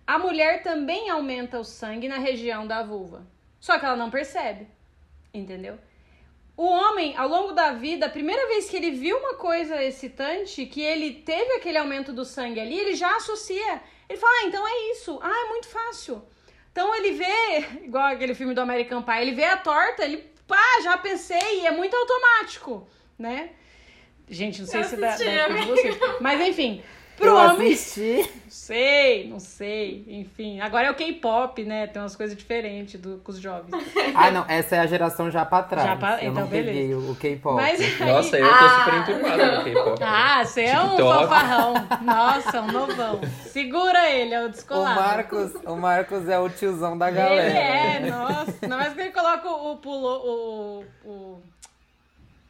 A 0.06 0.18
mulher 0.18 0.62
também 0.62 1.10
aumenta 1.10 1.60
o 1.60 1.64
sangue 1.64 2.08
na 2.08 2.16
região 2.16 2.66
da 2.66 2.82
vulva. 2.82 3.26
Só 3.60 3.78
que 3.78 3.84
ela 3.84 3.96
não 3.96 4.08
percebe. 4.10 4.66
Entendeu? 5.34 5.78
O 6.58 6.66
homem, 6.66 7.16
ao 7.16 7.28
longo 7.28 7.52
da 7.52 7.70
vida, 7.70 8.06
a 8.06 8.10
primeira 8.10 8.48
vez 8.48 8.68
que 8.68 8.76
ele 8.76 8.90
viu 8.90 9.16
uma 9.16 9.34
coisa 9.34 9.80
excitante, 9.80 10.66
que 10.66 10.80
ele 10.82 11.12
teve 11.12 11.52
aquele 11.52 11.78
aumento 11.78 12.12
do 12.12 12.24
sangue 12.24 12.58
ali, 12.58 12.76
ele 12.76 12.96
já 12.96 13.14
associa. 13.14 13.80
Ele 14.08 14.18
fala, 14.18 14.32
ah, 14.40 14.46
então 14.48 14.66
é 14.66 14.90
isso. 14.90 15.20
Ah, 15.22 15.44
é 15.46 15.48
muito 15.50 15.68
fácil. 15.68 16.20
Então 16.72 16.92
ele 16.96 17.12
vê, 17.12 17.64
igual 17.86 18.08
aquele 18.08 18.34
filme 18.34 18.54
do 18.54 18.60
American 18.60 19.02
Pie, 19.02 19.20
ele 19.20 19.36
vê 19.36 19.44
a 19.44 19.56
torta, 19.56 20.04
ele, 20.04 20.16
pá, 20.48 20.80
já 20.82 20.98
pensei, 20.98 21.60
e 21.60 21.66
é 21.68 21.70
muito 21.70 21.94
automático, 21.94 22.88
né? 23.16 23.50
Gente, 24.28 24.62
não 24.62 24.66
sei 24.66 24.80
Eu 24.80 24.84
se 24.84 24.96
dá, 24.96 25.16
dá 25.16 25.64
vocês. 25.64 25.96
Mas 26.20 26.40
enfim, 26.40 26.82
pro 27.18 27.26
Eu 27.28 27.36
homem. 27.36 27.72
assisti. 27.72 28.30
Não 28.48 28.50
sei, 28.50 29.28
não 29.28 29.40
sei. 29.40 30.04
Enfim, 30.08 30.60
agora 30.60 30.86
é 30.86 30.90
o 30.90 30.94
K-pop, 30.94 31.62
né? 31.64 31.86
Tem 31.86 32.00
umas 32.00 32.14
coisas 32.16 32.36
diferentes 32.36 33.00
do, 33.00 33.18
com 33.18 33.30
os 33.32 33.38
jovens. 33.38 33.70
Ah, 34.14 34.30
não, 34.30 34.44
essa 34.48 34.76
é 34.76 34.78
a 34.80 34.86
geração 34.86 35.30
já 35.30 35.44
pra 35.44 35.62
trás. 35.62 35.86
Já 35.86 35.96
pra- 35.96 36.22
Eu 36.22 36.30
então, 36.32 36.42
não 36.42 36.48
peguei 36.50 36.92
o 36.94 37.10
o 37.10 37.14
K-pop. 37.16 37.54
Mas 37.56 37.80
aí- 37.80 37.98
Nossa, 38.12 38.38
eu 38.38 38.48
tô 38.48 38.54
Ah. 38.54 38.84
super 38.84 38.98
enturmado 39.16 39.56
no 39.58 39.64
K-pop. 39.64 40.02
Ah, 40.02 40.44
você 40.44 40.62
é 40.64 40.80
um 40.80 40.96
fanfarrão. 40.96 41.74
Nossa, 42.02 42.60
um 42.62 42.72
novão. 42.72 43.20
Segura 43.46 44.10
ele, 44.10 44.34
é 44.34 44.42
o 44.42 44.46
O 44.46 44.48
descolado. 44.48 45.00
Marcos, 45.00 45.52
o 45.64 45.76
Marcos 45.76 46.28
é 46.28 46.38
o 46.38 46.48
tiozão 46.48 46.96
da 46.98 47.08
Ele 47.08 47.16
galera. 47.16 47.48
é, 47.58 48.00
nossa. 48.10 48.54
Ainda 48.62 48.76
mais 48.76 48.92
que 48.94 49.00
ele 49.00 49.10
coloca 49.10 49.48
o, 49.48 49.72
o 49.72 49.76
pulo, 49.76 50.08
o, 50.08 50.84
o 51.08 51.42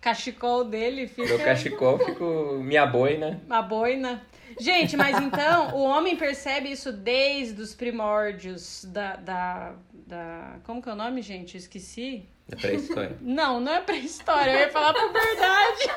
cachecol 0.01 0.65
dele, 0.65 1.07
fica 1.07 1.29
Meu 1.29 1.39
cachecol 1.45 1.99
fico 1.99 2.59
minha 2.63 2.87
boina. 2.87 3.41
uma 3.47 3.63
boina. 3.63 4.23
Gente, 4.61 4.97
mas 4.97 5.17
então, 5.21 5.75
o 5.75 5.83
homem 5.83 6.17
percebe 6.17 6.71
isso 6.71 6.93
desde 6.93 7.61
os 7.61 7.75
primórdios 7.75 8.85
da, 8.85 9.17
da, 9.17 9.73
da... 10.07 10.57
Como 10.65 10.83
que 10.83 10.89
é 10.89 10.93
o 10.93 10.97
nome, 10.97 11.23
gente? 11.23 11.55
Eu 11.55 11.59
esqueci. 11.59 12.29
Da 12.49 12.57
pré-história. 12.57 13.17
Não, 13.21 13.61
não 13.61 13.73
é 13.73 13.81
pré-história, 13.81 14.51
eu 14.51 14.59
ia 14.61 14.71
falar 14.71 14.95
por 14.95 15.13
verdade. 15.13 15.91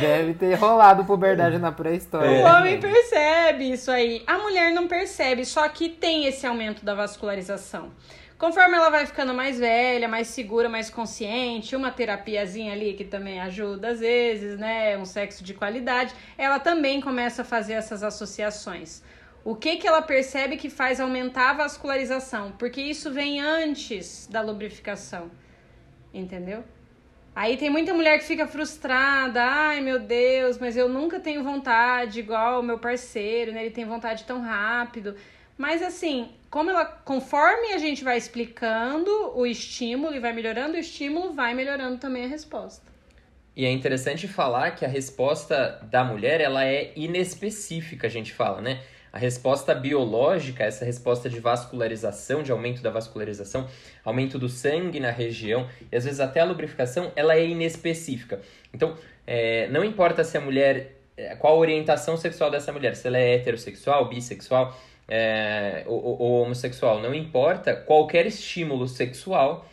Deve 0.00 0.34
ter 0.34 0.54
rolado 0.54 1.04
puberdade 1.04 1.58
na 1.58 1.72
pré-história. 1.72 2.30
O 2.30 2.42
homem 2.42 2.80
percebe 2.80 3.70
isso 3.70 3.90
aí. 3.90 4.22
A 4.26 4.38
mulher 4.38 4.72
não 4.72 4.86
percebe, 4.86 5.44
só 5.44 5.68
que 5.68 5.88
tem 5.88 6.26
esse 6.26 6.46
aumento 6.46 6.84
da 6.84 6.94
vascularização. 6.94 7.92
Conforme 8.40 8.74
ela 8.74 8.88
vai 8.88 9.04
ficando 9.04 9.34
mais 9.34 9.58
velha, 9.58 10.08
mais 10.08 10.28
segura, 10.28 10.66
mais 10.66 10.88
consciente, 10.88 11.76
uma 11.76 11.90
terapiazinha 11.90 12.72
ali 12.72 12.94
que 12.94 13.04
também 13.04 13.38
ajuda 13.38 13.90
às 13.90 14.00
vezes, 14.00 14.58
né? 14.58 14.96
Um 14.96 15.04
sexo 15.04 15.44
de 15.44 15.52
qualidade, 15.52 16.14
ela 16.38 16.58
também 16.58 17.02
começa 17.02 17.42
a 17.42 17.44
fazer 17.44 17.74
essas 17.74 18.02
associações. 18.02 19.02
O 19.44 19.54
que 19.54 19.76
que 19.76 19.86
ela 19.86 20.00
percebe 20.00 20.56
que 20.56 20.70
faz 20.70 21.00
aumentar 21.00 21.50
a 21.50 21.52
vascularização? 21.52 22.52
Porque 22.52 22.80
isso 22.80 23.10
vem 23.10 23.42
antes 23.42 24.26
da 24.26 24.40
lubrificação. 24.40 25.30
Entendeu? 26.12 26.64
Aí 27.36 27.58
tem 27.58 27.68
muita 27.68 27.92
mulher 27.92 28.18
que 28.18 28.24
fica 28.24 28.46
frustrada, 28.46 29.42
ai 29.42 29.82
meu 29.82 29.98
Deus, 29.98 30.56
mas 30.56 30.78
eu 30.78 30.88
nunca 30.88 31.20
tenho 31.20 31.44
vontade 31.44 32.20
igual 32.20 32.60
o 32.60 32.62
meu 32.62 32.78
parceiro, 32.78 33.52
né? 33.52 33.60
Ele 33.60 33.70
tem 33.70 33.84
vontade 33.84 34.24
tão 34.24 34.40
rápido. 34.40 35.14
Mas 35.60 35.82
assim, 35.82 36.30
como 36.48 36.70
ela, 36.70 36.86
conforme 36.86 37.74
a 37.74 37.76
gente 37.76 38.02
vai 38.02 38.16
explicando 38.16 39.10
o 39.36 39.44
estímulo 39.46 40.14
e 40.14 40.18
vai 40.18 40.32
melhorando 40.32 40.74
o 40.74 40.80
estímulo, 40.80 41.34
vai 41.34 41.52
melhorando 41.52 41.98
também 41.98 42.24
a 42.24 42.28
resposta. 42.28 42.90
E 43.54 43.66
é 43.66 43.70
interessante 43.70 44.26
falar 44.26 44.70
que 44.70 44.86
a 44.86 44.88
resposta 44.88 45.78
da 45.90 46.02
mulher, 46.02 46.40
ela 46.40 46.64
é 46.64 46.92
inespecífica, 46.96 48.06
a 48.06 48.10
gente 48.10 48.32
fala, 48.32 48.62
né? 48.62 48.80
A 49.12 49.18
resposta 49.18 49.74
biológica, 49.74 50.64
essa 50.64 50.82
resposta 50.82 51.28
de 51.28 51.38
vascularização, 51.38 52.42
de 52.42 52.50
aumento 52.50 52.80
da 52.80 52.88
vascularização, 52.88 53.68
aumento 54.02 54.38
do 54.38 54.48
sangue 54.48 54.98
na 54.98 55.10
região, 55.10 55.68
e 55.92 55.94
às 55.94 56.06
vezes 56.06 56.20
até 56.20 56.40
a 56.40 56.44
lubrificação, 56.44 57.12
ela 57.14 57.34
é 57.34 57.44
inespecífica. 57.44 58.40
Então, 58.72 58.96
é, 59.26 59.68
não 59.68 59.84
importa 59.84 60.24
se 60.24 60.38
a 60.38 60.40
mulher, 60.40 61.02
é, 61.18 61.36
qual 61.36 61.52
a 61.52 61.58
orientação 61.58 62.16
sexual 62.16 62.50
dessa 62.50 62.72
mulher, 62.72 62.96
se 62.96 63.06
ela 63.06 63.18
é 63.18 63.34
heterossexual, 63.34 64.08
bissexual 64.08 64.74
é, 65.10 65.82
ou, 65.86 66.18
ou 66.20 66.42
homossexual, 66.42 67.02
não 67.02 67.12
importa, 67.12 67.74
qualquer 67.74 68.26
estímulo 68.26 68.86
sexual, 68.86 69.68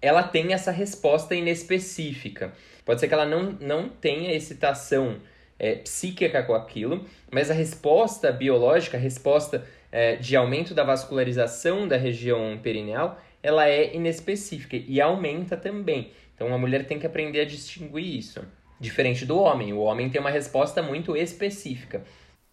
ela 0.00 0.24
tem 0.24 0.52
essa 0.52 0.72
resposta 0.72 1.34
inespecífica. 1.36 2.52
Pode 2.84 2.98
ser 2.98 3.06
que 3.06 3.14
ela 3.14 3.24
não, 3.24 3.56
não 3.60 3.88
tenha 3.88 4.34
excitação 4.34 5.18
é, 5.56 5.76
psíquica 5.76 6.42
com 6.42 6.54
aquilo, 6.54 7.06
mas 7.30 7.48
a 7.48 7.54
resposta 7.54 8.32
biológica, 8.32 8.96
a 8.96 9.00
resposta 9.00 9.64
é, 9.92 10.16
de 10.16 10.34
aumento 10.34 10.74
da 10.74 10.82
vascularização 10.82 11.86
da 11.86 11.96
região 11.96 12.58
perineal, 12.60 13.20
ela 13.40 13.68
é 13.68 13.94
inespecífica 13.94 14.76
e 14.76 15.00
aumenta 15.00 15.56
também. 15.56 16.10
Então 16.34 16.52
a 16.52 16.58
mulher 16.58 16.86
tem 16.86 16.98
que 16.98 17.06
aprender 17.06 17.42
a 17.42 17.44
distinguir 17.44 18.18
isso. 18.18 18.44
Diferente 18.80 19.24
do 19.24 19.38
homem, 19.38 19.72
o 19.72 19.78
homem 19.78 20.10
tem 20.10 20.20
uma 20.20 20.30
resposta 20.30 20.82
muito 20.82 21.16
específica. 21.16 22.02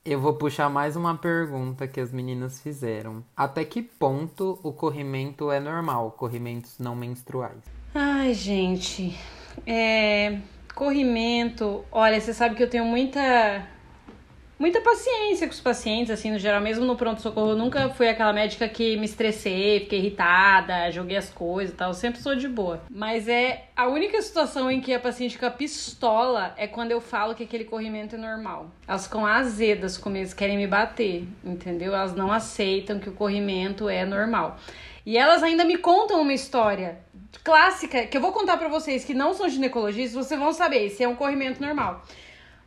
Eu 0.09 0.19
vou 0.19 0.33
puxar 0.33 0.71
mais 0.71 0.95
uma 0.95 1.15
pergunta 1.15 1.87
que 1.87 1.99
as 1.99 2.11
meninas 2.11 2.59
fizeram. 2.59 3.23
Até 3.37 3.63
que 3.63 3.79
ponto 3.79 4.59
o 4.63 4.73
corrimento 4.73 5.51
é 5.51 5.59
normal, 5.59 6.15
corrimentos 6.17 6.79
não 6.79 6.95
menstruais? 6.95 7.59
Ai, 7.93 8.33
gente, 8.33 9.15
é, 9.67 10.39
corrimento. 10.73 11.85
Olha, 11.91 12.19
você 12.19 12.33
sabe 12.33 12.55
que 12.55 12.63
eu 12.63 12.69
tenho 12.71 12.85
muita 12.85 13.67
muita 14.59 14.81
paciência 14.81 15.47
com 15.47 15.53
os 15.53 15.61
pacientes, 15.61 16.11
assim, 16.11 16.31
no 16.31 16.37
geral, 16.37 16.59
mesmo 16.59 16.85
no 16.85 16.97
pronto-socorro, 16.97 17.51
eu 17.51 17.55
nunca 17.55 17.89
fui 17.89 18.09
aquela 18.09 18.33
médica 18.33 18.67
que 18.67 18.97
me 18.97 19.05
estressei, 19.05 19.79
fiquei 19.79 19.99
irritada, 19.99 20.91
joguei 20.91 21.15
as 21.15 21.29
coisas 21.29 21.73
e 21.73 21.77
tal, 21.77 21.91
eu 21.91 21.93
sempre 21.93 22.21
sou 22.21 22.35
de 22.35 22.47
boa. 22.49 22.83
Mas 22.89 23.29
é 23.29 23.67
a 23.75 23.87
única 23.87 24.21
situação 24.21 24.69
em 24.69 24.81
que 24.81 24.93
a 24.93 24.99
paciente 24.99 25.35
fica 25.35 25.49
pistola 25.49 26.53
é 26.57 26.67
quando 26.67 26.91
eu 26.91 26.99
falo 26.99 27.33
que 27.33 27.43
aquele 27.43 27.63
corrimento 27.63 28.15
é 28.15 28.17
normal. 28.17 28.69
Elas 28.85 29.05
ficam 29.05 29.25
azedas 29.25 29.97
comigo, 29.97 30.35
querem 30.35 30.57
me 30.57 30.67
bater, 30.67 31.25
entendeu? 31.43 31.95
Elas 31.95 32.13
não 32.13 32.29
aceitam 32.29 32.99
que 32.99 33.07
o 33.07 33.13
corrimento 33.13 33.87
é 33.87 34.05
normal. 34.05 34.57
E 35.05 35.17
elas 35.17 35.41
ainda 35.41 35.63
me 35.63 35.77
contam 35.77 36.21
uma 36.21 36.33
história 36.33 36.99
clássica 37.43 38.05
que 38.05 38.17
eu 38.17 38.21
vou 38.21 38.33
contar 38.33 38.57
para 38.57 38.67
vocês 38.67 39.05
que 39.05 39.13
não 39.13 39.33
são 39.33 39.47
ginecologistas, 39.47 40.25
vocês 40.25 40.39
vão 40.39 40.51
saber 40.51 40.89
se 40.89 41.03
é 41.03 41.07
um 41.07 41.15
corrimento 41.15 41.61
normal. 41.61 42.03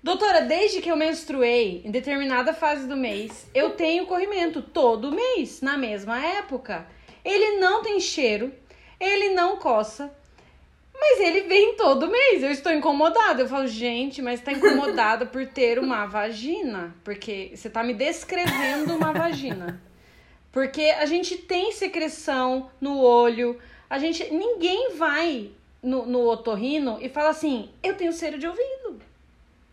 Doutora, 0.03 0.41
desde 0.41 0.83
que 0.83 0.91
eu 0.91 0.97
menstruei, 0.97 1.81
em 1.85 1.91
determinada 1.93 2.53
fase 2.53 2.89
do 2.89 2.97
mês, 2.97 3.47
eu 3.55 3.71
tenho 3.71 4.05
corrimento 4.05 4.61
todo 4.61 5.13
mês, 5.13 5.61
na 5.61 5.79
mesma 5.79 6.21
época. 6.21 6.85
Ele 7.25 7.61
não 7.61 7.83
tem 7.83 8.01
cheiro, 8.01 8.53
ele 8.99 9.29
não 9.31 9.59
coça, 9.59 10.13
mas 10.93 11.21
ele 11.21 11.43
vem 11.43 11.77
todo 11.77 12.11
mês. 12.11 12.43
Eu 12.43 12.51
estou 12.51 12.73
incomodada. 12.73 13.43
Eu 13.43 13.49
falo, 13.49 13.69
gente, 13.69 14.21
mas 14.21 14.41
está 14.41 14.51
incomodada 14.53 15.25
por 15.25 15.47
ter 15.47 15.79
uma 15.79 16.05
vagina? 16.11 16.97
Porque 17.05 17.53
você 17.55 17.69
está 17.69 17.85
me 17.85 17.95
descrevendo 17.95 18.97
uma 18.97 19.13
vagina. 19.13 19.81
Porque 20.51 20.83
a 20.83 21.07
gente 21.07 21.37
tem 21.37 21.71
secreção 21.71 22.71
no 22.81 23.01
olho, 23.01 23.57
a 23.89 24.01
gente. 24.01 24.33
Ninguém 24.35 24.97
vai 24.97 25.53
no, 25.81 26.05
no 26.07 26.29
otorrino 26.29 26.99
e 27.01 27.09
fala 27.09 27.31
assim: 27.31 27.71
eu 27.85 27.97
tenho 27.97 28.13
cera 28.13 28.37
de 28.37 28.49
ouvido. 28.49 29.12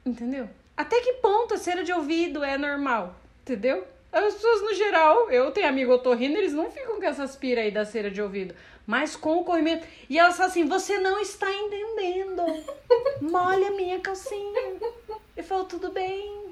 Entendeu? 0.05 0.49
Até 0.75 1.01
que 1.01 1.13
ponto 1.13 1.53
a 1.53 1.57
cera 1.57 1.83
de 1.83 1.91
ouvido 1.91 2.43
é 2.43 2.57
normal? 2.57 3.15
Entendeu? 3.41 3.85
As 4.11 4.33
pessoas, 4.33 4.61
no 4.61 4.73
geral, 4.73 5.29
eu 5.29 5.51
tenho 5.51 5.67
amigo 5.67 5.93
otorrino, 5.93 6.37
eles 6.37 6.53
não 6.53 6.71
ficam 6.71 6.99
com 6.99 7.05
essas 7.05 7.35
pira 7.35 7.61
aí 7.61 7.69
da 7.69 7.85
cera 7.85 8.09
de 8.09 8.21
ouvido. 8.21 8.55
Mas 8.87 9.15
com 9.15 9.37
o 9.37 9.43
corrimento. 9.43 9.85
E 10.09 10.17
elas 10.17 10.35
falam 10.35 10.51
assim: 10.51 10.65
você 10.65 10.97
não 10.97 11.19
está 11.21 11.47
entendendo. 11.53 12.43
Molha 13.21 13.69
minha 13.71 13.99
calcinha. 13.99 14.79
Eu 15.37 15.43
falo, 15.43 15.65
tudo 15.65 15.91
bem. 15.91 16.45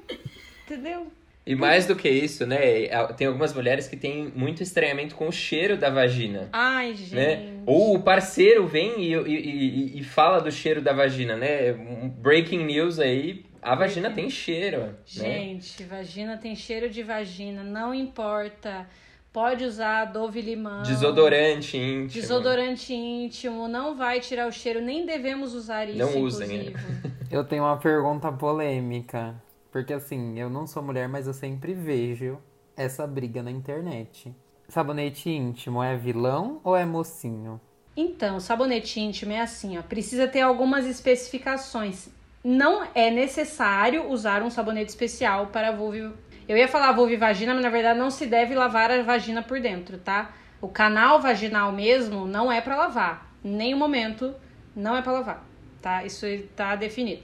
Entendeu? 0.64 1.08
E 1.48 1.54
mais 1.54 1.86
do 1.86 1.96
que 1.96 2.10
isso, 2.10 2.46
né? 2.46 2.88
Tem 3.16 3.26
algumas 3.26 3.54
mulheres 3.54 3.88
que 3.88 3.96
têm 3.96 4.30
muito 4.36 4.62
estranhamento 4.62 5.14
com 5.14 5.28
o 5.28 5.32
cheiro 5.32 5.78
da 5.78 5.88
vagina. 5.88 6.46
Ai, 6.52 6.92
gente. 6.92 7.14
Né? 7.14 7.62
Ou 7.64 7.94
o 7.94 8.02
parceiro 8.02 8.66
vem 8.66 9.00
e, 9.00 9.14
e, 9.14 9.96
e, 9.96 9.98
e 9.98 10.04
fala 10.04 10.40
do 10.40 10.52
cheiro 10.52 10.82
da 10.82 10.92
vagina, 10.92 11.36
né? 11.36 11.72
breaking 12.18 12.66
news 12.66 12.98
aí, 12.98 13.46
a 13.62 13.74
vagina 13.74 14.10
tem 14.10 14.28
cheiro. 14.28 14.80
Né? 14.82 14.94
Gente, 15.06 15.84
né? 15.84 15.88
vagina 15.88 16.36
tem 16.36 16.54
cheiro 16.54 16.90
de 16.90 17.02
vagina, 17.02 17.64
não 17.64 17.94
importa. 17.94 18.86
Pode 19.32 19.64
usar 19.64 20.04
Dove 20.04 20.42
Limão. 20.42 20.82
Desodorante 20.82 21.78
íntimo. 21.78 22.20
Desodorante 22.20 22.92
íntimo, 22.92 23.66
não 23.68 23.96
vai 23.96 24.20
tirar 24.20 24.48
o 24.48 24.52
cheiro, 24.52 24.82
nem 24.82 25.06
devemos 25.06 25.54
usar 25.54 25.88
isso, 25.88 25.96
Não 25.96 26.20
usem. 26.20 26.72
Né? 26.72 26.72
Eu 27.32 27.42
tenho 27.42 27.62
uma 27.62 27.78
pergunta 27.78 28.30
polêmica. 28.30 29.47
Porque 29.70 29.92
assim, 29.92 30.38
eu 30.38 30.48
não 30.48 30.66
sou 30.66 30.82
mulher, 30.82 31.08
mas 31.08 31.26
eu 31.26 31.34
sempre 31.34 31.74
vejo 31.74 32.38
essa 32.76 33.06
briga 33.06 33.42
na 33.42 33.50
internet. 33.50 34.34
Sabonete 34.68 35.30
íntimo 35.30 35.82
é 35.82 35.96
vilão 35.96 36.60
ou 36.62 36.76
é 36.76 36.84
mocinho? 36.84 37.60
Então, 37.96 38.38
sabonete 38.38 39.00
íntimo 39.00 39.32
é 39.32 39.40
assim, 39.40 39.76
ó, 39.76 39.82
precisa 39.82 40.28
ter 40.28 40.40
algumas 40.40 40.86
especificações. 40.86 42.08
Não 42.44 42.86
é 42.94 43.10
necessário 43.10 44.08
usar 44.08 44.42
um 44.42 44.50
sabonete 44.50 44.90
especial 44.90 45.48
para 45.48 45.72
vulva. 45.72 46.14
Eu 46.46 46.56
ia 46.56 46.68
falar 46.68 46.92
vulva 46.92 47.12
e 47.12 47.16
vagina, 47.16 47.52
mas 47.52 47.62
na 47.62 47.70
verdade 47.70 47.98
não 47.98 48.10
se 48.10 48.26
deve 48.26 48.54
lavar 48.54 48.90
a 48.90 49.02
vagina 49.02 49.42
por 49.42 49.60
dentro, 49.60 49.98
tá? 49.98 50.30
O 50.60 50.68
canal 50.68 51.20
vaginal 51.20 51.72
mesmo 51.72 52.26
não 52.26 52.50
é 52.50 52.60
para 52.60 52.76
lavar. 52.76 53.34
Nenhum 53.42 53.78
momento 53.78 54.34
não 54.74 54.96
é 54.96 55.02
para 55.02 55.12
lavar, 55.12 55.46
tá? 55.82 56.04
Isso 56.04 56.24
está 56.26 56.76
definido. 56.76 57.22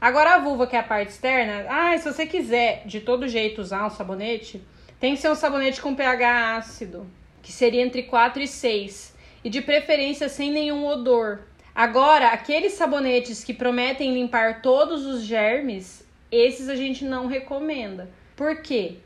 Agora 0.00 0.34
a 0.34 0.38
vulva, 0.38 0.66
que 0.66 0.74
é 0.74 0.78
a 0.78 0.82
parte 0.82 1.10
externa, 1.10 1.66
ah, 1.68 1.96
se 1.98 2.10
você 2.10 2.24
quiser 2.24 2.82
de 2.86 3.00
todo 3.00 3.28
jeito 3.28 3.60
usar 3.60 3.84
um 3.84 3.90
sabonete, 3.90 4.64
tem 4.98 5.14
que 5.14 5.20
ser 5.20 5.28
um 5.28 5.34
sabonete 5.34 5.82
com 5.82 5.94
pH 5.94 6.56
ácido, 6.56 7.06
que 7.42 7.52
seria 7.52 7.82
entre 7.82 8.04
4 8.04 8.42
e 8.42 8.48
6, 8.48 9.14
e 9.44 9.50
de 9.50 9.60
preferência 9.60 10.28
sem 10.28 10.50
nenhum 10.50 10.86
odor. 10.86 11.40
Agora, 11.74 12.28
aqueles 12.28 12.72
sabonetes 12.72 13.44
que 13.44 13.52
prometem 13.52 14.14
limpar 14.14 14.62
todos 14.62 15.04
os 15.04 15.22
germes, 15.22 16.06
esses 16.32 16.70
a 16.70 16.76
gente 16.76 17.04
não 17.04 17.26
recomenda. 17.26 18.08
Por 18.34 18.62
quê? 18.62 18.96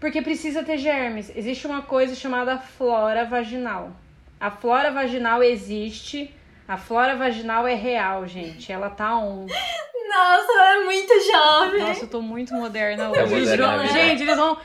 Porque 0.00 0.20
precisa 0.20 0.64
ter 0.64 0.78
germes. 0.78 1.30
Existe 1.36 1.68
uma 1.68 1.82
coisa 1.82 2.16
chamada 2.16 2.58
flora 2.58 3.24
vaginal. 3.24 3.92
A 4.40 4.50
flora 4.50 4.90
vaginal 4.90 5.40
existe, 5.40 6.34
a 6.66 6.76
flora 6.76 7.14
vaginal 7.14 7.66
é 7.66 7.74
real, 7.74 8.26
gente. 8.26 8.72
Ela 8.72 8.90
tá 8.90 9.16
on. 9.16 9.46
Nossa, 10.12 10.52
ela 10.52 10.74
é 10.74 10.84
muito 10.84 11.12
jovem. 11.26 11.80
Nossa, 11.80 12.04
eu 12.04 12.08
tô 12.08 12.20
muito 12.20 12.54
moderna 12.54 13.10
hoje. 13.10 13.34
moderna 13.34 13.86
Gente, 13.86 14.22
eles 14.22 14.36
vão. 14.36 14.58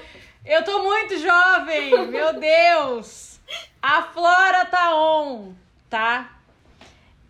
Eu 0.46 0.64
tô 0.64 0.84
muito 0.84 1.18
jovem, 1.18 2.08
meu 2.08 2.34
Deus! 2.34 3.40
A 3.82 4.02
Flora 4.02 4.66
tá 4.66 4.94
on, 4.96 5.54
tá? 5.90 6.38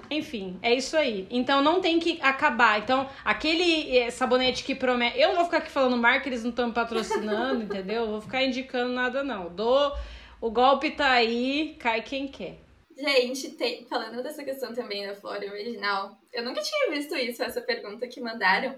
Enfim, 0.10 0.58
é 0.62 0.74
isso 0.74 0.96
aí. 0.98 1.28
Então 1.30 1.62
não 1.62 1.82
tem 1.82 2.00
que 2.00 2.20
acabar. 2.22 2.80
Então, 2.80 3.08
aquele 3.24 3.98
eh, 3.98 4.10
sabonete 4.10 4.64
que 4.64 4.74
promete. 4.74 5.20
Eu 5.20 5.30
não 5.30 5.36
vou 5.36 5.46
ficar 5.46 5.58
aqui 5.58 5.70
falando 5.70 5.98
marca, 5.98 6.28
eles 6.28 6.44
não 6.44 6.50
estão 6.50 6.72
patrocinando, 6.72 7.64
entendeu? 7.66 8.04
Eu 8.04 8.12
vou 8.12 8.22
ficar 8.22 8.44
indicando 8.44 8.94
nada, 8.94 9.24
não. 9.24 9.50
Do... 9.50 9.94
O 10.40 10.50
golpe 10.52 10.92
tá 10.92 11.10
aí, 11.10 11.76
cai 11.80 12.02
quem 12.02 12.28
quer. 12.28 12.58
Gente, 12.98 13.56
falando 13.88 14.24
dessa 14.24 14.44
questão 14.44 14.74
também 14.74 15.06
da 15.06 15.16
flora 15.16 15.46
original, 15.52 16.18
eu 16.34 16.44
nunca 16.44 16.62
tinha 16.62 16.92
visto 16.92 17.16
isso, 17.16 17.44
essa 17.44 17.62
pergunta 17.62 18.08
que 18.08 18.20
mandaram, 18.20 18.76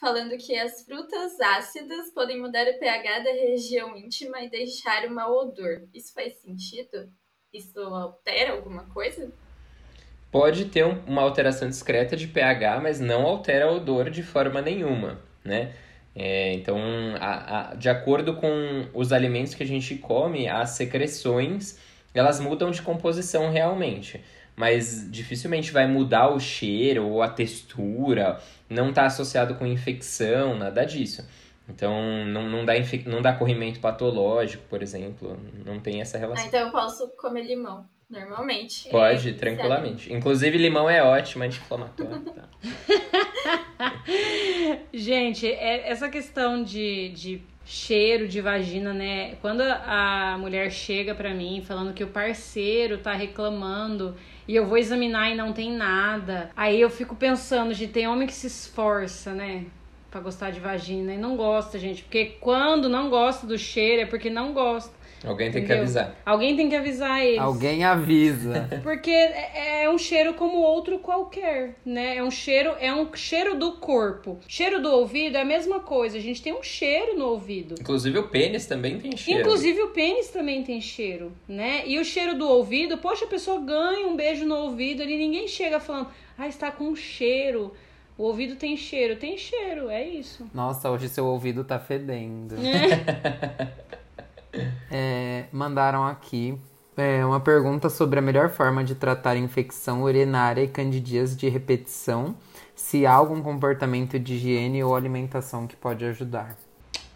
falando 0.00 0.36
que 0.36 0.56
as 0.56 0.84
frutas 0.84 1.40
ácidas 1.40 2.10
podem 2.12 2.40
mudar 2.40 2.66
o 2.66 2.78
pH 2.80 3.20
da 3.20 3.30
região 3.30 3.96
íntima 3.96 4.40
e 4.40 4.50
deixar 4.50 5.06
um 5.06 5.14
mau 5.14 5.32
odor. 5.32 5.88
Isso 5.94 6.12
faz 6.12 6.40
sentido? 6.40 7.08
Isso 7.52 7.78
altera 7.78 8.52
alguma 8.52 8.84
coisa? 8.86 9.32
Pode 10.32 10.64
ter 10.64 10.84
um, 10.84 10.98
uma 11.04 11.22
alteração 11.22 11.68
discreta 11.68 12.16
de 12.16 12.26
pH, 12.26 12.80
mas 12.80 12.98
não 12.98 13.24
altera 13.24 13.70
o 13.70 13.76
odor 13.76 14.10
de 14.10 14.24
forma 14.24 14.60
nenhuma, 14.60 15.22
né? 15.44 15.76
É, 16.16 16.52
então, 16.54 16.78
a, 17.20 17.70
a, 17.70 17.74
de 17.74 17.88
acordo 17.88 18.34
com 18.34 18.88
os 18.92 19.12
alimentos 19.12 19.54
que 19.54 19.62
a 19.62 19.66
gente 19.66 19.94
come, 19.96 20.48
as 20.48 20.70
secreções 20.70 21.78
elas 22.18 22.40
mudam 22.40 22.70
de 22.70 22.82
composição 22.82 23.50
realmente. 23.50 24.22
Mas 24.54 25.10
dificilmente 25.10 25.72
vai 25.72 25.86
mudar 25.86 26.28
o 26.28 26.38
cheiro 26.38 27.06
ou 27.08 27.22
a 27.22 27.28
textura, 27.28 28.38
não 28.68 28.90
está 28.90 29.06
associado 29.06 29.54
com 29.54 29.66
infecção, 29.66 30.56
nada 30.56 30.84
disso. 30.84 31.26
Então, 31.68 32.26
não, 32.26 32.48
não, 32.48 32.64
dá 32.64 32.74
não 33.06 33.22
dá 33.22 33.32
corrimento 33.32 33.80
patológico, 33.80 34.64
por 34.68 34.82
exemplo, 34.82 35.38
não 35.64 35.80
tem 35.80 36.00
essa 36.00 36.18
relação. 36.18 36.44
Ah, 36.44 36.48
então 36.48 36.66
eu 36.66 36.70
posso 36.70 37.08
comer 37.16 37.44
limão. 37.44 37.86
Normalmente. 38.10 38.90
Pode, 38.90 39.30
é, 39.30 39.32
tranquilamente. 39.32 40.12
Inclusive, 40.12 40.58
limão 40.58 40.88
é 40.88 41.02
ótimo 41.02 41.44
anti-inflamatório. 41.44 42.20
Tá? 42.20 42.46
Gente, 44.92 45.46
é, 45.46 45.88
essa 45.90 46.08
questão 46.08 46.62
de, 46.62 47.08
de 47.10 47.42
cheiro 47.64 48.28
de 48.28 48.42
vagina, 48.42 48.92
né? 48.92 49.36
Quando 49.40 49.62
a 49.62 50.36
mulher 50.38 50.70
chega 50.70 51.14
pra 51.14 51.32
mim 51.32 51.62
falando 51.66 51.94
que 51.94 52.04
o 52.04 52.08
parceiro 52.08 52.98
tá 52.98 53.14
reclamando 53.14 54.14
e 54.46 54.54
eu 54.54 54.66
vou 54.66 54.76
examinar 54.76 55.30
e 55.30 55.34
não 55.34 55.52
tem 55.52 55.72
nada, 55.72 56.50
aí 56.54 56.78
eu 56.78 56.90
fico 56.90 57.16
pensando, 57.16 57.72
de 57.74 57.86
tem 57.88 58.06
homem 58.06 58.26
que 58.26 58.34
se 58.34 58.46
esforça, 58.48 59.32
né? 59.32 59.64
Pra 60.10 60.20
gostar 60.20 60.50
de 60.50 60.60
vagina 60.60 61.14
e 61.14 61.16
não 61.16 61.36
gosta, 61.36 61.78
gente. 61.78 62.02
Porque 62.02 62.36
quando 62.38 62.86
não 62.86 63.08
gosta 63.08 63.46
do 63.46 63.56
cheiro 63.56 64.02
é 64.02 64.06
porque 64.06 64.28
não 64.28 64.52
gosta. 64.52 64.94
Alguém 65.24 65.50
tem 65.50 65.62
Entendeu? 65.62 65.76
que 65.76 65.82
avisar. 65.82 66.16
Alguém 66.26 66.56
tem 66.56 66.68
que 66.68 66.76
avisar 66.76 67.24
eles. 67.24 67.38
Alguém 67.38 67.84
avisa. 67.84 68.68
Porque 68.82 69.10
é, 69.10 69.84
é 69.84 69.90
um 69.90 69.96
cheiro 69.96 70.34
como 70.34 70.58
outro 70.58 70.98
qualquer, 70.98 71.76
né? 71.84 72.16
É 72.16 72.24
um 72.24 72.30
cheiro, 72.30 72.74
é 72.80 72.92
um 72.92 73.14
cheiro 73.14 73.56
do 73.56 73.72
corpo. 73.72 74.38
Cheiro 74.48 74.82
do 74.82 74.90
ouvido 74.90 75.36
é 75.36 75.42
a 75.42 75.44
mesma 75.44 75.80
coisa. 75.80 76.18
A 76.18 76.20
gente 76.20 76.42
tem 76.42 76.52
um 76.52 76.62
cheiro 76.62 77.16
no 77.16 77.26
ouvido. 77.26 77.76
Inclusive 77.80 78.18
o 78.18 78.28
pênis 78.28 78.66
também 78.66 78.98
tem 78.98 79.16
cheiro. 79.16 79.40
Inclusive 79.40 79.82
o 79.82 79.88
pênis 79.90 80.28
também 80.28 80.64
tem 80.64 80.80
cheiro, 80.80 81.32
né? 81.48 81.82
E 81.86 81.98
o 81.98 82.04
cheiro 82.04 82.36
do 82.36 82.48
ouvido, 82.48 82.98
poxa, 82.98 83.24
a 83.24 83.28
pessoa 83.28 83.60
ganha 83.60 84.06
um 84.06 84.16
beijo 84.16 84.44
no 84.44 84.56
ouvido 84.56 85.02
ali, 85.02 85.16
ninguém 85.16 85.46
chega 85.46 85.78
falando, 85.78 86.08
ah, 86.36 86.48
está 86.48 86.70
com 86.70 86.84
um 86.84 86.96
cheiro. 86.96 87.72
O 88.18 88.24
ouvido 88.24 88.56
tem 88.56 88.76
cheiro, 88.76 89.16
tem 89.16 89.38
cheiro, 89.38 89.88
é 89.88 90.06
isso. 90.06 90.46
Nossa, 90.52 90.90
hoje 90.90 91.08
seu 91.08 91.24
ouvido 91.26 91.64
tá 91.64 91.78
fedendo. 91.78 92.56
É. 92.56 93.92
É, 94.90 95.44
mandaram 95.52 96.04
aqui 96.04 96.58
é, 96.96 97.24
uma 97.24 97.40
pergunta 97.40 97.88
sobre 97.88 98.18
a 98.18 98.22
melhor 98.22 98.50
forma 98.50 98.84
de 98.84 98.94
tratar 98.94 99.36
infecção 99.36 100.02
urinária 100.02 100.62
e 100.62 100.68
candidíase 100.68 101.36
de 101.36 101.48
repetição. 101.48 102.36
Se 102.74 103.06
há 103.06 103.12
algum 103.12 103.40
comportamento 103.40 104.18
de 104.18 104.34
higiene 104.34 104.84
ou 104.84 104.94
alimentação 104.94 105.66
que 105.66 105.76
pode 105.76 106.04
ajudar. 106.04 106.56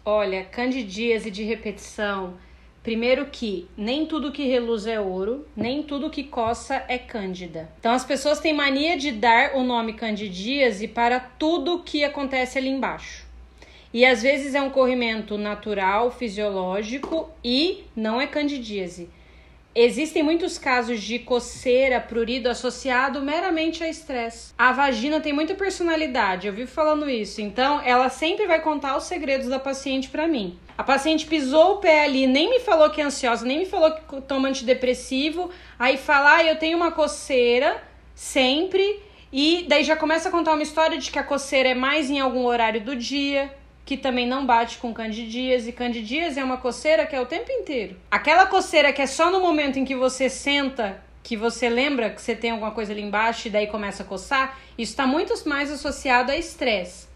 Olha, 0.03 0.43
candidíase 0.45 1.29
de 1.29 1.43
repetição. 1.43 2.35
Primeiro 2.81 3.25
que 3.25 3.67
nem 3.75 4.05
tudo 4.05 4.31
que 4.31 4.47
reluz 4.47 4.87
é 4.87 4.97
ouro, 4.97 5.45
nem 5.53 5.83
tudo 5.83 6.09
que 6.09 6.23
coça 6.23 6.85
é 6.87 6.97
cândida. 6.97 7.69
Então 7.77 7.91
as 7.91 8.05
pessoas 8.05 8.39
têm 8.39 8.53
mania 8.53 8.97
de 8.97 9.11
dar 9.11 9.55
o 9.55 9.63
nome 9.63 9.91
candidíase 9.91 10.87
para 10.87 11.19
tudo 11.19 11.83
que 11.83 12.05
acontece 12.05 12.57
ali 12.57 12.69
embaixo. 12.69 13.26
E 13.93 14.05
às 14.05 14.21
vezes 14.21 14.53
é 14.53 14.61
um 14.61 14.69
corrimento 14.69 15.37
natural, 15.37 16.11
fisiológico 16.11 17.29
e 17.43 17.85
não 17.95 18.19
é 18.19 18.27
candidíase. 18.27 19.09
Existem 19.79 20.23
muitos 20.23 20.57
casos 20.57 21.03
de 21.03 21.19
coceira, 21.19 21.99
prurido 21.99 22.49
associado 22.49 23.21
meramente 23.21 23.83
a 23.83 23.87
estresse. 23.87 24.51
A 24.57 24.71
vagina 24.71 25.21
tem 25.21 25.31
muita 25.31 25.53
personalidade, 25.53 26.47
eu 26.47 26.53
vivo 26.53 26.71
falando 26.71 27.07
isso. 27.07 27.41
Então, 27.41 27.79
ela 27.85 28.09
sempre 28.09 28.47
vai 28.47 28.59
contar 28.59 28.97
os 28.97 29.03
segredos 29.03 29.47
da 29.47 29.59
paciente 29.59 30.09
para 30.09 30.27
mim. 30.27 30.57
A 30.75 30.83
paciente 30.83 31.27
pisou 31.27 31.73
o 31.73 31.77
pé 31.77 32.05
ali, 32.05 32.25
nem 32.25 32.49
me 32.49 32.59
falou 32.59 32.89
que 32.89 33.01
é 33.01 33.03
ansiosa, 33.03 33.45
nem 33.45 33.59
me 33.59 33.65
falou 33.67 33.91
que 33.91 34.21
toma 34.21 34.47
antidepressivo, 34.47 35.51
aí 35.77 35.95
fala: 35.95 36.37
"Ah, 36.37 36.43
eu 36.43 36.55
tenho 36.57 36.75
uma 36.75 36.91
coceira 36.91 37.79
sempre". 38.15 38.99
E 39.31 39.65
daí 39.67 39.83
já 39.83 39.95
começa 39.95 40.29
a 40.29 40.31
contar 40.31 40.53
uma 40.53 40.63
história 40.63 40.97
de 40.97 41.11
que 41.11 41.19
a 41.19 41.23
coceira 41.23 41.69
é 41.69 41.75
mais 41.75 42.09
em 42.09 42.19
algum 42.19 42.45
horário 42.45 42.81
do 42.81 42.95
dia, 42.95 43.53
que 43.87 43.95
também 43.95 44.27
não 44.27 44.45
bate 44.45 44.79
com 44.79 44.93
candidíase. 44.93 45.71
Candidíase 45.71 46.37
é 46.37 46.43
uma 46.43 46.57
coceira 46.57 47.05
que 47.05 47.15
é 47.15 47.21
o 47.21 47.25
tempo 47.25 47.49
inteiro. 47.49 47.95
Aquela 48.11 48.45
coceira 48.45 48.91
que 48.91 49.01
é 49.01 49.07
só 49.07 49.31
no 49.31 49.39
momento 49.39 49.79
em 49.79 49.85
que 49.85 49.95
você 49.95 50.29
senta, 50.29 51.01
que 51.23 51.37
você 51.37 51.69
lembra 51.69 52.09
que 52.09 52.21
você 52.21 52.35
tem 52.35 52.51
alguma 52.51 52.71
coisa 52.71 52.91
ali 52.91 53.01
embaixo 53.01 53.47
e 53.47 53.49
daí 53.49 53.65
começa 53.65 54.03
a 54.03 54.05
coçar, 54.05 54.59
isso 54.77 54.91
está 54.91 55.07
muito 55.07 55.33
mais 55.47 55.71
associado 55.71 56.33
a 56.33 56.35
estresse. 56.35 57.07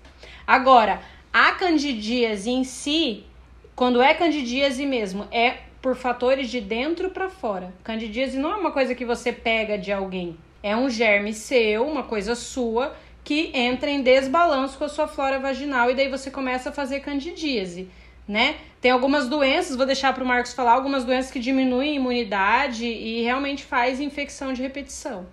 Agora, 0.47 1.01
a 1.34 1.51
candidíase 1.51 2.49
em 2.49 2.63
si, 2.63 3.26
quando 3.76 4.01
é 4.01 4.13
candidíase 4.13 4.86
mesmo, 4.86 5.28
é 5.30 5.57
por 5.82 5.97
fatores 5.97 6.49
de 6.49 6.61
dentro 6.61 7.09
para 7.09 7.30
fora. 7.30 7.74
Candidíase 7.84 8.39
não 8.39 8.51
é 8.53 8.55
uma 8.55 8.72
coisa 8.72 8.95
que 8.95 9.03
você 9.03 9.34
pega 9.34 9.78
de 9.78 9.91
alguém. 9.91 10.38
É 10.63 10.74
um 10.74 10.89
germe 10.89 11.34
seu, 11.34 11.86
uma 11.86 12.03
coisa 12.03 12.34
sua, 12.34 12.95
que 13.24 13.51
entra 13.53 13.89
em 13.89 14.01
desbalanço 14.01 14.78
com 14.78 14.84
a 14.84 14.89
sua 14.89 15.07
flora 15.07 15.39
vaginal 15.39 15.91
e 15.91 15.95
daí 15.95 16.09
você 16.09 16.32
começa 16.32 16.69
a 16.69 16.72
fazer 16.72 17.01
candidíase, 17.01 17.88
né? 18.28 18.55
Tem 18.80 18.91
algumas 18.91 19.30
doenças, 19.30 19.76
vou 19.76 19.86
deixar 19.86 20.13
para 20.13 20.24
o 20.24 20.28
Marcos 20.28 20.53
falar, 20.53 20.74
algumas 20.74 21.03
doenças 21.03 21.32
que 21.32 21.39
diminuem 21.39 21.91
a 21.91 21.95
imunidade 21.95 22.86
e 22.86 23.22
realmente 23.22 23.63
faz 23.63 23.99
infecção 23.99 24.53
de 24.53 24.61
repetição. 24.61 25.26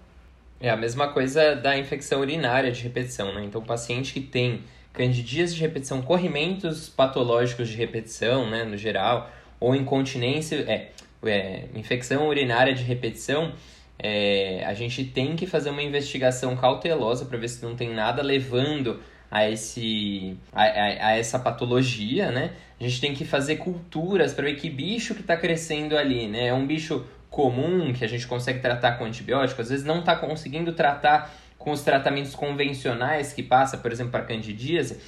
É 0.60 0.68
a 0.68 0.76
mesma 0.76 1.08
coisa 1.12 1.54
da 1.54 1.78
infecção 1.78 2.20
urinária 2.20 2.70
de 2.70 2.82
repetição, 2.82 3.32
né? 3.32 3.44
Então, 3.44 3.60
o 3.60 3.64
paciente 3.64 4.12
que 4.12 4.20
tem 4.20 4.64
candidíase 4.92 5.54
de 5.54 5.60
repetição, 5.60 6.02
corrimentos 6.02 6.88
patológicos 6.88 7.68
de 7.68 7.76
repetição, 7.76 8.50
né, 8.50 8.64
no 8.64 8.76
geral, 8.76 9.30
ou 9.60 9.74
incontinência, 9.74 10.56
é, 10.68 10.90
é 11.24 11.66
infecção 11.74 12.28
urinária 12.28 12.74
de 12.74 12.82
repetição, 12.82 13.52
é, 13.98 14.62
a 14.64 14.74
gente 14.74 15.04
tem 15.04 15.34
que 15.34 15.46
fazer 15.46 15.70
uma 15.70 15.82
investigação 15.82 16.56
cautelosa 16.56 17.24
para 17.24 17.36
ver 17.36 17.48
se 17.48 17.64
não 17.64 17.74
tem 17.74 17.92
nada 17.92 18.22
levando 18.22 19.00
a, 19.30 19.48
esse, 19.48 20.36
a, 20.52 20.62
a, 20.62 21.06
a, 21.08 21.16
essa 21.16 21.38
patologia, 21.38 22.30
né? 22.30 22.52
A 22.80 22.84
gente 22.84 23.00
tem 23.00 23.12
que 23.12 23.24
fazer 23.24 23.56
culturas 23.56 24.32
para 24.32 24.44
ver 24.44 24.54
que 24.54 24.70
bicho 24.70 25.14
que 25.14 25.20
está 25.20 25.36
crescendo 25.36 25.96
ali, 25.96 26.28
né? 26.28 26.46
É 26.46 26.54
um 26.54 26.66
bicho 26.66 27.04
comum 27.28 27.92
que 27.92 28.04
a 28.04 28.08
gente 28.08 28.26
consegue 28.26 28.60
tratar 28.60 28.92
com 28.92 29.04
antibiótico, 29.04 29.60
às 29.60 29.68
vezes 29.68 29.84
não 29.84 30.00
está 30.00 30.16
conseguindo 30.16 30.72
tratar 30.72 31.34
com 31.58 31.72
os 31.72 31.82
tratamentos 31.82 32.34
convencionais 32.34 33.32
que 33.32 33.42
passa, 33.42 33.76
por 33.76 33.92
exemplo, 33.92 34.12
para 34.12 34.22
candidíase, 34.22 34.98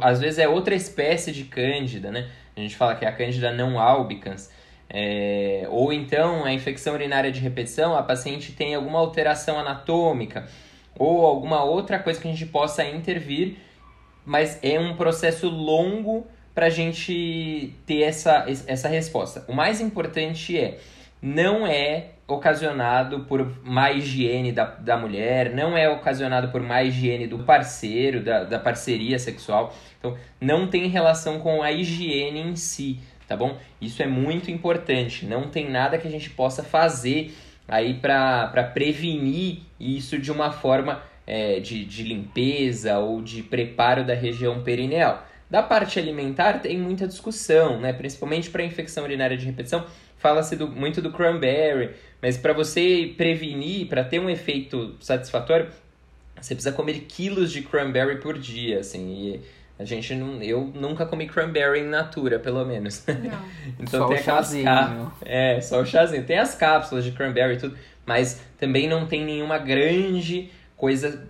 às 0.00 0.20
vezes 0.20 0.38
é 0.38 0.48
outra 0.48 0.74
espécie 0.74 1.30
de 1.30 1.44
cândida, 1.44 2.10
né? 2.10 2.28
A 2.56 2.60
gente 2.60 2.76
fala 2.76 2.94
que 2.94 3.04
é 3.04 3.08
a 3.08 3.12
cândida 3.12 3.52
não 3.52 3.78
albicans. 3.78 4.50
É, 4.92 5.68
ou 5.70 5.92
então 5.92 6.44
a 6.44 6.52
infecção 6.52 6.94
urinária 6.94 7.30
de 7.30 7.38
repetição, 7.38 7.94
a 7.94 8.02
paciente 8.02 8.52
tem 8.52 8.74
alguma 8.74 8.98
alteração 8.98 9.56
anatômica 9.56 10.48
ou 10.98 11.24
alguma 11.24 11.62
outra 11.62 11.98
coisa 11.98 12.20
que 12.20 12.26
a 12.26 12.30
gente 12.32 12.46
possa 12.46 12.84
intervir, 12.84 13.58
mas 14.26 14.58
é 14.62 14.78
um 14.80 14.96
processo 14.96 15.48
longo 15.48 16.26
para 16.52 16.66
a 16.66 16.70
gente 16.70 17.72
ter 17.86 18.02
essa, 18.02 18.44
essa 18.66 18.88
resposta. 18.88 19.44
O 19.46 19.52
mais 19.52 19.80
importante 19.80 20.58
é, 20.58 20.78
não 21.22 21.64
é 21.66 22.08
ocasionado 22.26 23.20
por 23.20 23.64
má 23.64 23.92
higiene 23.92 24.52
da, 24.52 24.64
da 24.64 24.96
mulher, 24.96 25.54
não 25.54 25.76
é 25.76 25.88
ocasionado 25.88 26.48
por 26.48 26.60
má 26.60 26.82
higiene 26.82 27.26
do 27.26 27.40
parceiro, 27.40 28.22
da, 28.22 28.44
da 28.44 28.58
parceria 28.58 29.18
sexual. 29.18 29.74
Então, 29.98 30.16
não 30.40 30.66
tem 30.66 30.88
relação 30.88 31.38
com 31.40 31.62
a 31.62 31.72
higiene 31.72 32.40
em 32.40 32.56
si 32.56 33.00
tá 33.30 33.36
bom? 33.36 33.56
Isso 33.80 34.02
é 34.02 34.08
muito 34.08 34.50
importante. 34.50 35.24
Não 35.24 35.48
tem 35.48 35.70
nada 35.70 35.96
que 35.96 36.08
a 36.08 36.10
gente 36.10 36.28
possa 36.30 36.64
fazer 36.64 37.32
aí 37.68 37.94
para 37.94 38.72
prevenir 38.74 39.60
isso 39.78 40.18
de 40.18 40.32
uma 40.32 40.50
forma 40.50 41.00
é, 41.24 41.60
de, 41.60 41.84
de 41.84 42.02
limpeza 42.02 42.98
ou 42.98 43.22
de 43.22 43.44
preparo 43.44 44.04
da 44.04 44.14
região 44.14 44.64
perineal. 44.64 45.24
Da 45.48 45.62
parte 45.62 45.96
alimentar 45.96 46.54
tem 46.60 46.76
muita 46.76 47.06
discussão, 47.06 47.78
né? 47.78 47.92
principalmente 47.92 48.50
para 48.50 48.64
infecção 48.64 49.04
urinária 49.04 49.36
de 49.36 49.46
repetição. 49.46 49.86
Fala-se 50.16 50.56
muito 50.56 51.00
do 51.00 51.12
cranberry, 51.12 51.90
mas 52.20 52.36
para 52.36 52.52
você 52.52 53.14
prevenir, 53.16 53.86
para 53.86 54.02
ter 54.02 54.18
um 54.18 54.28
efeito 54.28 54.96
satisfatório, 54.98 55.68
você 56.34 56.52
precisa 56.52 56.74
comer 56.74 57.04
quilos 57.06 57.52
de 57.52 57.62
cranberry 57.62 58.18
por 58.18 58.36
dia, 58.36 58.80
assim. 58.80 59.08
E 59.12 59.40
a 59.80 59.84
gente 59.84 60.14
não, 60.14 60.42
eu 60.42 60.60
nunca 60.74 61.06
comi 61.06 61.26
cranberry 61.26 61.80
in 61.80 61.84
natura, 61.84 62.38
pelo 62.38 62.62
menos. 62.66 63.02
Não. 63.06 63.14
então 63.80 64.00
só 64.00 64.08
tem 64.08 64.18
aquelas 64.18 64.54
cápsulas. 64.54 65.12
É, 65.22 65.60
só 65.62 65.80
o 65.80 65.86
chazinho. 65.86 66.22
Tem 66.26 66.38
as 66.38 66.54
cápsulas 66.54 67.02
de 67.02 67.12
cranberry 67.12 67.54
e 67.54 67.58
tudo, 67.58 67.78
mas 68.04 68.42
também 68.58 68.86
não 68.86 69.06
tem 69.06 69.24
nenhuma 69.24 69.56
grande 69.56 70.50
coisa 70.76 71.26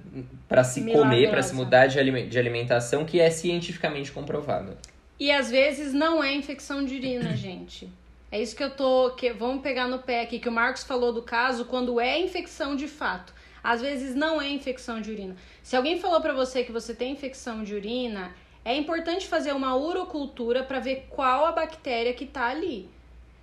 para 0.48 0.64
se 0.64 0.80
Milagrosa. 0.80 1.08
comer, 1.08 1.30
para 1.30 1.42
se 1.42 1.54
mudar 1.54 1.86
de, 1.86 2.28
de 2.28 2.38
alimentação 2.40 3.04
que 3.04 3.20
é 3.20 3.30
cientificamente 3.30 4.10
comprovado. 4.10 4.76
E 5.18 5.30
às 5.30 5.48
vezes 5.48 5.92
não 5.92 6.22
é 6.22 6.34
infecção 6.34 6.84
de 6.84 6.96
urina, 6.96 7.34
gente. 7.38 7.88
É 8.32 8.42
isso 8.42 8.56
que 8.56 8.64
eu 8.64 8.70
tô. 8.70 9.10
Que, 9.10 9.32
vamos 9.32 9.62
pegar 9.62 9.86
no 9.86 10.00
pé 10.00 10.22
aqui, 10.22 10.40
que 10.40 10.48
o 10.48 10.52
Marcos 10.52 10.82
falou 10.82 11.12
do 11.12 11.22
caso 11.22 11.66
quando 11.66 12.00
é 12.00 12.18
infecção 12.18 12.74
de 12.74 12.88
fato. 12.88 13.32
Às 13.62 13.80
vezes 13.80 14.14
não 14.14 14.42
é 14.42 14.48
infecção 14.48 15.00
de 15.00 15.12
urina. 15.12 15.36
Se 15.62 15.76
alguém 15.76 16.00
falou 16.00 16.20
para 16.20 16.32
você 16.32 16.64
que 16.64 16.72
você 16.72 16.94
tem 16.94 17.12
infecção 17.12 17.62
de 17.62 17.74
urina, 17.74 18.32
é 18.64 18.76
importante 18.76 19.26
fazer 19.26 19.52
uma 19.52 19.76
urocultura 19.76 20.62
para 20.62 20.80
ver 20.80 21.06
qual 21.08 21.46
a 21.46 21.52
bactéria 21.52 22.12
que 22.12 22.26
tá 22.26 22.46
ali. 22.46 22.88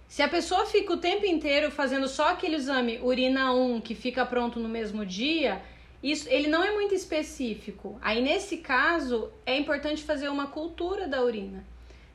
Se 0.07 0.21
a 0.21 0.27
pessoa 0.27 0.65
fica 0.65 0.93
o 0.93 0.97
tempo 0.97 1.25
inteiro 1.25 1.69
fazendo 1.69 2.07
só 2.07 2.29
aquele 2.29 2.55
exame 2.55 2.99
urina 3.01 3.51
1 3.51 3.81
que 3.81 3.93
fica 3.93 4.25
pronto 4.25 4.59
no 4.59 4.69
mesmo 4.69 5.05
dia, 5.05 5.61
isso 6.01 6.29
ele 6.29 6.47
não 6.47 6.63
é 6.63 6.71
muito 6.71 6.93
específico. 6.93 7.97
Aí 8.01 8.21
nesse 8.21 8.57
caso 8.57 9.29
é 9.45 9.57
importante 9.57 10.03
fazer 10.03 10.29
uma 10.29 10.47
cultura 10.47 11.07
da 11.07 11.21
urina. 11.23 11.65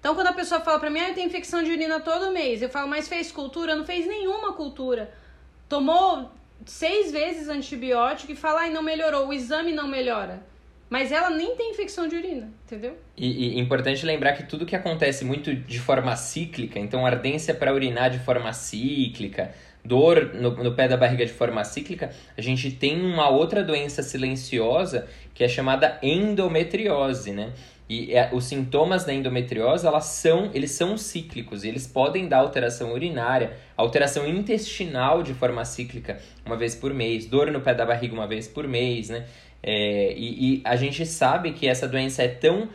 Então 0.00 0.14
quando 0.14 0.28
a 0.28 0.32
pessoa 0.32 0.60
fala 0.60 0.78
para 0.78 0.90
mim, 0.90 1.00
ah, 1.00 1.08
eu 1.08 1.14
tenho 1.14 1.26
infecção 1.26 1.62
de 1.62 1.70
urina 1.70 2.00
todo 2.00 2.32
mês, 2.32 2.62
eu 2.62 2.70
falo, 2.70 2.88
mas 2.88 3.08
fez 3.08 3.30
cultura? 3.30 3.74
Não 3.76 3.84
fez 3.84 4.06
nenhuma 4.06 4.52
cultura. 4.54 5.12
tomou 5.68 6.30
seis 6.64 7.10
vezes 7.10 7.48
antibiótico 7.48 8.32
e 8.32 8.36
fala, 8.36 8.60
ai, 8.62 8.70
não 8.70 8.82
melhorou, 8.82 9.28
o 9.28 9.32
exame 9.32 9.72
não 9.72 9.88
melhora. 9.88 10.51
Mas 10.92 11.10
ela 11.10 11.30
nem 11.30 11.56
tem 11.56 11.70
infecção 11.70 12.06
de 12.06 12.16
urina, 12.16 12.52
entendeu? 12.66 12.98
E, 13.16 13.56
e 13.56 13.58
importante 13.58 14.04
lembrar 14.04 14.34
que 14.34 14.42
tudo 14.42 14.66
que 14.66 14.76
acontece 14.76 15.24
muito 15.24 15.54
de 15.54 15.80
forma 15.80 16.14
cíclica, 16.16 16.78
então 16.78 17.06
ardência 17.06 17.54
para 17.54 17.72
urinar 17.72 18.10
de 18.10 18.18
forma 18.18 18.52
cíclica, 18.52 19.54
dor 19.82 20.34
no, 20.34 20.50
no 20.50 20.74
pé 20.74 20.86
da 20.88 20.98
barriga 20.98 21.24
de 21.24 21.32
forma 21.32 21.64
cíclica, 21.64 22.10
a 22.36 22.42
gente 22.42 22.70
tem 22.72 23.00
uma 23.00 23.30
outra 23.30 23.64
doença 23.64 24.02
silenciosa 24.02 25.08
que 25.32 25.42
é 25.42 25.48
chamada 25.48 25.98
endometriose, 26.02 27.32
né? 27.32 27.54
E 27.88 28.14
é, 28.14 28.30
os 28.32 28.44
sintomas 28.44 29.04
da 29.04 29.12
endometriose, 29.12 29.86
elas 29.86 30.04
são, 30.06 30.50
eles 30.54 30.70
são 30.70 30.96
cíclicos, 30.96 31.64
eles 31.64 31.86
podem 31.86 32.26
dar 32.26 32.38
alteração 32.38 32.92
urinária, 32.92 33.56
alteração 33.76 34.26
intestinal 34.26 35.22
de 35.22 35.34
forma 35.34 35.64
cíclica 35.64 36.18
uma 36.46 36.56
vez 36.56 36.74
por 36.74 36.94
mês, 36.94 37.26
dor 37.26 37.50
no 37.50 37.60
pé 37.60 37.74
da 37.74 37.84
barriga 37.84 38.14
uma 38.14 38.26
vez 38.26 38.48
por 38.48 38.66
mês, 38.66 39.10
né? 39.10 39.26
É, 39.62 40.12
e, 40.16 40.56
e, 40.56 40.62
a 40.64 40.74
gente 40.74 41.06
sabe 41.06 41.52
que 41.52 41.68
essa 41.68 41.86
doença 41.86 42.22
é 42.22 42.28
tão 42.28 42.68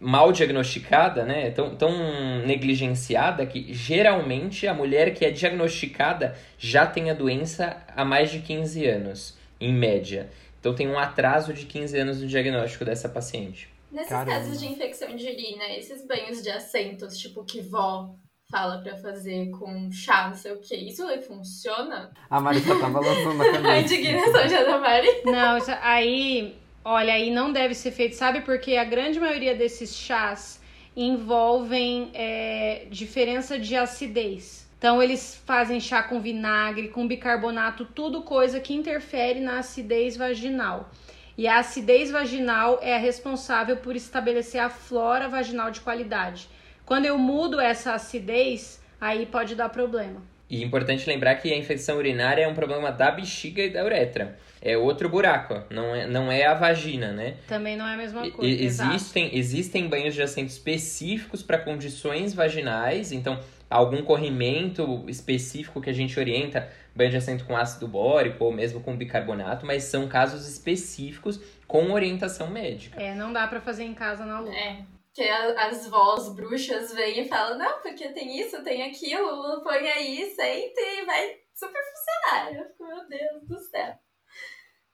mal 0.00 0.30
diagnosticada, 0.30 1.24
né? 1.24 1.50
Tão, 1.50 1.74
tão 1.74 2.46
negligenciada 2.46 3.44
que 3.46 3.72
geralmente 3.72 4.66
a 4.66 4.74
mulher 4.74 5.14
que 5.14 5.24
é 5.24 5.30
diagnosticada 5.30 6.36
já 6.58 6.86
tem 6.86 7.10
a 7.10 7.14
doença 7.14 7.76
há 7.96 8.04
mais 8.04 8.30
de 8.30 8.40
15 8.40 8.86
anos, 8.86 9.38
em 9.60 9.72
média. 9.72 10.28
Então 10.60 10.74
tem 10.74 10.88
um 10.88 10.98
atraso 10.98 11.52
de 11.52 11.66
15 11.66 11.98
anos 11.98 12.20
no 12.20 12.28
diagnóstico 12.28 12.84
dessa 12.84 13.08
paciente. 13.08 13.68
Nesses 13.90 14.10
Caramba. 14.10 14.32
casos 14.32 14.60
de 14.60 14.66
infecção 14.66 15.14
de 15.16 15.26
urina, 15.26 15.64
esses 15.76 16.06
banhos 16.06 16.42
de 16.42 16.50
assentos, 16.50 17.16
tipo 17.16 17.44
que 17.44 17.60
vó 17.60 18.14
fala 18.50 18.78
pra 18.82 18.96
fazer 18.96 19.50
com 19.50 19.90
chá, 19.92 20.28
não 20.28 20.34
sei 20.34 20.52
o 20.52 20.60
que, 20.60 20.74
isso 20.74 21.06
funciona? 21.26 22.10
A 22.30 22.40
Mari 22.40 22.60
só 22.60 22.78
tava 22.78 23.00
lançando 23.00 23.42
a 23.42 23.44
cabeça. 23.52 23.68
a 23.68 23.80
indignação 23.80 24.48
já 24.48 24.64
da 24.64 24.78
Mari. 24.78 25.08
Não, 25.24 25.58
isso, 25.58 25.70
aí, 25.82 26.56
olha, 26.84 27.12
aí 27.12 27.30
não 27.30 27.52
deve 27.52 27.74
ser 27.74 27.90
feito, 27.90 28.14
sabe? 28.16 28.40
Porque 28.40 28.76
a 28.76 28.84
grande 28.84 29.20
maioria 29.20 29.54
desses 29.54 29.94
chás 29.94 30.60
envolvem 30.96 32.10
é, 32.14 32.86
diferença 32.90 33.58
de 33.58 33.76
acidez. 33.76 34.66
Então 34.78 35.02
eles 35.02 35.40
fazem 35.44 35.80
chá 35.80 36.02
com 36.02 36.20
vinagre, 36.20 36.88
com 36.88 37.06
bicarbonato, 37.06 37.84
tudo 37.84 38.22
coisa 38.22 38.60
que 38.60 38.72
interfere 38.72 39.40
na 39.40 39.58
acidez 39.58 40.16
vaginal. 40.16 40.90
E 41.38 41.46
a 41.46 41.60
acidez 41.60 42.10
vaginal 42.10 42.80
é 42.82 42.96
a 42.96 42.98
responsável 42.98 43.76
por 43.76 43.94
estabelecer 43.94 44.60
a 44.60 44.68
flora 44.68 45.28
vaginal 45.28 45.70
de 45.70 45.80
qualidade. 45.80 46.48
Quando 46.84 47.04
eu 47.04 47.16
mudo 47.16 47.60
essa 47.60 47.92
acidez, 47.92 48.82
aí 49.00 49.24
pode 49.24 49.54
dar 49.54 49.68
problema. 49.68 50.20
E 50.50 50.60
é 50.60 50.66
importante 50.66 51.08
lembrar 51.08 51.36
que 51.36 51.52
a 51.52 51.56
infecção 51.56 51.96
urinária 51.96 52.42
é 52.42 52.48
um 52.48 52.54
problema 52.54 52.90
da 52.90 53.12
bexiga 53.12 53.62
e 53.62 53.70
da 53.70 53.84
uretra. 53.84 54.36
É 54.60 54.76
outro 54.76 55.08
buraco, 55.08 55.62
não 55.70 55.94
é, 55.94 56.08
não 56.08 56.32
é 56.32 56.44
a 56.44 56.54
vagina, 56.54 57.12
né? 57.12 57.36
Também 57.46 57.76
não 57.76 57.86
é 57.86 57.94
a 57.94 57.96
mesma 57.96 58.28
coisa. 58.28 58.44
E, 58.44 58.64
existem, 58.64 59.30
existem 59.32 59.86
banhos 59.86 60.14
de 60.16 60.22
assento 60.22 60.48
específicos 60.48 61.40
para 61.40 61.58
condições 61.58 62.34
vaginais, 62.34 63.12
então 63.12 63.38
algum 63.68 64.02
corrimento 64.02 65.04
específico 65.08 65.80
que 65.80 65.90
a 65.90 65.92
gente 65.92 66.18
orienta 66.18 66.70
banho 66.94 67.10
de 67.10 67.16
assento 67.16 67.44
com 67.44 67.56
ácido 67.56 67.86
bórico 67.86 68.44
ou 68.44 68.52
mesmo 68.52 68.80
com 68.80 68.96
bicarbonato, 68.96 69.64
mas 69.64 69.84
são 69.84 70.08
casos 70.08 70.48
específicos 70.48 71.40
com 71.66 71.92
orientação 71.92 72.48
médica. 72.48 73.00
É, 73.00 73.14
não 73.14 73.32
dá 73.32 73.46
para 73.46 73.60
fazer 73.60 73.84
em 73.84 73.94
casa 73.94 74.24
na 74.24 74.40
lua. 74.40 74.54
É. 74.54 74.84
Que 75.14 75.28
as 75.28 75.88
vós 75.88 76.34
bruxas 76.34 76.94
vêm 76.94 77.20
e 77.20 77.28
falam, 77.28 77.58
não, 77.58 77.80
porque 77.80 78.08
tem 78.10 78.40
isso, 78.40 78.62
tem 78.62 78.82
aquilo, 78.82 79.62
põe 79.62 79.88
aí, 79.88 80.32
sente 80.34 80.80
e 80.80 81.04
vai 81.04 81.36
super 81.54 81.80
funcionar. 81.82 82.54
Eu 82.54 82.64
fico, 82.66 82.86
meu 82.86 83.08
Deus 83.08 83.48
do 83.48 83.58
céu. 83.58 83.94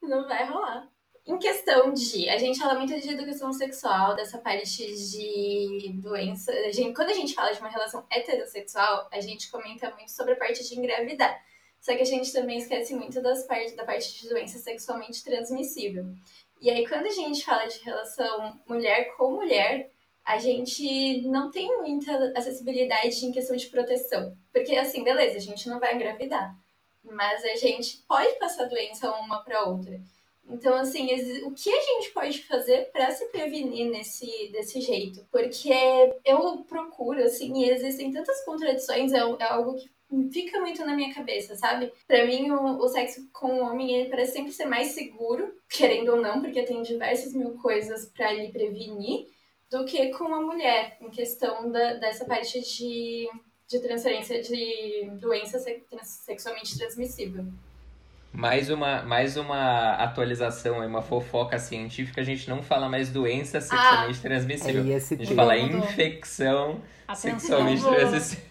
Não 0.03 0.27
vai 0.27 0.49
rolar. 0.49 0.89
Em 1.27 1.39
questão 1.39 1.93
de. 1.93 2.29
A 2.29 2.37
gente 2.37 2.59
fala 2.59 2.75
muito 2.75 3.01
de 3.01 3.09
educação 3.09 3.51
sexual, 3.51 4.15
dessa 4.15 4.37
parte 4.37 4.85
de 4.87 5.91
doença. 5.95 6.53
A 6.53 6.71
gente, 6.71 6.95
quando 6.95 7.09
a 7.09 7.15
gente 7.15 7.33
fala 7.33 7.51
de 7.51 7.61
uma 7.61 7.71
relação 7.71 8.05
heterossexual, 8.11 9.09
a 9.11 9.21
gente 9.21 9.51
comenta 9.51 9.91
muito 9.93 10.13
sobre 10.13 10.35
a 10.35 10.37
parte 10.37 10.63
de 10.69 10.79
engravidar. 10.79 11.43
Só 11.81 11.95
que 11.95 12.03
a 12.03 12.07
gente 12.07 12.31
também 12.31 12.59
esquece 12.59 12.95
muito 12.95 13.23
das 13.23 13.47
parte, 13.47 13.75
da 13.75 13.85
parte 13.85 14.21
de 14.21 14.29
doença 14.29 14.59
sexualmente 14.59 15.25
transmissível. 15.25 16.05
E 16.61 16.71
aí, 16.71 16.87
quando 16.87 17.07
a 17.07 17.11
gente 17.11 17.43
fala 17.43 17.67
de 17.67 17.79
relação 17.81 18.61
mulher 18.67 19.15
com 19.17 19.33
mulher, 19.33 19.91
a 20.25 20.39
gente 20.39 21.23
não 21.29 21.51
tem 21.51 21.79
muita 21.81 22.33
acessibilidade 22.37 23.25
em 23.25 23.33
questão 23.33 23.57
de 23.57 23.67
proteção. 23.67 24.37
Porque, 24.53 24.77
assim, 24.77 25.03
beleza, 25.03 25.39
a 25.39 25.41
gente 25.41 25.69
não 25.69 25.81
vai 25.81 25.95
engravidar. 25.95 26.55
Mas 27.03 27.45
a 27.45 27.57
gente 27.57 27.99
pode 28.09 28.39
passar 28.39 28.65
doença 28.65 29.11
uma 29.13 29.43
para 29.43 29.65
outra. 29.65 30.01
Então, 30.49 30.75
assim, 30.75 31.07
o 31.45 31.53
que 31.53 31.71
a 31.71 31.81
gente 31.81 32.11
pode 32.13 32.43
fazer 32.45 32.91
para 32.93 33.11
se 33.11 33.27
prevenir 33.27 33.91
nesse, 33.91 34.51
desse 34.53 34.81
jeito? 34.81 35.27
Porque 35.31 35.73
eu 36.25 36.59
procuro, 36.69 37.23
assim, 37.23 37.63
e 37.63 37.71
existem 37.71 38.13
tantas 38.13 38.45
contradições, 38.45 39.13
é, 39.13 39.19
é 39.19 39.45
algo 39.45 39.75
que 39.75 39.91
fica 40.31 40.61
muito 40.61 40.85
na 40.85 40.95
minha 40.95 41.13
cabeça, 41.15 41.57
sabe? 41.57 41.93
Para 42.07 42.27
mim, 42.27 42.51
o, 42.51 42.79
o, 42.79 42.89
sexo 42.89 43.29
com 43.33 43.59
o 43.59 43.63
homem, 43.63 43.95
ele 43.95 44.11
parece 44.11 44.33
sempre 44.33 44.53
ser 44.53 44.67
mais 44.67 44.89
seguro, 44.89 45.55
querendo 45.69 46.13
ou 46.13 46.21
não, 46.21 46.41
porque 46.41 46.63
tem 46.63 46.83
diversas 46.83 47.33
mil 47.33 47.55
coisas 47.59 48.07
para 48.07 48.33
lhe 48.33 48.53
prevenir, 48.53 49.27
do 49.71 49.85
que 49.85 50.11
com 50.11 50.33
a 50.33 50.41
mulher, 50.41 50.99
em 51.01 51.11
questão 51.11 51.71
da, 51.71 51.95
dessa 51.95 52.25
parte 52.27 52.61
de, 52.61 53.29
de 53.67 53.81
transferência 53.81 54.41
de 54.43 55.11
doença 55.21 55.59
sexualmente 56.03 56.79
transmissível. 56.79 57.45
Mais 58.35 58.69
uma, 58.69 59.03
mais 59.03 59.37
uma 59.37 59.93
atualização, 59.93 60.85
uma 60.85 61.01
fofoca 61.01 61.57
científica, 61.57 62.21
a 62.21 62.25
gente 62.25 62.51
não 62.51 62.65
fala 62.65 62.89
mais 62.89 63.09
doença 63.09 63.61
sexualmente 63.61 64.19
ah, 64.19 64.23
transmissível. 64.23 64.93
É 64.93 64.97
a 64.97 64.99
gente 64.99 65.35
fala 65.37 65.57
infecção 65.57 66.81
Atenção, 67.07 67.39
sexualmente 67.39 67.83
transmissível. 67.83 68.45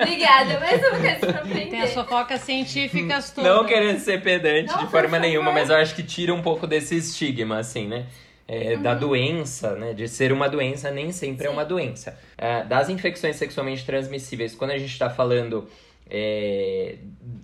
Obrigada, 0.00 0.58
mais 0.58 0.80
uma 0.80 0.98
coisa 0.98 1.18
pra 1.18 1.40
aprender. 1.40 1.66
Tem 1.68 1.82
as 1.82 1.92
fofocas 1.92 2.40
científicas 2.40 3.30
todas. 3.30 3.52
Não 3.52 3.66
querendo 3.66 3.98
ser 3.98 4.22
pedante 4.22 4.72
não, 4.72 4.78
de 4.78 4.90
forma 4.90 5.18
nenhuma, 5.18 5.52
mas 5.52 5.68
eu 5.68 5.76
acho 5.76 5.94
que 5.94 6.02
tira 6.02 6.32
um 6.32 6.40
pouco 6.40 6.66
desse 6.66 6.96
estigma, 6.96 7.58
assim, 7.58 7.86
né? 7.86 8.06
É, 8.48 8.74
uhum. 8.74 8.82
Da 8.82 8.94
doença, 8.94 9.74
né? 9.74 9.92
De 9.92 10.08
ser 10.08 10.32
uma 10.32 10.48
doença, 10.48 10.90
nem 10.90 11.12
sempre 11.12 11.42
Sim. 11.42 11.48
é 11.48 11.50
uma 11.50 11.64
doença. 11.64 12.18
É, 12.38 12.64
das 12.64 12.88
infecções 12.88 13.36
sexualmente 13.36 13.84
transmissíveis, 13.84 14.54
quando 14.54 14.70
a 14.70 14.78
gente 14.78 14.92
está 14.92 15.10
falando 15.10 15.68
é, 16.08 16.98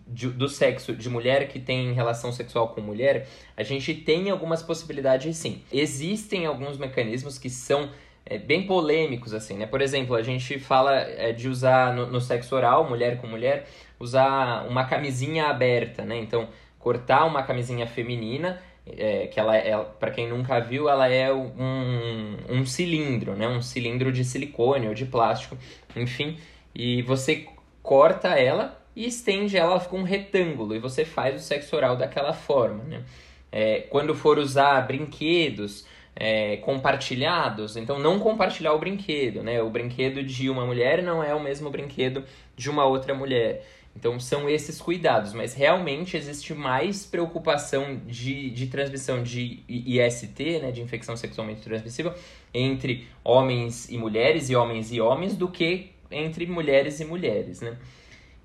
de, 0.06 0.28
do 0.28 0.48
sexo 0.48 0.94
de 0.94 1.08
mulher 1.08 1.48
que 1.48 1.58
tem 1.58 1.92
relação 1.92 2.32
sexual 2.32 2.68
com 2.68 2.80
mulher, 2.80 3.28
a 3.56 3.62
gente 3.62 3.94
tem 3.94 4.30
algumas 4.30 4.62
possibilidades 4.62 5.36
sim. 5.36 5.62
Existem 5.72 6.46
alguns 6.46 6.78
mecanismos 6.78 7.38
que 7.38 7.50
são 7.50 7.90
é, 8.24 8.38
bem 8.38 8.66
polêmicos, 8.66 9.34
assim, 9.34 9.56
né? 9.56 9.66
Por 9.66 9.80
exemplo, 9.80 10.14
a 10.14 10.22
gente 10.22 10.58
fala 10.58 10.94
é, 10.96 11.32
de 11.32 11.48
usar 11.48 11.94
no, 11.94 12.06
no, 12.06 12.20
sexo 12.20 12.54
oral, 12.54 12.88
mulher 12.88 13.20
com 13.20 13.26
mulher, 13.26 13.66
usar 13.98 14.66
uma 14.68 14.84
camisinha 14.84 15.46
aberta, 15.46 16.04
né? 16.04 16.18
Então, 16.18 16.48
cortar 16.78 17.24
uma 17.24 17.42
camisinha 17.42 17.86
feminina, 17.86 18.60
é, 18.86 19.26
que 19.26 19.40
ela 19.40 19.56
é, 19.56 19.76
para 19.98 20.10
quem 20.10 20.28
nunca 20.28 20.60
viu, 20.60 20.88
ela 20.88 21.08
é 21.08 21.32
um, 21.32 22.36
um 22.48 22.66
cilindro, 22.66 23.34
né? 23.34 23.48
Um 23.48 23.62
cilindro 23.62 24.12
de 24.12 24.24
silicone 24.24 24.86
ou 24.86 24.94
de 24.94 25.04
plástico, 25.04 25.56
enfim, 25.96 26.38
e 26.74 27.02
você 27.02 27.46
corta 27.83 28.28
ela 28.28 28.80
e 28.95 29.07
estende 29.07 29.57
ela, 29.57 29.80
fica 29.80 29.97
um 29.97 30.03
retângulo 30.03 30.74
e 30.74 30.78
você 30.78 31.05
faz 31.05 31.35
o 31.37 31.45
sexo 31.45 31.74
oral 31.74 31.97
daquela 31.97 32.33
forma, 32.33 32.85
né? 32.85 33.03
É, 33.51 33.80
quando 33.91 34.14
for 34.14 34.39
usar 34.39 34.80
brinquedos 34.87 35.85
é, 36.14 36.59
compartilhados, 36.59 37.76
então 37.76 37.99
não 37.99 38.18
compartilhar 38.18 38.72
o 38.72 38.78
brinquedo, 38.78 39.43
né? 39.43 39.62
O 39.62 39.70
brinquedo 39.70 40.22
de 40.22 40.49
uma 40.49 40.64
mulher 40.64 41.03
não 41.03 41.22
é 41.22 41.35
o 41.35 41.41
mesmo 41.41 41.70
brinquedo 41.70 42.24
de 42.57 42.70
uma 42.70 42.85
outra 42.85 43.14
mulher. 43.14 43.66
Então 43.95 44.18
são 44.18 44.49
esses 44.49 44.80
cuidados, 44.80 45.35
mas 45.35 45.55
realmente 45.55 46.16
existe 46.16 46.55
mais 46.55 47.05
preocupação 47.05 48.01
de, 48.07 48.51
de 48.51 48.66
transmissão 48.66 49.22
de 49.22 49.62
IST, 49.68 50.61
né, 50.61 50.70
de 50.70 50.80
infecção 50.80 51.14
sexualmente 51.14 51.61
transmissível, 51.61 52.14
entre 52.55 53.07
homens 53.22 53.91
e 53.91 53.99
mulheres 53.99 54.49
e 54.49 54.57
homens 54.57 54.91
e 54.93 55.01
homens 55.01 55.37
do 55.37 55.49
que 55.49 55.91
entre 56.12 56.46
mulheres 56.46 57.00
e 57.00 57.04
mulheres, 57.04 57.60
né? 57.60 57.76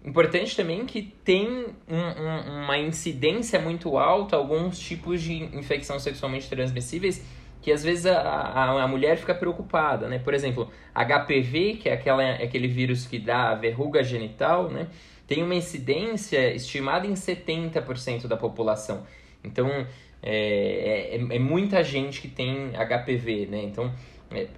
Importante 0.03 0.55
também 0.55 0.85
que 0.85 1.01
tem 1.01 1.47
um, 1.87 1.97
um, 1.97 2.63
uma 2.63 2.77
incidência 2.77 3.59
muito 3.59 3.97
alta 3.97 4.35
alguns 4.37 4.79
tipos 4.79 5.21
de 5.21 5.33
infecção 5.55 5.99
sexualmente 5.99 6.47
transmissíveis 6.49 7.25
que 7.61 7.71
às 7.71 7.83
vezes 7.83 8.05
a, 8.05 8.17
a, 8.21 8.83
a, 8.83 8.87
mulher 8.87 9.17
fica 9.17 9.35
preocupada, 9.35 10.07
né? 10.07 10.19
Por 10.19 10.33
exemplo, 10.33 10.71
HPV, 10.93 11.79
que 11.81 11.89
é 11.89 11.93
aquela, 11.93 12.35
aquele 12.35 12.67
vírus 12.67 13.05
que 13.05 13.19
dá 13.19 13.49
a 13.49 13.55
verruga 13.55 14.03
genital, 14.03 14.69
né? 14.69 14.87
Tem 15.27 15.43
uma 15.43 15.55
incidência 15.55 16.53
estimada 16.53 17.05
em 17.05 17.13
70% 17.13 18.27
da 18.27 18.37
população. 18.37 19.05
Então, 19.43 19.67
é, 20.23 21.17
é, 21.17 21.35
é 21.35 21.39
muita 21.39 21.83
gente 21.83 22.21
que 22.21 22.29
tem 22.29 22.71
HPV, 22.71 23.47
né? 23.47 23.63
Então, 23.63 23.85
é, 23.85 23.91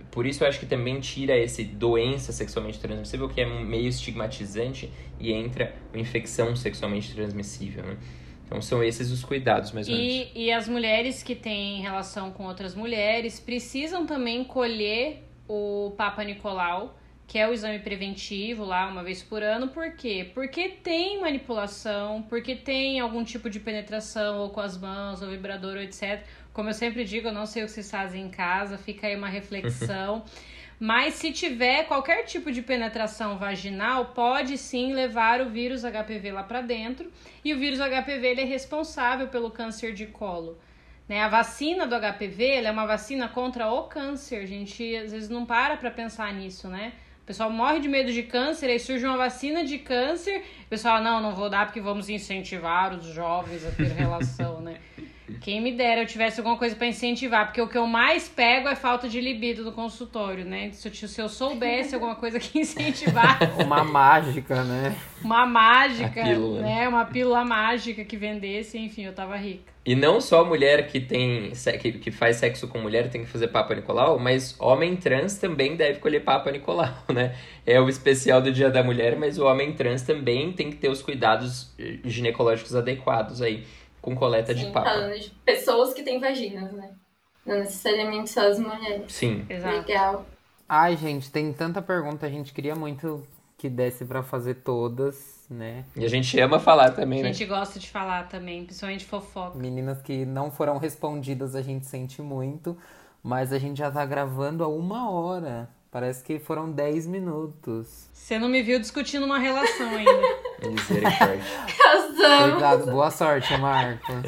por 0.10 0.26
isso 0.26 0.44
eu 0.44 0.48
acho 0.48 0.60
que 0.60 0.66
também 0.66 1.00
tira 1.00 1.38
esse 1.38 1.64
doença 1.64 2.32
sexualmente 2.32 2.80
transmissível, 2.80 3.30
que 3.30 3.42
é 3.42 3.46
meio 3.46 3.88
estigmatizante, 3.88 4.92
e 5.20 5.32
entra 5.32 5.76
a 5.94 5.98
infecção 5.98 6.56
sexualmente 6.56 7.14
transmissível, 7.14 7.84
né? 7.84 7.98
Então 8.46 8.60
são 8.62 8.84
esses 8.84 9.12
os 9.12 9.24
cuidados, 9.24 9.72
mais 9.72 9.88
ou 9.88 9.96
menos. 9.96 10.32
E, 10.34 10.46
e 10.46 10.52
as 10.52 10.68
mulheres 10.68 11.22
que 11.22 11.36
têm 11.36 11.82
relação 11.82 12.32
com 12.32 12.48
outras 12.48 12.74
mulheres 12.74 13.40
precisam 13.40 14.08
também 14.08 14.44
colher 14.44 15.24
o 15.48 15.94
Papa 15.96 16.24
Nicolau, 16.24 16.98
que 17.28 17.38
é 17.38 17.48
o 17.48 17.54
exame 17.54 17.78
preventivo 17.78 18.66
lá 18.66 18.88
uma 18.88 19.04
vez 19.04 19.22
por 19.22 19.44
ano. 19.44 19.68
Por 19.68 19.92
quê? 19.92 20.32
Porque 20.34 20.68
tem 20.70 21.22
manipulação, 21.22 22.24
porque 22.24 22.56
tem 22.56 23.00
algum 23.00 23.24
tipo 23.24 23.52
de 23.52 23.60
penetração 23.60 24.40
ou 24.40 24.50
com 24.50 24.62
as 24.62 24.76
mãos, 24.76 25.22
ou 25.22 25.30
vibrador, 25.30 25.76
ou 25.76 25.82
etc. 25.84 26.24
Como 26.60 26.68
eu 26.68 26.74
sempre 26.74 27.05
digo, 27.05 27.30
eu 27.30 27.32
não 27.32 27.45
sei 27.45 27.64
o 27.64 27.68
que 27.68 27.72
vocês 27.72 27.89
fazem 27.89 28.26
em 28.26 28.30
casa, 28.30 28.78
fica 28.78 29.07
aí 29.07 29.16
uma 29.16 29.30
reflexão. 29.30 30.26
Mas 30.78 31.14
se 31.14 31.32
tiver 31.32 31.86
qualquer 31.86 32.26
tipo 32.26 32.51
de 32.51 32.62
penetração 32.62 33.38
vaginal, 33.38 34.07
pode 34.07 34.57
sim 34.57 34.91
levar 34.91 35.39
o 35.39 35.49
vírus 35.49 35.84
HPV 35.84 36.34
lá 36.34 36.43
para 36.43 36.60
dentro. 36.60 37.10
E 37.45 37.53
o 37.53 37.57
vírus 37.57 37.80
HPV 37.80 38.28
ele 38.28 38.41
é 38.41 38.43
responsável 38.43 39.30
pelo 39.30 39.49
câncer 39.49 39.93
de 39.93 40.07
colo. 40.07 40.57
Né? 41.07 41.22
A 41.22 41.30
vacina 41.30 41.88
do 41.88 41.95
HPV 41.95 42.55
é 42.66 42.72
uma 42.72 42.86
vacina 42.86 43.30
contra 43.30 43.72
o 43.72 43.84
câncer. 43.84 44.43
A 44.43 44.45
gente 44.45 44.97
às 44.97 45.14
vezes 45.14 45.30
não 45.30 45.45
para 45.45 45.78
para 45.78 45.89
pensar 45.89 46.34
nisso, 46.34 46.68
né? 46.68 46.91
O 47.24 47.26
pessoal 47.26 47.49
morre 47.49 47.80
de 47.80 47.88
medo 47.88 48.12
de 48.12 48.24
câncer, 48.24 48.66
aí 48.66 48.80
surge 48.80 49.05
uma 49.05 49.16
vacina 49.16 49.64
de 49.64 49.78
câncer. 49.78 50.43
O 50.66 50.70
pessoal, 50.70 51.01
não, 51.01 51.22
não 51.22 51.34
vou 51.34 51.49
dar 51.49 51.68
porque 51.68 51.80
vamos 51.80 52.10
incentivar 52.10 52.93
os 52.93 53.05
jovens 53.05 53.66
a 53.66 53.72
ter 53.72 53.93
relação, 53.93 54.60
né? 54.60 54.76
Quem 55.42 55.62
me 55.62 55.72
dera 55.72 56.02
eu 56.02 56.06
tivesse 56.06 56.40
alguma 56.40 56.58
coisa 56.58 56.76
para 56.76 56.88
incentivar, 56.88 57.48
porque 57.48 57.62
o 57.62 57.68
que 57.68 57.78
eu 57.78 57.88
mais 57.88 58.28
pego 58.28 58.68
é 58.68 58.76
falta 58.76 59.08
de 59.08 59.20
libido 59.20 59.64
no 59.64 59.72
consultório, 59.72 60.46
né? 60.46 60.72
Se 60.72 60.88
eu, 60.88 60.94
se 60.94 61.22
eu 61.22 61.30
soubesse 61.30 61.96
alguma 61.96 62.16
coisa 62.16 62.40
que 62.40 62.60
incentivar. 62.60 63.40
Uma 63.64 63.84
mágica, 63.84 64.64
né? 64.64 64.96
Uma 65.24 65.46
mágica, 65.46 66.24
né? 66.24 66.88
Uma 66.88 67.06
pílula 67.06 67.44
mágica 67.44 68.04
que 68.04 68.18
vendesse, 68.18 68.78
enfim, 68.78 69.06
eu 69.06 69.14
tava 69.14 69.36
rica. 69.36 69.70
E 69.86 69.96
não 69.96 70.22
só 70.22 70.46
mulher 70.46 70.88
que 70.88 71.00
tem 71.00 71.52
que, 71.82 71.94
que 71.94 72.12
faz 72.12 72.36
sexo 72.36 72.68
com 72.68 72.80
mulher 72.80 73.10
tem 73.10 73.24
que 73.24 73.30
fazer 73.30 73.48
Papa 73.48 73.74
Nicolau, 73.74 74.20
mas 74.20 74.56
homem 74.60 74.96
trans 74.96 75.38
também 75.38 75.76
deve 75.76 76.00
colher 76.00 76.24
Papa 76.24 76.52
Nicolau, 76.52 76.94
né? 77.12 77.36
É 77.66 77.80
o 77.80 77.90
especial 77.90 78.42
do 78.42 78.52
Dia 78.52 78.70
da 78.70 78.84
Mulher, 78.84 79.18
mas 79.18 79.40
o 79.40 79.46
homem 79.46 79.74
trans 79.74 80.04
também 80.04 80.52
tem 80.52 80.70
que 80.70 80.76
ter 80.76 80.90
os 80.90 81.02
cuidados 81.02 81.74
ginecológicos 82.06 82.76
adequados 82.76 83.42
aí 83.42 83.64
com 84.02 84.16
coleta 84.16 84.54
Sim, 84.54 84.66
de 84.66 84.72
papa. 84.72 84.89
falando 84.89 85.20
de 85.20 85.30
pessoas 85.45 85.93
que 85.93 86.04
têm 86.04 86.20
vaginas, 86.20 86.72
né? 86.72 86.91
Não 87.45 87.60
necessariamente 87.60 88.30
só 88.30 88.47
as 88.47 88.60
mulheres. 88.60 89.12
Sim. 89.12 89.45
Exato. 89.50 89.76
Legal. 89.78 90.26
Ai, 90.68 90.95
gente, 90.95 91.32
tem 91.32 91.52
tanta 91.52 91.82
pergunta, 91.82 92.26
a 92.26 92.30
gente 92.30 92.54
queria 92.54 92.76
muito 92.76 93.26
que 93.58 93.68
desse 93.70 94.06
pra 94.06 94.24
fazer 94.24 94.56
todas, 94.56 95.45
né? 95.50 95.84
E 95.95 96.06
a 96.06 96.08
gente 96.08 96.39
ama 96.39 96.60
falar 96.60 96.91
também, 96.91 97.20
A 97.20 97.24
né? 97.24 97.34
gente 97.34 97.45
gosta 97.45 97.78
de 97.80 97.89
falar 97.89 98.30
também, 98.30 98.64
principalmente 98.66 99.04
fofoca. 99.06 99.58
Meninas 99.58 100.02
que 100.02 100.26
não 100.26 100.50
foram 100.52 100.78
respondidas, 100.78 101.56
a 101.56 101.62
gente 101.62 101.86
sente 101.86 102.22
muito, 102.22 102.78
mas 103.22 103.52
a 103.52 103.60
gente 103.60 103.78
já 103.78 103.91
tá 103.91 104.06
gravando 104.06 104.64
há 104.64 104.68
uma 104.68 105.10
hora. 105.12 105.70
Parece 105.91 106.24
que 106.24 106.38
foram 106.39 106.72
10 106.72 107.08
minutos. 107.08 108.08
Você 108.14 108.38
não 108.38 108.47
me 108.47 108.62
viu 108.62 108.80
discutindo 108.80 109.26
uma 109.26 109.39
relação 109.39 109.89
ainda. 109.89 110.12
Misericórdia. 110.70 111.41
Casamos. 112.20 112.48
Obrigado, 112.50 112.86
boa 112.92 113.10
sorte, 113.12 113.58
Marco. 113.58 114.12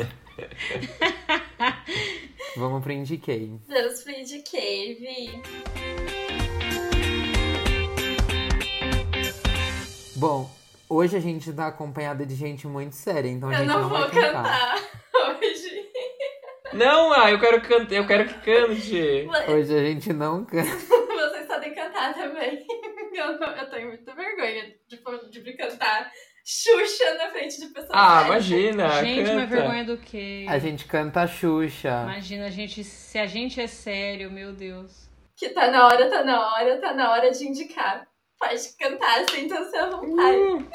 Vamos 2.58 2.82
pro 2.84 2.92
Indiquei. 2.94 3.60
Deus 3.68 4.04
Free 4.04 4.24
de 4.24 4.42
Cave. 4.44 5.42
Bom, 10.16 10.50
hoje 10.90 11.18
a 11.18 11.20
gente 11.20 11.52
tá 11.52 11.68
acompanhada 11.68 12.26
de 12.26 12.36
gente 12.36 12.66
muito 12.68 12.96
séria, 12.96 13.30
então 13.30 13.50
a 13.50 13.54
Eu 13.54 13.58
gente 13.60 13.68
não 13.68 13.82
não 13.82 13.90
vou 13.90 14.00
vai 14.00 14.10
cantar. 14.10 14.76
cantar 14.76 14.80
hoje. 15.40 15.92
Não, 16.74 17.12
ah, 17.12 17.30
eu 17.32 17.40
quero 17.40 17.62
cantar, 17.62 17.96
eu 17.96 18.08
quero 18.08 18.26
que 18.28 18.34
cante. 18.36 19.28
Hoje 19.50 19.78
a 19.78 19.84
gente 19.84 20.14
não 20.14 20.46
canta. 20.46 20.70
Vocês 20.72 21.48
podem 21.48 21.74
cantar 21.76 22.14
também. 22.14 22.66
Eu, 23.14 23.38
não- 23.40 23.56
eu 23.56 23.70
tenho 23.70 23.88
muita 23.90 24.16
vergonha 24.16 24.74
de, 24.88 24.98
de 25.42 25.54
cantar 25.58 26.10
Xuxa 26.46 27.14
na 27.18 27.30
frente 27.30 27.60
de 27.60 27.68
pessoas. 27.68 27.92
Ah, 27.94 28.24
imagina, 28.26 28.90
gente, 29.04 29.24
canta. 29.24 29.36
mas 29.36 29.50
vergonha 29.50 29.84
do 29.86 29.98
quê? 29.98 30.46
A 30.50 30.58
gente 30.60 30.86
canta 30.86 31.28
Xuxa. 31.28 32.02
Imagina, 32.04 32.46
a 32.48 32.50
gente, 32.50 32.84
se 32.84 33.18
a 33.20 33.26
gente 33.28 33.62
é 33.62 33.68
sério, 33.68 34.32
meu 34.32 34.52
Deus. 34.54 35.10
Que 35.38 35.50
tá 35.50 35.70
na 35.72 35.86
hora, 35.86 36.10
tá 36.10 36.24
na 36.24 36.54
hora, 36.54 36.78
tá 36.80 36.94
na 36.94 37.12
hora 37.12 37.32
de 37.32 37.48
indicar. 37.48 38.06
Pode 38.40 38.60
cantar, 38.80 39.24
sinta-se 39.30 39.76
à 39.78 39.90
vontade. 39.90 40.66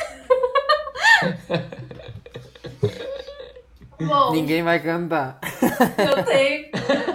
Bom, 3.98 4.32
Ninguém 4.32 4.62
vai 4.62 4.78
cantar. 4.78 5.40
eu 5.98 6.22
tenho. 6.24 6.66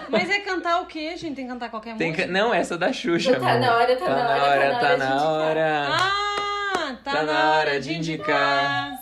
Mas 0.10 0.30
é 0.30 0.40
cantar 0.40 0.82
o 0.82 0.88
quê, 0.88 1.16
gente? 1.16 1.36
Tem 1.36 1.46
que 1.46 1.52
cantar 1.52 1.70
qualquer 1.70 1.96
Tem 1.96 2.10
música? 2.10 2.28
que... 2.28 2.34
Não, 2.34 2.52
essa 2.54 2.76
da 2.78 2.92
Xuxa, 2.92 3.40
Tá 3.40 3.52
amor. 3.52 3.60
na 3.60 3.76
hora, 3.76 3.96
tá 3.96 4.10
na 4.10 4.44
hora, 4.44 4.80
tá 4.80 4.98
na 4.98 5.06
de 5.18 5.24
hora. 5.24 5.88
Ah, 5.90 6.31
tá, 7.04 7.12
Tá 7.12 7.24
na 7.24 7.52
hora 7.58 7.80
de 7.80 7.94
indicar. 7.94 8.94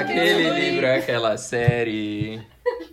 Aquele 0.00 0.50
livro, 0.50 0.86
aquela 0.92 1.36
série 1.36 2.40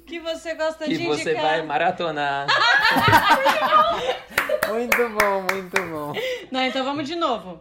Que 0.07 0.19
você 0.19 0.53
gosta 0.55 0.85
que 0.85 0.97
de 0.97 1.05
você 1.05 1.31
indicar. 1.31 1.43
vai 1.43 1.61
maratonar. 1.63 2.47
muito 4.69 5.09
bom, 5.09 5.41
muito 5.51 5.81
bom. 5.81 6.13
Não, 6.51 6.61
então 6.61 6.83
vamos 6.83 7.07
de 7.07 7.15
novo. 7.15 7.59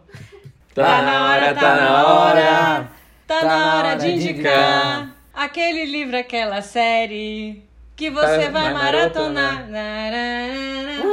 Tá 0.73 1.01
na 1.01 1.25
hora, 1.31 1.53
tá 1.55 1.75
na 1.75 2.07
hora. 2.07 2.87
Tá, 3.27 3.43
na 3.43 3.75
hora 3.77 3.95
de 3.95 4.09
indicar. 4.09 5.09
Aquele 5.33 5.85
livro, 5.85 6.17
aquela 6.17 6.61
série 6.61 7.63
que 7.95 8.09
você 8.09 8.45
Tá, 8.45 8.51
vai 8.51 8.51
vai 8.51 8.73
maratonar. 8.73 9.67
Nararara. 9.69 11.04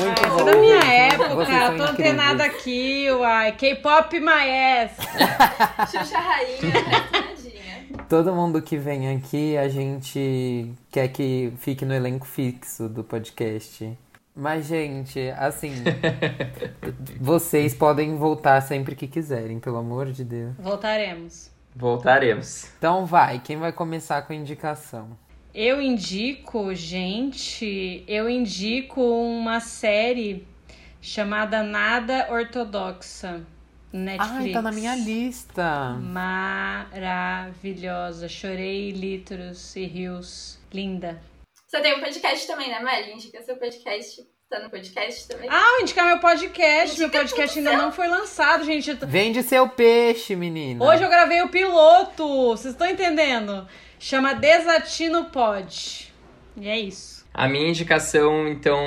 Muito 0.00 0.24
Ah, 0.24 0.28
bom. 0.28 0.40
é 0.40 0.44
da 0.44 0.56
minha 0.58 0.84
época, 0.84 1.46
são 1.46 1.76
tô 1.76 1.82
antenada 1.84 2.44
aqui, 2.44 3.10
uai. 3.10 3.52
K-pop 3.52 4.18
my 4.20 4.28
ass. 4.28 4.92
Xuxa 5.90 6.18
Rainha, 6.18 6.60
refinadinha. 6.60 8.04
Todo 8.08 8.32
mundo 8.34 8.60
que 8.62 8.76
vem 8.76 9.14
aqui, 9.14 9.56
a 9.56 9.68
gente 9.68 10.72
quer 10.90 11.08
que 11.08 11.52
fique 11.58 11.84
no 11.84 11.94
elenco 11.94 12.26
fixo 12.26 12.88
do 12.88 13.04
podcast. 13.04 13.96
Mas, 14.34 14.66
gente, 14.66 15.28
assim, 15.36 15.72
vocês 17.20 17.74
podem 17.74 18.16
voltar 18.16 18.60
sempre 18.62 18.94
que 18.94 19.06
quiserem, 19.06 19.58
pelo 19.58 19.76
amor 19.76 20.06
de 20.12 20.24
Deus. 20.24 20.54
Voltaremos. 20.58 21.50
Voltaremos. 21.74 22.66
Então 22.78 23.04
vai, 23.06 23.40
quem 23.40 23.56
vai 23.56 23.72
começar 23.72 24.22
com 24.22 24.32
a 24.32 24.36
indicação? 24.36 25.10
Eu 25.54 25.80
indico, 25.82 26.74
gente, 26.74 28.04
eu 28.06 28.28
indico 28.30 29.00
uma 29.02 29.58
série 29.60 30.46
chamada 31.00 31.62
Nada 31.62 32.28
Ortodoxa. 32.30 33.44
Netflix. 33.92 34.36
Ai, 34.46 34.52
tá 34.52 34.62
na 34.62 34.70
minha 34.70 34.94
lista. 34.94 35.96
Maravilhosa. 36.92 38.28
Chorei 38.28 38.92
litros 38.92 39.74
e 39.74 39.84
rios. 39.84 40.60
Linda. 40.72 41.20
Você 41.66 41.80
tem 41.80 41.96
um 41.96 42.00
podcast 42.00 42.46
também, 42.46 42.68
né, 42.68 42.78
Mari? 42.78 43.12
Indica 43.12 43.42
seu 43.42 43.56
podcast. 43.56 44.24
Tá 44.48 44.60
no 44.60 44.70
podcast 44.70 45.26
também? 45.28 45.48
Ah, 45.50 45.70
vou 45.72 45.80
indicar 45.82 46.06
meu 46.06 46.20
podcast. 46.20 46.94
Indica 46.94 47.08
meu 47.08 47.10
podcast 47.10 47.58
ainda 47.58 47.76
não 47.76 47.90
foi 47.90 48.06
lançado, 48.06 48.64
gente. 48.64 48.94
Tô- 48.94 49.06
Vende 49.06 49.42
seu 49.42 49.68
peixe, 49.68 50.36
menina. 50.36 50.84
Hoje 50.84 51.02
eu 51.02 51.08
gravei 51.08 51.42
o 51.42 51.48
piloto. 51.48 52.26
Vocês 52.50 52.74
estão 52.74 52.88
entendendo? 52.88 53.66
Chama 54.02 54.32
Desatino 54.32 55.26
Pod. 55.26 56.10
E 56.56 56.66
é 56.66 56.80
isso. 56.80 57.22
A 57.34 57.46
minha 57.46 57.68
indicação, 57.68 58.48
então, 58.48 58.80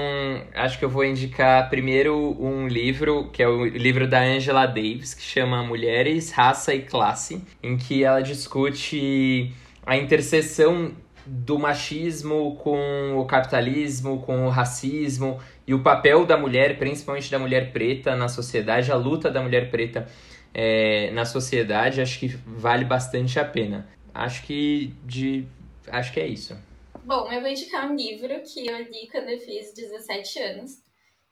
acho 0.55 0.79
que 0.79 0.83
eu 0.83 0.89
vou 0.89 1.05
indicar 1.05 1.69
primeiro 1.69 2.35
um 2.43 2.67
livro, 2.67 3.29
que 3.31 3.43
é 3.43 3.47
o 3.47 3.63
livro 3.63 4.07
da 4.07 4.23
Angela 4.23 4.65
Davis, 4.65 5.13
que 5.13 5.21
chama 5.21 5.61
Mulheres, 5.61 6.31
Raça 6.31 6.73
e 6.73 6.81
Classe, 6.81 7.43
em 7.61 7.77
que 7.77 8.03
ela 8.03 8.21
discute 8.21 9.53
a 9.85 9.95
interseção 9.95 10.93
do 11.27 11.59
machismo 11.59 12.55
com 12.55 13.15
o 13.15 13.23
capitalismo, 13.25 14.19
com 14.23 14.47
o 14.47 14.49
racismo 14.49 15.39
e 15.67 15.75
o 15.75 15.83
papel 15.83 16.25
da 16.25 16.35
mulher, 16.35 16.79
principalmente 16.79 17.29
da 17.29 17.37
mulher 17.37 17.71
preta 17.71 18.15
na 18.15 18.27
sociedade, 18.27 18.91
a 18.91 18.95
luta 18.95 19.29
da 19.29 19.43
mulher 19.43 19.69
preta 19.69 20.07
é, 20.51 21.11
na 21.11 21.23
sociedade, 21.23 22.01
acho 22.01 22.17
que 22.17 22.35
vale 22.47 22.83
bastante 22.83 23.39
a 23.39 23.45
pena. 23.45 23.87
Acho 24.13 24.45
que 24.45 24.93
de, 25.05 25.47
acho 25.87 26.13
que 26.13 26.19
é 26.19 26.27
isso. 26.27 26.55
Bom, 27.03 27.29
eu 27.31 27.41
vou 27.41 27.49
indicar 27.49 27.89
um 27.91 27.95
livro 27.95 28.41
que 28.43 28.65
eu 28.67 28.77
li 28.77 29.09
quando 29.11 29.27
eu 29.29 29.39
fiz 29.39 29.73
17 29.73 30.39
anos, 30.39 30.81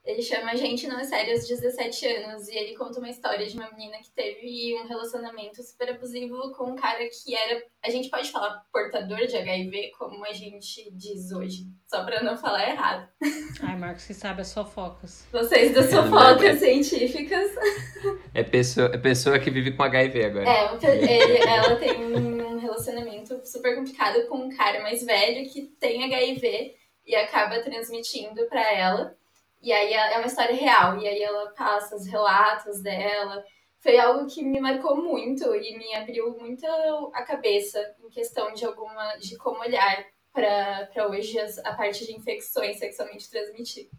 Ele 0.04 0.22
chama 0.22 0.58
Gente 0.58 0.88
Não 0.88 1.00
é 1.00 1.04
Sério 1.04 1.32
aos 1.34 1.48
17 1.48 2.08
anos 2.08 2.48
e 2.50 2.58
ele 2.58 2.76
conta 2.76 2.98
uma 3.00 3.10
história 3.10 3.46
de 3.46 3.56
uma 3.56 3.70
menina 3.72 3.98
que 4.00 4.10
teve 4.12 4.76
um 4.82 4.88
relacionamento 4.88 5.62
super 5.62 5.92
abusivo 5.92 6.52
com 6.58 6.72
um 6.72 6.76
cara 6.76 7.08
que 7.08 7.36
era, 7.36 7.64
a 7.86 7.90
gente 7.92 8.10
pode 8.10 8.32
falar 8.32 8.66
portador 8.74 9.28
de 9.28 9.38
HIV 9.38 9.92
como 9.98 10.26
a 10.26 10.34
gente 10.34 10.90
diz 10.92 11.32
hoje, 11.32 11.68
só 11.88 12.04
pra 12.04 12.24
não 12.24 12.36
falar 12.36 12.68
errado. 12.68 13.08
Ai, 13.62 13.78
Marcos, 13.78 14.04
você 14.04 14.14
sabe 14.16 14.42
as 14.42 14.52
fofocas. 14.52 15.28
Vocês 15.32 15.74
das 15.74 15.92
fofocas 15.94 16.60
científicas. 16.60 17.52
É 18.34 18.42
pessoa, 18.44 18.88
é 18.88 18.98
pessoa 18.98 19.38
que 19.38 19.52
vive 19.52 19.72
com 19.72 19.84
HIV 19.84 20.26
agora. 20.26 20.50
É, 20.50 20.96
ele, 20.98 21.38
ela 21.48 21.76
tem 21.76 22.04
um 22.04 22.41
relacionamento 22.82 23.46
super 23.46 23.76
complicado 23.76 24.28
com 24.28 24.38
um 24.38 24.56
cara 24.56 24.82
mais 24.82 25.04
velho 25.04 25.48
que 25.50 25.68
tem 25.80 26.04
HIV 26.04 26.76
e 27.06 27.16
acaba 27.16 27.62
transmitindo 27.62 28.46
para 28.48 28.74
ela. 28.74 29.16
E 29.62 29.72
aí 29.72 29.94
é 29.94 30.18
uma 30.18 30.28
história 30.28 30.56
real. 30.56 30.98
E 31.00 31.08
aí 31.08 31.22
ela 31.22 31.52
passa 31.52 31.96
os 31.96 32.06
relatos 32.06 32.82
dela. 32.82 33.44
Foi 33.80 33.98
algo 33.98 34.28
que 34.28 34.44
me 34.44 34.60
marcou 34.60 34.96
muito 34.96 35.56
e 35.56 35.78
me 35.78 35.94
abriu 35.96 36.38
muito 36.38 36.66
a 37.14 37.24
cabeça 37.24 37.96
em 38.04 38.10
questão 38.10 38.54
de 38.54 38.66
alguma 38.66 39.16
de 39.18 39.38
como 39.38 39.60
olhar 39.60 40.06
para 40.34 41.08
hoje 41.10 41.38
as, 41.40 41.58
a 41.60 41.74
parte 41.74 42.06
de 42.06 42.14
infecções 42.14 42.78
sexualmente 42.78 43.30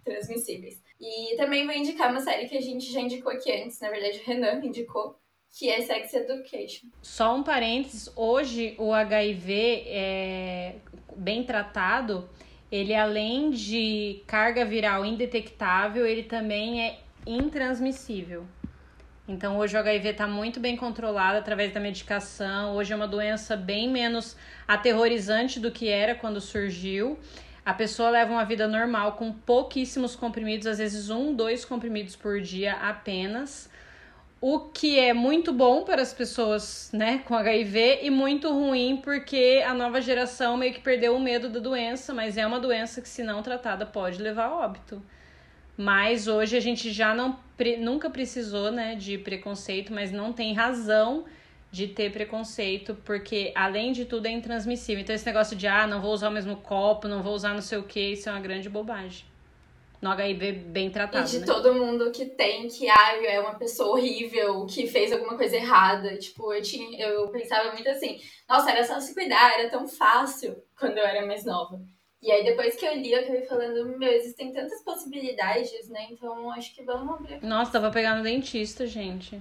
transmissíveis. 0.05 0.81
E 0.99 1.37
também 1.37 1.67
vou 1.67 1.75
indicar 1.75 2.11
uma 2.11 2.21
série 2.21 2.49
que 2.49 2.57
a 2.57 2.61
gente 2.61 2.91
já 2.91 3.01
indicou 3.01 3.31
aqui 3.31 3.53
antes, 3.53 3.79
na 3.81 3.91
verdade 3.91 4.19
o 4.19 4.25
Renan 4.25 4.65
indicou, 4.65 5.19
que 5.53 5.69
é 5.69 5.83
Sex 5.83 6.15
Education. 6.15 6.89
Só 7.03 7.37
um 7.37 7.43
parênteses, 7.43 8.11
hoje 8.17 8.75
o 8.79 8.93
HIV 8.93 9.85
é 9.87 10.75
bem 11.15 11.45
tratado, 11.45 12.29
ele 12.71 12.95
além 12.95 13.51
de 13.51 14.23
carga 14.27 14.65
viral 14.65 15.05
indetectável, 15.05 16.07
ele 16.07 16.23
também 16.23 16.83
é 16.83 16.99
intransmissível. 17.27 18.47
Então 19.29 19.59
hoje 19.59 19.77
o 19.77 19.79
HIV 19.79 20.09
está 20.09 20.27
muito 20.27 20.59
bem 20.59 20.77
controlado 20.77 21.39
através 21.39 21.73
da 21.73 21.79
medicação. 21.79 22.75
Hoje 22.75 22.93
é 22.93 22.97
uma 22.97 23.07
doença 23.07 23.57
bem 23.57 23.89
menos 23.89 24.37
aterrorizante 24.67 25.61
do 25.61 25.71
que 25.71 25.89
era 25.89 26.15
quando 26.15 26.41
surgiu. 26.41 27.19
A 27.65 27.73
pessoa 27.73 28.11
leva 28.11 28.33
uma 28.33 28.45
vida 28.45 28.67
normal 28.67 29.13
com 29.13 29.33
pouquíssimos 29.33 30.17
comprimidos, 30.17 30.67
às 30.67 30.79
vezes 30.79 31.11
um, 31.11 31.33
dois 31.33 31.65
comprimidos 31.65 32.17
por 32.17 32.41
dia 32.41 32.73
apenas 32.73 33.71
o 34.45 34.59
que 34.59 34.99
é 34.99 35.15
muito 35.15 35.53
bom 35.53 35.85
para 35.85 36.03
as 36.03 36.13
pessoas, 36.13 36.91
né, 36.93 37.19
com 37.25 37.33
HIV 37.33 38.01
e 38.03 38.11
muito 38.11 38.53
ruim 38.53 38.97
porque 38.97 39.63
a 39.65 39.73
nova 39.73 40.01
geração 40.03 40.57
meio 40.57 40.75
que 40.75 40.81
perdeu 40.81 41.15
o 41.15 41.21
medo 41.21 41.49
da 41.49 41.61
doença, 41.61 42.13
mas 42.13 42.37
é 42.37 42.45
uma 42.45 42.59
doença 42.59 43.01
que 43.01 43.09
se 43.09 43.23
não 43.23 43.41
tratada 43.41 43.87
pode 43.87 44.21
levar 44.21 44.47
a 44.47 44.57
óbito. 44.57 45.01
Mas 45.77 46.27
hoje 46.27 46.57
a 46.57 46.61
gente 46.61 46.91
já 46.91 47.15
não 47.15 47.39
nunca 47.79 48.11
precisou, 48.11 48.73
né, 48.73 48.97
de 48.97 49.17
preconceito, 49.17 49.93
mas 49.93 50.11
não 50.11 50.33
tem 50.33 50.53
razão 50.53 51.25
de 51.71 51.87
ter 51.87 52.11
preconceito, 52.11 52.97
porque 53.05 53.53
além 53.55 53.93
de 53.93 54.05
tudo 54.05 54.27
é 54.27 54.33
intransmissível. 54.33 55.03
Então 55.03 55.15
esse 55.15 55.25
negócio 55.25 55.57
de 55.57 55.69
ah, 55.69 55.87
não 55.87 56.01
vou 56.01 56.13
usar 56.13 56.29
o 56.29 56.33
mesmo 56.33 56.57
copo, 56.57 57.07
não 57.07 57.23
vou 57.23 57.33
usar 57.33 57.55
não 57.55 57.63
sei 57.63 57.79
o 57.79 57.85
que, 57.85 58.15
isso 58.15 58.29
é 58.29 58.33
uma 58.33 58.41
grande 58.41 58.69
bobagem 58.69 59.32
no 60.03 60.11
HIV 60.11 60.53
bem 60.53 60.91
tratado. 60.91 61.29
E 61.29 61.31
de 61.31 61.39
né? 61.39 61.47
todo 61.47 61.73
mundo 61.73 62.11
que 62.11 62.27
tem, 62.27 62.67
que 62.67 62.91
ah, 62.91 63.25
é 63.25 63.39
uma 63.39 63.55
pessoa 63.55 63.91
horrível, 63.91 64.67
que 64.67 64.89
fez 64.89 65.13
alguma 65.13 65.37
coisa 65.37 65.57
errada. 65.57 66.19
Tipo, 66.19 66.53
eu, 66.53 66.61
tinha, 66.61 67.01
eu 67.01 67.29
pensava 67.29 67.73
muito 67.73 67.89
assim, 67.89 68.21
nossa, 68.49 68.73
era 68.73 68.85
só 68.85 68.99
se 68.99 69.15
cuidar, 69.15 69.59
era 69.59 69.71
tão 69.71 69.87
fácil 69.87 70.61
quando 70.77 70.99
eu 70.99 71.07
era 71.07 71.25
mais 71.25 71.45
nova. 71.45 71.81
E 72.21 72.31
aí 72.33 72.45
depois 72.45 72.75
que 72.75 72.85
eu 72.85 72.95
li, 72.95 73.13
eu 73.13 73.21
acabei 73.21 73.43
falando, 73.43 73.97
meu, 73.97 74.13
existem 74.13 74.53
tantas 74.53 74.83
possibilidades, 74.83 75.89
né? 75.89 76.09
Então 76.11 76.51
acho 76.51 76.75
que 76.75 76.83
vamos 76.83 77.15
abrir. 77.15 77.41
Nossa, 77.43 77.73
tava 77.73 77.91
pegando 77.91 78.25
dentista, 78.25 78.87
gente. 78.87 79.41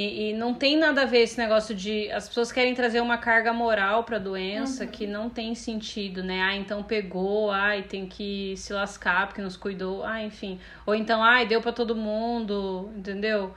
E, 0.00 0.30
e, 0.30 0.32
não 0.32 0.54
tem 0.54 0.78
nada 0.78 1.02
a 1.02 1.04
ver 1.04 1.18
esse 1.18 1.36
negócio 1.36 1.74
de. 1.74 2.10
As 2.10 2.26
pessoas 2.26 2.50
querem 2.50 2.74
trazer 2.74 3.02
uma 3.02 3.18
carga 3.18 3.52
moral 3.52 4.02
pra 4.02 4.18
doença 4.18 4.84
uhum. 4.84 4.90
que 4.90 5.06
não 5.06 5.28
tem 5.28 5.54
sentido, 5.54 6.22
né? 6.22 6.40
Ah, 6.40 6.56
então 6.56 6.82
pegou, 6.82 7.50
ai, 7.50 7.82
tem 7.82 8.06
que 8.06 8.54
se 8.56 8.72
lascar 8.72 9.26
porque 9.26 9.42
nos 9.42 9.58
cuidou, 9.58 10.02
ah, 10.02 10.22
enfim. 10.22 10.58
Ou 10.86 10.94
então, 10.94 11.22
ai, 11.22 11.46
deu 11.46 11.60
para 11.60 11.70
todo 11.70 11.94
mundo, 11.94 12.90
entendeu? 12.96 13.52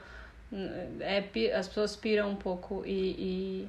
É, 1.00 1.24
as 1.56 1.66
pessoas 1.66 1.96
piram 1.96 2.32
um 2.32 2.36
pouco. 2.36 2.82
E, 2.84 2.92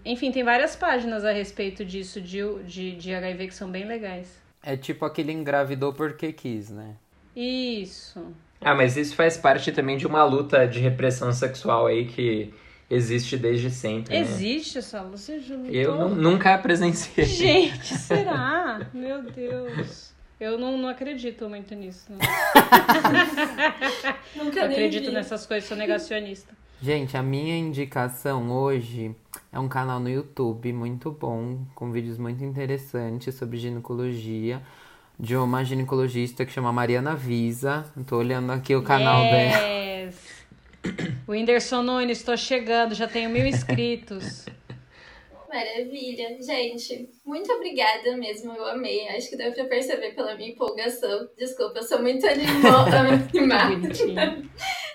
e, 0.03 0.11
Enfim, 0.11 0.29
tem 0.29 0.43
várias 0.43 0.75
páginas 0.75 1.23
a 1.23 1.31
respeito 1.31 1.85
disso, 1.85 2.19
de, 2.19 2.41
de, 2.65 2.97
de 2.97 3.15
HIV, 3.15 3.47
que 3.47 3.55
são 3.55 3.71
bem 3.71 3.85
legais. 3.85 4.37
É 4.61 4.75
tipo 4.75 5.05
aquele 5.05 5.31
engravidou 5.31 5.93
porque 5.93 6.33
quis, 6.33 6.71
né? 6.71 6.95
Isso. 7.33 8.35
Ah, 8.59 8.75
mas 8.75 8.97
isso 8.97 9.15
faz 9.15 9.37
parte 9.37 9.71
também 9.71 9.95
de 9.95 10.05
uma 10.05 10.25
luta 10.25 10.67
de 10.67 10.81
repressão 10.81 11.31
sexual 11.31 11.87
aí 11.87 12.05
que 12.05 12.53
existe 12.89 13.37
desde 13.37 13.69
sempre. 13.69 14.13
Né? 14.13 14.21
Existe 14.21 14.77
essa 14.77 15.01
luta? 15.01 15.17
Você 15.17 15.41
Eu 15.71 16.09
nunca 16.09 16.57
presenciei. 16.57 17.25
Gente, 17.25 17.93
será? 17.97 18.87
Meu 18.93 19.23
Deus. 19.23 20.13
Eu 20.39 20.57
não, 20.59 20.77
não 20.77 20.89
acredito 20.89 21.47
muito 21.47 21.73
nisso. 21.73 22.11
nunca 24.35 24.59
Eu 24.59 24.65
acredito 24.65 25.11
nessas 25.11 25.45
coisas, 25.45 25.67
sou 25.67 25.77
negacionista. 25.77 26.53
Gente, 26.81 27.15
a 27.15 27.23
minha 27.23 27.57
indicação 27.57 28.51
hoje 28.51 29.15
é 29.51 29.57
um 29.57 29.69
canal 29.69 29.99
no 29.99 30.09
YouTube 30.09 30.73
muito 30.73 31.09
bom, 31.09 31.59
com 31.73 31.89
vídeos 31.89 32.17
muito 32.17 32.43
interessantes 32.43 33.33
sobre 33.35 33.57
ginecologia 33.57 34.61
de 35.17 35.37
uma 35.37 35.63
ginecologista 35.63 36.45
que 36.45 36.51
chama 36.51 36.73
Mariana 36.73 37.15
Visa. 37.15 37.85
Tô 38.05 38.17
olhando 38.17 38.51
aqui 38.51 38.75
o 38.75 38.83
canal 38.83 39.23
yes. 39.23 39.31
dela. 39.31 39.75
O 41.27 41.31
Whindersson 41.31 41.81
Nunes, 41.81 42.19
estou 42.19 42.37
chegando, 42.37 42.93
já 42.93 43.07
tenho 43.07 43.29
mil 43.29 43.45
inscritos. 43.45 44.45
Maravilha. 45.55 46.37
Gente, 46.41 47.09
muito 47.25 47.49
obrigada 47.53 48.17
mesmo, 48.17 48.51
eu 48.53 48.65
amei. 48.65 49.07
Acho 49.07 49.29
que 49.29 49.37
deu 49.37 49.53
pra 49.53 49.63
perceber 49.63 50.13
pela 50.13 50.35
minha 50.35 50.49
empolgação. 50.49 51.29
Desculpa, 51.37 51.79
eu 51.79 51.83
sou 51.83 52.01
muito 52.01 52.27
animada. 52.27 53.07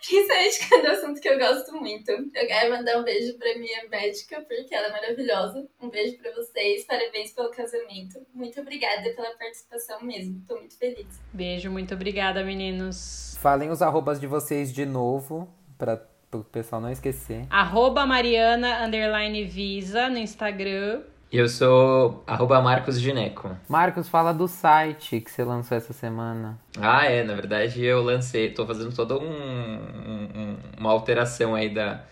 Principalmente 0.07 0.69
quando 0.69 0.87
é 0.87 0.91
um 0.91 0.93
assunto 0.93 1.21
que 1.21 1.29
eu 1.29 1.39
gosto 1.39 1.73
muito. 1.77 2.11
Eu 2.11 2.47
quero 2.47 2.71
mandar 2.71 2.99
um 2.99 3.05
beijo 3.05 3.39
pra 3.39 3.57
minha 3.57 3.89
médica, 3.89 4.41
porque 4.43 4.75
ela 4.75 4.89
é 4.89 4.93
maravilhosa. 4.93 5.67
Um 5.81 5.89
beijo 5.89 6.19
pra 6.19 6.33
vocês, 6.33 6.85
parabéns 6.85 7.33
pelo 7.33 7.51
casamento. 7.51 8.21
Muito 8.35 8.61
obrigada 8.61 9.09
pela 9.15 9.31
participação 9.37 10.03
mesmo. 10.03 10.43
Tô 10.47 10.57
muito 10.57 10.77
feliz. 10.77 11.07
Beijo, 11.33 11.71
muito 11.71 11.95
obrigada, 11.95 12.45
meninos. 12.45 13.37
Falem 13.41 13.71
os 13.71 13.81
arrobas 13.81 14.21
de 14.21 14.27
vocês 14.27 14.73
de 14.73 14.85
novo, 14.85 15.49
pra 15.81 15.99
pro 16.31 16.45
pessoal 16.45 16.81
não 16.81 16.93
esquecer. 16.93 17.45
Arroba 17.51 18.07
Mariana 18.07 18.85
underline 18.85 19.45
Visa 19.45 20.09
no 20.09 20.19
Instagram. 20.19 21.01
Eu 21.33 21.49
sou 21.49 22.23
arroba 22.27 22.61
Marcos 22.61 23.01
Gineco. 23.01 23.57
Marcos, 23.69 24.09
fala 24.09 24.33
do 24.33 24.47
site 24.49 25.21
que 25.21 25.31
você 25.31 25.45
lançou 25.45 25.77
essa 25.77 25.93
semana. 25.93 26.59
Ah, 26.81 27.05
é, 27.07 27.23
na 27.25 27.35
verdade 27.35 27.85
eu 27.85 28.03
lancei, 28.03 28.51
tô 28.51 28.67
fazendo 28.67 28.95
toda 28.95 29.17
um, 29.17 29.25
um, 29.25 30.57
uma 30.79 30.91
alteração 30.91 31.55
aí 31.55 31.73
da, 31.73 32.03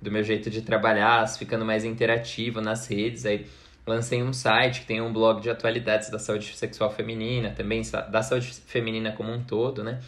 do 0.00 0.10
meu 0.10 0.22
jeito 0.22 0.48
de 0.48 0.62
trabalhar, 0.62 1.28
ficando 1.28 1.64
mais 1.64 1.84
interativo 1.84 2.60
nas 2.60 2.86
redes, 2.86 3.26
aí 3.26 3.46
lancei 3.86 4.22
um 4.22 4.32
site 4.32 4.82
que 4.82 4.86
tem 4.86 5.00
um 5.00 5.12
blog 5.12 5.40
de 5.40 5.50
atualidades 5.50 6.10
da 6.10 6.18
saúde 6.18 6.56
sexual 6.56 6.90
feminina, 6.90 7.50
também 7.50 7.82
da 8.10 8.22
saúde 8.22 8.52
feminina 8.66 9.12
como 9.12 9.32
um 9.32 9.42
todo, 9.42 9.82
né? 9.82 10.00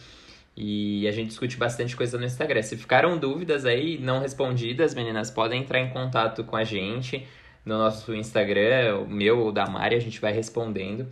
E 0.55 1.07
a 1.07 1.11
gente 1.11 1.29
discute 1.29 1.57
bastante 1.57 1.95
coisa 1.95 2.17
no 2.17 2.25
Instagram. 2.25 2.61
Se 2.61 2.75
ficaram 2.75 3.17
dúvidas 3.17 3.65
aí 3.65 3.97
não 3.97 4.19
respondidas, 4.19 4.93
meninas, 4.93 5.31
podem 5.31 5.61
entrar 5.61 5.79
em 5.79 5.89
contato 5.89 6.43
com 6.43 6.55
a 6.55 6.63
gente 6.63 7.25
no 7.65 7.77
nosso 7.77 8.13
Instagram, 8.13 8.99
o 8.99 9.07
meu 9.07 9.39
ou 9.39 9.51
da 9.51 9.65
Mari, 9.67 9.95
a 9.95 9.99
gente 9.99 10.19
vai 10.19 10.33
respondendo. 10.33 11.07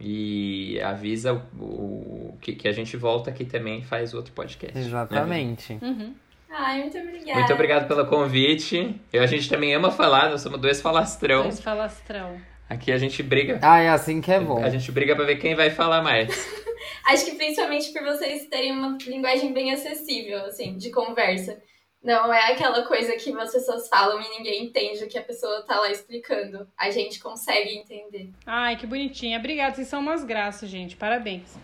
E 0.00 0.80
avisa 0.80 1.34
o, 1.58 1.62
o 1.62 2.38
que, 2.40 2.54
que, 2.54 2.66
a 2.66 2.72
gente 2.72 2.96
volta 2.96 3.28
aqui 3.30 3.44
também 3.44 3.80
e 3.80 3.84
faz 3.84 4.14
outro 4.14 4.32
podcast. 4.32 4.74
Né, 4.74 4.84
Exatamente. 4.84 5.74
Né? 5.74 5.80
Uhum. 5.82 6.14
Ai, 6.50 6.80
muito 6.80 6.98
obrigada. 6.98 7.38
Muito 7.38 7.52
obrigado 7.52 7.86
pelo 7.86 8.06
convite. 8.06 8.98
Eu, 9.12 9.22
a 9.22 9.26
gente 9.26 9.48
também 9.48 9.74
ama 9.74 9.90
falar, 9.90 10.30
nós 10.30 10.40
somos 10.40 10.58
dois 10.58 10.80
falastrão. 10.80 11.42
Dois 11.42 11.60
falastrão. 11.60 12.40
Aqui 12.68 12.90
a 12.92 12.98
gente 12.98 13.22
briga. 13.22 13.58
Ah, 13.62 13.80
é 13.80 13.90
assim 13.90 14.20
que 14.22 14.32
é 14.32 14.40
bom. 14.40 14.64
A 14.64 14.70
gente 14.70 14.90
briga 14.90 15.14
pra 15.14 15.24
ver 15.24 15.36
quem 15.36 15.54
vai 15.54 15.70
falar 15.70 16.02
mais. 16.02 16.28
Acho 17.06 17.24
que 17.24 17.34
principalmente 17.34 17.92
por 17.92 18.02
vocês 18.02 18.46
terem 18.46 18.72
uma 18.72 18.96
linguagem 19.06 19.52
bem 19.52 19.72
acessível, 19.72 20.44
assim, 20.46 20.76
de 20.76 20.90
conversa. 20.90 21.60
Não 22.02 22.32
é 22.32 22.52
aquela 22.52 22.82
coisa 22.86 23.12
que 23.16 23.30
as 23.38 23.52
pessoas 23.52 23.86
falam 23.88 24.20
e 24.22 24.38
ninguém 24.38 24.64
entende 24.64 25.04
o 25.04 25.08
que 25.08 25.18
a 25.18 25.22
pessoa 25.22 25.62
tá 25.62 25.78
lá 25.78 25.90
explicando. 25.90 26.66
A 26.78 26.90
gente 26.90 27.20
consegue 27.20 27.76
entender. 27.76 28.30
Ai, 28.46 28.76
que 28.76 28.86
bonitinha. 28.86 29.38
Obrigada, 29.38 29.74
vocês 29.74 29.88
são 29.88 30.00
umas 30.00 30.24
graças, 30.24 30.68
gente. 30.70 30.96
Parabéns. 30.96 31.58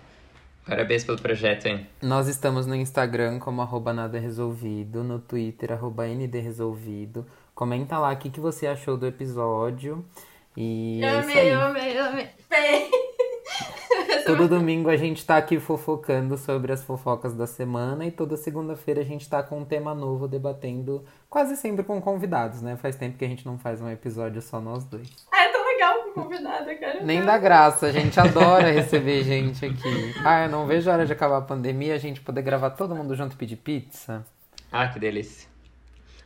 Parabéns 0.67 1.05
pelo 1.05 1.19
projeto, 1.19 1.67
hein? 1.67 1.87
Nós 2.03 2.27
estamos 2.27 2.67
no 2.67 2.75
Instagram 2.75 3.39
como 3.39 3.63
arroba 3.63 3.93
nada 3.93 4.19
resolvido, 4.19 5.03
no 5.03 5.21
Twitter 5.21 5.73
arroba 5.73 6.07
ndresolvido. 6.07 7.25
Comenta 7.55 7.99
lá 7.99 8.13
o 8.13 8.17
que, 8.17 8.29
que 8.29 8.41
você 8.41 8.67
achou 8.67 8.97
do 8.97 9.07
episódio. 9.07 10.05
E 10.57 11.01
eu 11.01 11.09
é 11.09 11.19
amei, 11.21 11.55
eu 11.55 11.61
amei, 11.61 11.99
eu 11.99 12.05
amei. 12.05 12.29
Todo 14.27 14.49
domingo 14.49 14.91
a 14.91 14.97
gente 14.97 15.25
tá 15.25 15.37
aqui 15.37 15.61
fofocando 15.61 16.37
sobre 16.37 16.73
as 16.73 16.83
fofocas 16.83 17.33
da 17.33 17.47
semana 17.47 18.05
e 18.05 18.11
toda 18.11 18.37
segunda-feira 18.37 19.01
a 19.01 19.05
gente 19.05 19.29
tá 19.29 19.43
com 19.43 19.61
um 19.61 19.65
tema 19.65 19.95
novo 19.95 20.27
debatendo, 20.27 21.05
quase 21.31 21.57
sempre 21.57 21.85
com 21.85 22.01
convidados, 22.01 22.61
né? 22.61 22.77
Faz 22.77 22.97
tempo 22.97 23.17
que 23.17 23.25
a 23.25 23.29
gente 23.29 23.47
não 23.47 23.57
faz 23.57 23.81
um 23.81 23.89
episódio 23.89 24.43
só 24.43 24.61
nós 24.61 24.85
dois. 24.85 25.09
Ah, 25.33 25.45
é 25.45 25.53
tão 25.53 25.65
legal 25.65 26.03
com 26.03 26.23
convidada, 26.23 26.75
cara. 26.75 27.05
Nem 27.05 27.25
dá 27.25 27.39
graça, 27.39 27.87
a 27.87 27.93
gente 27.93 28.19
adora 28.19 28.71
receber 28.71 29.23
gente 29.23 29.65
aqui. 29.65 30.15
Ah, 30.25 30.45
eu 30.45 30.51
não 30.51 30.67
vejo 30.67 30.91
a 30.91 30.95
hora 30.95 31.07
de 31.07 31.13
acabar 31.13 31.39
a 31.39 31.43
pandemia, 31.43 31.95
a 31.95 31.99
gente 31.99 32.21
poder 32.21 32.43
gravar 32.43 32.71
todo 32.71 32.97
mundo 32.97 33.15
junto 33.15 33.35
e 33.35 33.37
pedir 33.37 33.57
pizza. 33.57 34.27
Ah, 34.73 34.89
que 34.89 34.99
delícia. 34.99 35.56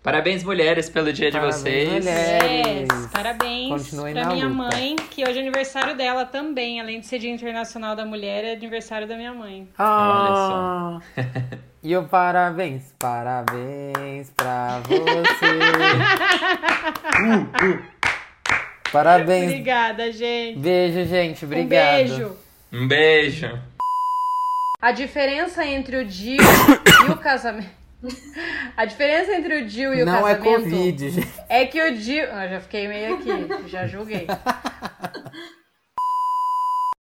Parabéns, 0.03 0.43
mulheres, 0.43 0.89
pelo 0.89 1.13
dia 1.13 1.31
Parabéns, 1.31 1.57
de 1.57 1.61
vocês. 1.63 1.89
mulheres. 1.93 2.89
Yes, 2.91 3.07
parabéns 3.13 3.69
Continuem 3.69 4.15
pra 4.15 4.25
na 4.25 4.33
minha 4.33 4.47
luta. 4.49 4.57
mãe, 4.75 4.97
que 4.97 5.23
hoje 5.23 5.39
é 5.39 5.43
aniversário 5.43 5.95
dela 5.95 6.25
também. 6.25 6.81
Além 6.81 7.01
de 7.01 7.07
ser 7.07 7.19
Dia 7.19 7.31
Internacional 7.31 7.95
da 7.95 8.07
Mulher, 8.07 8.45
é 8.45 8.53
aniversário 8.55 9.07
da 9.07 9.15
minha 9.15 9.35
mãe. 9.35 9.69
Ah, 9.79 11.01
e 11.83 11.95
o 11.95 12.05
parabéns, 12.05 12.95
parabéns 12.99 14.31
pra 14.35 14.81
você. 14.87 15.51
Uh, 17.21 17.43
uh. 17.67 17.83
Parabéns. 18.93 19.51
Obrigada, 19.51 20.11
gente. 20.11 20.59
Beijo, 20.59 21.05
gente. 21.05 21.45
Obrigado. 21.45 22.01
Um 22.01 22.07
beijo. 22.07 22.37
Um 22.73 22.89
beijo. 22.89 23.59
A 24.81 24.93
diferença 24.93 25.65
entre 25.67 25.99
o 25.99 26.05
Dio 26.05 26.41
e 27.07 27.11
o 27.11 27.17
casamento. 27.17 27.80
A 28.77 28.85
diferença 28.85 29.33
entre 29.35 29.63
o 29.63 29.67
Dio 29.67 29.93
e 29.95 30.03
o 30.03 30.07
Não 30.07 30.27
é 30.27 30.35
casamento 30.35 30.63
Covid, 30.65 31.11
gente. 31.11 31.29
é 31.49 31.67
que 31.67 31.83
o 31.83 31.97
Dio. 31.97 32.29
Ah, 32.33 32.49
já 32.49 32.61
fiquei 32.61 32.89
meio 32.89 33.15
aqui, 33.15 33.69
já 33.69 33.87
julguei. 33.87 34.27